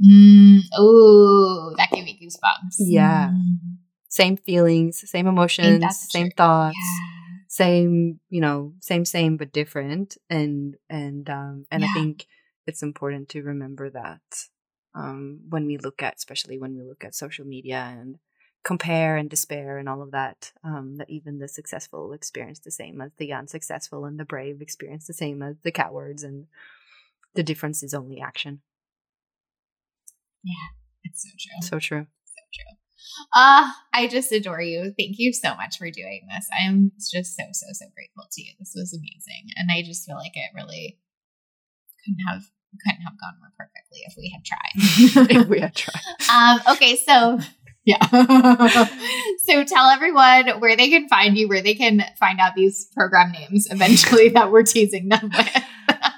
Mm, 0.00 0.60
oh, 0.76 1.74
that 1.76 1.90
gave 1.90 2.04
me 2.04 2.18
goosebumps. 2.22 2.76
Yeah. 2.78 3.30
Mm. 3.30 3.78
Same 4.08 4.36
feelings, 4.36 5.08
same 5.10 5.26
emotions, 5.26 5.84
same 6.08 6.30
thoughts, 6.30 6.78
yeah. 6.80 7.08
same, 7.48 8.20
you 8.30 8.40
know, 8.40 8.72
same, 8.80 9.04
same, 9.04 9.36
but 9.36 9.52
different. 9.52 10.16
And, 10.30 10.76
and, 10.88 11.28
um, 11.28 11.66
and 11.70 11.82
yeah. 11.82 11.88
I 11.90 11.92
think 11.92 12.26
it's 12.66 12.82
important 12.82 13.28
to 13.30 13.42
remember 13.42 13.90
that, 13.90 14.22
um, 14.94 15.40
when 15.48 15.66
we 15.66 15.76
look 15.76 16.02
at, 16.02 16.16
especially 16.16 16.58
when 16.58 16.74
we 16.76 16.84
look 16.84 17.04
at 17.04 17.14
social 17.14 17.44
media 17.44 17.94
and, 18.00 18.18
compare 18.68 19.16
and 19.16 19.30
despair 19.30 19.78
and 19.78 19.88
all 19.88 20.02
of 20.02 20.10
that 20.10 20.52
um, 20.62 20.96
that 20.98 21.08
even 21.08 21.38
the 21.38 21.48
successful 21.48 22.12
experience 22.12 22.58
the 22.58 22.70
same 22.70 23.00
as 23.00 23.10
the 23.16 23.32
unsuccessful 23.32 24.04
and 24.04 24.20
the 24.20 24.26
brave 24.26 24.60
experience 24.60 25.06
the 25.06 25.14
same 25.14 25.42
as 25.42 25.56
the 25.62 25.72
cowards 25.72 26.22
and 26.22 26.46
the 27.34 27.42
difference 27.42 27.82
is 27.82 27.94
only 27.94 28.20
action. 28.20 28.60
Yeah 30.44 30.68
it's 31.04 31.22
so 31.22 31.30
true. 31.38 31.62
So 31.62 31.78
true. 31.78 32.06
So 32.26 32.42
true. 32.52 32.76
Ah 33.34 33.70
uh, 33.70 33.72
i 33.94 34.06
just 34.06 34.30
adore 34.32 34.60
you. 34.60 34.92
Thank 34.98 35.16
you 35.18 35.32
so 35.32 35.54
much 35.54 35.78
for 35.78 35.90
doing 35.90 36.28
this. 36.28 36.46
I'm 36.60 36.92
just 36.98 37.36
so 37.36 37.44
so 37.52 37.66
so 37.72 37.86
grateful 37.94 38.26
to 38.30 38.42
you. 38.42 38.52
This 38.58 38.72
was 38.76 38.92
amazing. 38.92 39.44
And 39.56 39.70
i 39.72 39.80
just 39.82 40.04
feel 40.04 40.16
like 40.16 40.36
it 40.36 40.50
really 40.54 40.98
couldn't 42.04 42.20
have 42.28 42.42
couldn't 42.84 43.00
have 43.00 43.16
gone 43.18 43.40
more 43.40 43.52
perfectly 43.56 44.00
if 44.04 44.14
we 44.18 44.28
had 44.28 44.44
tried. 44.44 45.30
If 45.42 45.48
we 45.48 45.60
had 45.60 45.74
tried. 45.74 46.02
Um 46.30 46.74
okay 46.74 46.96
so 46.96 47.38
yeah. 47.88 48.84
so 49.38 49.64
tell 49.64 49.88
everyone 49.88 50.60
where 50.60 50.76
they 50.76 50.90
can 50.90 51.08
find 51.08 51.38
you, 51.38 51.48
where 51.48 51.62
they 51.62 51.74
can 51.74 52.04
find 52.18 52.38
out 52.38 52.54
these 52.54 52.84
program 52.94 53.32
names 53.32 53.66
eventually 53.70 54.28
that 54.34 54.50
we're 54.52 54.62
teasing 54.62 55.08
them 55.08 55.30
with. 55.34 55.56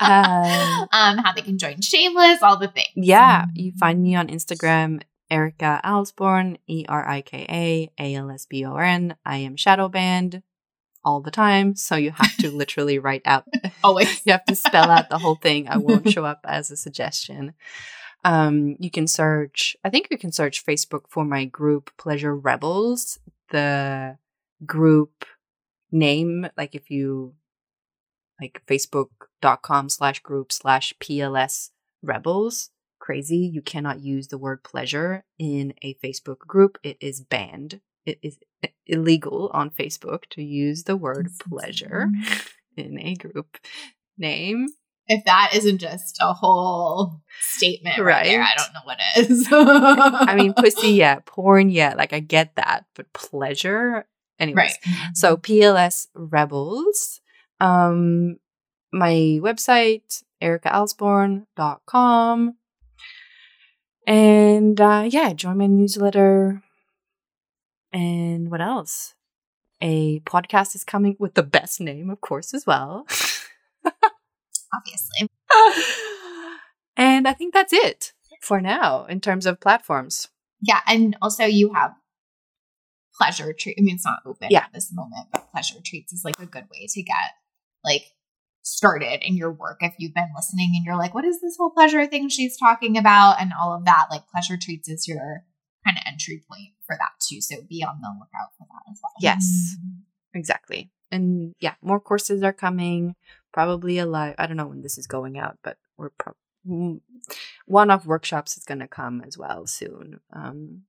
um, 0.01 0.89
um, 0.93 1.19
how 1.19 1.33
they 1.35 1.43
can 1.43 1.59
join 1.59 1.81
Shameless, 1.81 2.43
all 2.43 2.59
the 2.59 2.69
things. 2.69 2.89
Yeah. 2.97 3.47
You 3.55 3.73
find 3.79 4.03
me 4.03 4.17
on 4.17 4.27
Instagram, 4.27 5.03
Erika 5.31 5.81
Alsborn, 5.85 6.57
E 6.67 6.85
R 6.89 7.09
I 7.09 7.21
K 7.21 7.47
A 7.49 8.03
A 8.03 8.15
L 8.17 8.31
S 8.31 8.47
B 8.47 8.65
O 8.65 8.73
R 8.73 8.83
N. 8.83 9.17
I 9.25 9.37
am 9.37 9.57
shadow 9.57 9.89
banned 9.89 10.43
all 11.05 11.21
the 11.21 11.31
time. 11.31 11.77
So 11.77 11.95
you 11.95 12.11
have 12.11 12.37
to 12.39 12.51
literally 12.51 12.99
write 12.99 13.23
out. 13.25 13.45
Always. 13.85 14.27
you 14.27 14.33
have 14.33 14.45
to 14.47 14.57
spell 14.57 14.91
out 14.91 15.09
the 15.09 15.19
whole 15.19 15.37
thing. 15.37 15.69
I 15.69 15.77
won't 15.77 16.11
show 16.11 16.25
up 16.25 16.41
as 16.45 16.73
a 16.73 16.77
suggestion. 16.77 17.55
Um, 18.25 18.77
you 18.79 18.91
can 18.91 19.07
search, 19.07 19.77
I 19.85 19.91
think 19.91 20.09
you 20.11 20.19
can 20.19 20.33
search 20.33 20.65
Facebook 20.65 21.05
for 21.09 21.25
my 21.25 21.45
group 21.45 21.91
Pleasure 21.97 22.37
Rebels. 22.37 23.19
The 23.51 24.19
group 24.65 25.25
name, 25.91 26.49
like 26.57 26.75
if 26.75 26.91
you 26.91 27.35
like 28.41 28.63
facebook.com 28.67 29.89
slash 29.89 30.21
group 30.21 30.53
slash 30.53 30.95
PLS 31.01 31.71
rebels. 32.03 32.71
Crazy. 32.99 33.39
You 33.39 33.63
cannot 33.63 34.01
use 34.01 34.29
the 34.29 34.39
word 34.39 34.63
pleasure 34.63 35.25
in 35.39 35.75
a 35.83 35.95
Facebook 35.95 36.39
group. 36.41 36.79
It 36.83 36.97
is 37.01 37.21
banned. 37.21 37.81
It 38.07 38.19
is 38.23 38.39
illegal 38.87 39.51
on 39.53 39.71
Facebook 39.71 40.25
to 40.31 40.43
use 40.43 40.85
the 40.85 40.97
word 40.97 41.29
pleasure 41.49 42.09
in 42.77 42.99
a 42.99 43.15
group 43.15 43.59
name 44.19 44.69
if 45.11 45.25
that 45.25 45.51
isn't 45.55 45.79
just 45.79 46.19
a 46.21 46.33
whole 46.33 47.21
statement 47.41 47.99
right, 47.99 48.05
right 48.05 48.25
there, 48.25 48.43
I 48.43 48.53
don't 48.57 48.73
know 48.73 48.81
what 48.85 48.99
is. 49.17 49.49
I 49.51 50.37
mean, 50.37 50.55
pussy, 50.55 50.93
yeah, 50.93 51.19
porn, 51.27 51.69
yeah, 51.69 51.95
like 51.97 52.13
I 52.13 52.21
get 52.21 52.55
that, 52.55 52.85
but 52.95 53.13
pleasure, 53.13 54.07
anyways. 54.39 54.79
Right. 54.87 54.95
So 55.15 55.37
PLS 55.37 56.07
Rebels, 56.15 57.21
um, 57.59 58.37
my 58.93 59.41
website, 59.43 60.23
erikaalsborn.com. 60.41 62.55
And 64.07 64.81
uh, 64.81 65.09
yeah, 65.09 65.33
join 65.33 65.59
my 65.59 65.67
newsletter. 65.67 66.63
And 67.93 68.49
what 68.49 68.61
else? 68.61 69.17
A 69.83 70.21
podcast 70.21 70.77
is 70.77 70.85
coming 70.85 71.17
with 71.19 71.35
the 71.35 71.43
best 71.43 71.81
name, 71.81 72.11
of 72.11 72.21
course, 72.21 72.55
as 72.55 72.65
well. 72.65 73.09
obviously. 74.75 75.29
and 76.97 77.27
I 77.27 77.33
think 77.33 77.55
that's 77.55 77.73
it 77.73 78.13
for 78.43 78.61
now 78.61 79.05
in 79.05 79.21
terms 79.21 79.47
of 79.47 79.61
platforms. 79.61 80.29
Yeah. 80.61 80.81
And 80.87 81.17
also, 81.23 81.45
you 81.45 81.73
have 81.75 81.93
pleasure 83.15 83.53
treat. 83.53 83.77
I 83.79 83.83
mean, 83.83 83.97
it's 83.97 84.05
not 84.05 84.21
open 84.27 84.49
yeah. 84.51 84.65
at 84.65 84.73
this 84.73 84.91
moment, 84.93 85.29
but 85.33 85.51
pleasure 85.53 85.79
treats 85.85 86.13
is 86.13 86.23
like 86.25 86.39
a 86.39 86.47
good 86.47 86.65
way 86.71 86.87
to 86.89 87.03
get 87.03 87.17
like 87.85 88.05
started 88.63 89.27
in 89.27 89.37
your 89.37 89.53
work 89.53 89.79
if 89.81 89.95
you've 89.99 90.15
been 90.15 90.29
listening 90.37 90.73
and 90.75 90.85
you're 90.85 90.97
like, 90.97 91.15
what 91.15 91.25
is 91.25 91.41
this 91.41 91.57
whole 91.59 91.71
pleasure 91.71 92.07
thing 92.07 92.29
she's 92.29 92.57
talking 92.57 92.97
about? 92.97 93.41
And 93.41 93.53
all 93.61 93.75
of 93.75 93.85
that. 93.85 94.07
Like, 94.11 94.29
pleasure 94.29 94.57
treats 94.61 94.89
is 94.89 95.09
your 95.09 95.45
kind 95.85 95.97
of 95.97 96.05
entry 96.07 96.43
point 96.49 96.71
for 96.87 96.97
that 96.97 97.13
too. 97.27 97.41
So 97.41 97.57
be 97.69 97.85
on 97.85 98.01
the 98.01 98.09
lookout 98.09 98.51
for 98.59 98.67
that 98.69 98.91
as 98.91 99.01
well. 99.03 99.13
Yes, 99.21 99.77
exactly. 100.35 100.91
And 101.11 101.55
yeah, 101.61 101.75
more 101.83 102.01
courses 102.01 102.43
are 102.43 102.53
coming 102.53 103.17
probably 103.53 103.99
a 103.99 104.07
live 104.07 104.35
i 104.39 104.47
don't 104.47 104.57
know 104.57 104.67
when 104.67 104.83
this 104.83 104.99
is 104.99 105.07
going 105.07 105.39
out 105.39 105.59
but 105.63 105.77
we're 105.97 106.11
pro- 106.11 106.35
mm, 106.67 107.01
one 107.67 107.91
off 107.91 108.07
workshops 108.07 108.57
is 108.57 108.65
going 108.65 108.81
to 108.81 108.89
come 108.89 109.23
as 109.27 109.37
well 109.39 109.67
soon 109.67 110.21
um, 110.33 110.83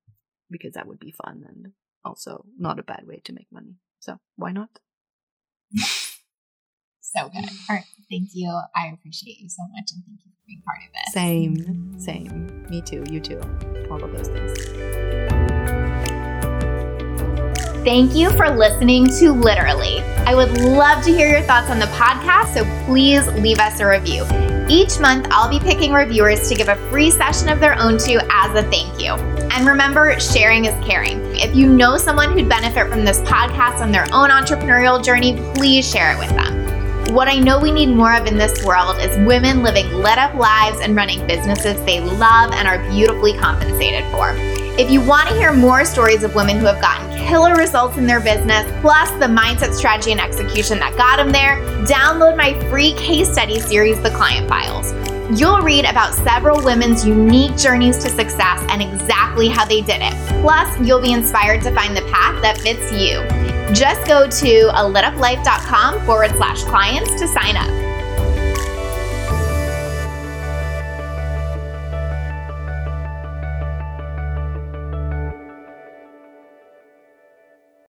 because 0.50 0.74
that 0.74 0.88
would 0.88 1.00
be 1.00 1.12
fun 1.12 1.46
and 1.48 1.74
also 2.04 2.46
not 2.58 2.80
a 2.80 2.84
bad 2.84 3.04
way 3.06 3.22
to 3.24 3.34
make 3.34 3.48
money. 3.52 3.76
So 4.00 4.20
why 4.36 4.52
not? 4.52 4.70
So 7.02 7.30
good. 7.30 7.46
All 7.70 7.76
right. 7.76 7.86
Thank 8.10 8.30
you. 8.34 8.50
I 8.76 8.88
appreciate 8.94 9.40
you 9.40 9.50
so 9.50 9.64
much 9.74 9.92
and 9.94 10.04
thank 10.06 10.20
you 10.26 10.32
for 10.32 10.48
being 10.48 10.62
part 10.66 10.80
of 10.88 10.94
this. 10.94 11.14
Same. 11.14 12.00
Same. 12.00 12.66
Me 12.70 12.82
too. 12.82 13.04
You 13.10 13.20
too. 13.20 13.42
All 13.90 14.04
of 14.04 14.12
those 14.14 14.30
things 14.30 15.21
Thank 17.84 18.14
you 18.14 18.30
for 18.38 18.48
listening 18.48 19.08
to 19.18 19.32
Literally. 19.32 20.02
I 20.28 20.36
would 20.36 20.52
love 20.62 21.04
to 21.04 21.12
hear 21.12 21.28
your 21.28 21.42
thoughts 21.42 21.72
on 21.72 21.80
the 21.80 21.88
podcast, 21.88 22.54
so 22.54 22.86
please 22.86 23.26
leave 23.42 23.58
us 23.58 23.80
a 23.80 23.88
review. 23.88 24.24
Each 24.70 25.00
month, 25.00 25.26
I'll 25.32 25.50
be 25.50 25.60
picking 25.60 25.92
reviewers 25.92 26.48
to 26.48 26.54
give 26.54 26.70
a 26.70 26.76
free 26.92 27.10
session 27.10 27.50
of 27.50 27.60
their 27.60 27.76
own 27.80 27.98
to 27.98 28.24
as 28.32 28.56
a 28.56 28.70
thank 28.70 29.02
you. 29.02 29.14
And 29.50 29.66
remember, 29.66 30.20
sharing 30.20 30.66
is 30.66 30.86
caring. 30.86 31.36
If 31.36 31.56
you 31.56 31.66
know 31.66 31.98
someone 31.98 32.32
who'd 32.34 32.48
benefit 32.48 32.88
from 32.88 33.04
this 33.04 33.20
podcast 33.22 33.80
on 33.80 33.92
their 33.92 34.06
own 34.14 34.30
entrepreneurial 34.30 35.04
journey, 35.04 35.42
please 35.56 35.90
share 35.90 36.14
it 36.14 36.20
with 36.20 36.30
them. 36.30 37.16
What 37.16 37.30
I 37.30 37.40
know 37.40 37.60
we 37.60 37.72
need 37.72 37.90
more 37.90 38.14
of 38.14 38.28
in 38.28 38.38
this 38.38 38.64
world 38.64 39.00
is 39.00 39.18
women 39.26 39.64
living 39.64 39.92
lit 39.92 40.20
up 40.20 40.36
lives 40.36 40.82
and 40.82 40.96
running 40.96 41.26
businesses 41.26 41.84
they 41.84 42.00
love 42.00 42.52
and 42.52 42.68
are 42.68 42.78
beautifully 42.92 43.34
compensated 43.40 44.06
for. 44.12 44.61
If 44.80 44.90
you 44.90 45.02
want 45.02 45.28
to 45.28 45.36
hear 45.36 45.52
more 45.52 45.84
stories 45.84 46.24
of 46.24 46.34
women 46.34 46.58
who 46.58 46.66
have 46.66 46.80
gotten 46.80 47.10
killer 47.28 47.56
results 47.56 47.98
in 47.98 48.08
their 48.08 48.22
business, 48.22 48.66
plus 48.80 49.12
the 49.12 49.26
mindset, 49.26 49.74
strategy, 49.74 50.14
and 50.14 50.22
execution 50.22 50.80
that 50.80 50.96
got 50.96 51.18
them 51.18 51.30
there, 51.30 51.58
download 51.86 52.38
my 52.38 52.58
free 52.70 52.94
case 52.94 53.30
study 53.30 53.60
series, 53.60 54.02
The 54.02 54.12
Client 54.12 54.48
Files. 54.48 54.94
You'll 55.38 55.62
read 55.62 55.84
about 55.84 56.14
several 56.14 56.64
women's 56.64 57.06
unique 57.06 57.58
journeys 57.58 57.98
to 57.98 58.10
success 58.10 58.66
and 58.70 58.82
exactly 58.82 59.50
how 59.50 59.66
they 59.66 59.82
did 59.82 60.02
it. 60.02 60.14
Plus, 60.42 60.80
you'll 60.80 61.02
be 61.02 61.12
inspired 61.12 61.62
to 61.64 61.76
find 61.76 61.96
the 61.96 62.04
path 62.04 62.42
that 62.42 62.58
fits 62.58 62.92
you. 62.94 63.22
Just 63.76 64.08
go 64.08 64.30
to 64.30 64.70
a 64.70 64.84
lituplife.com 64.84 66.06
forward 66.06 66.32
slash 66.32 66.64
clients 66.64 67.20
to 67.20 67.28
sign 67.28 67.58
up. 67.58 67.91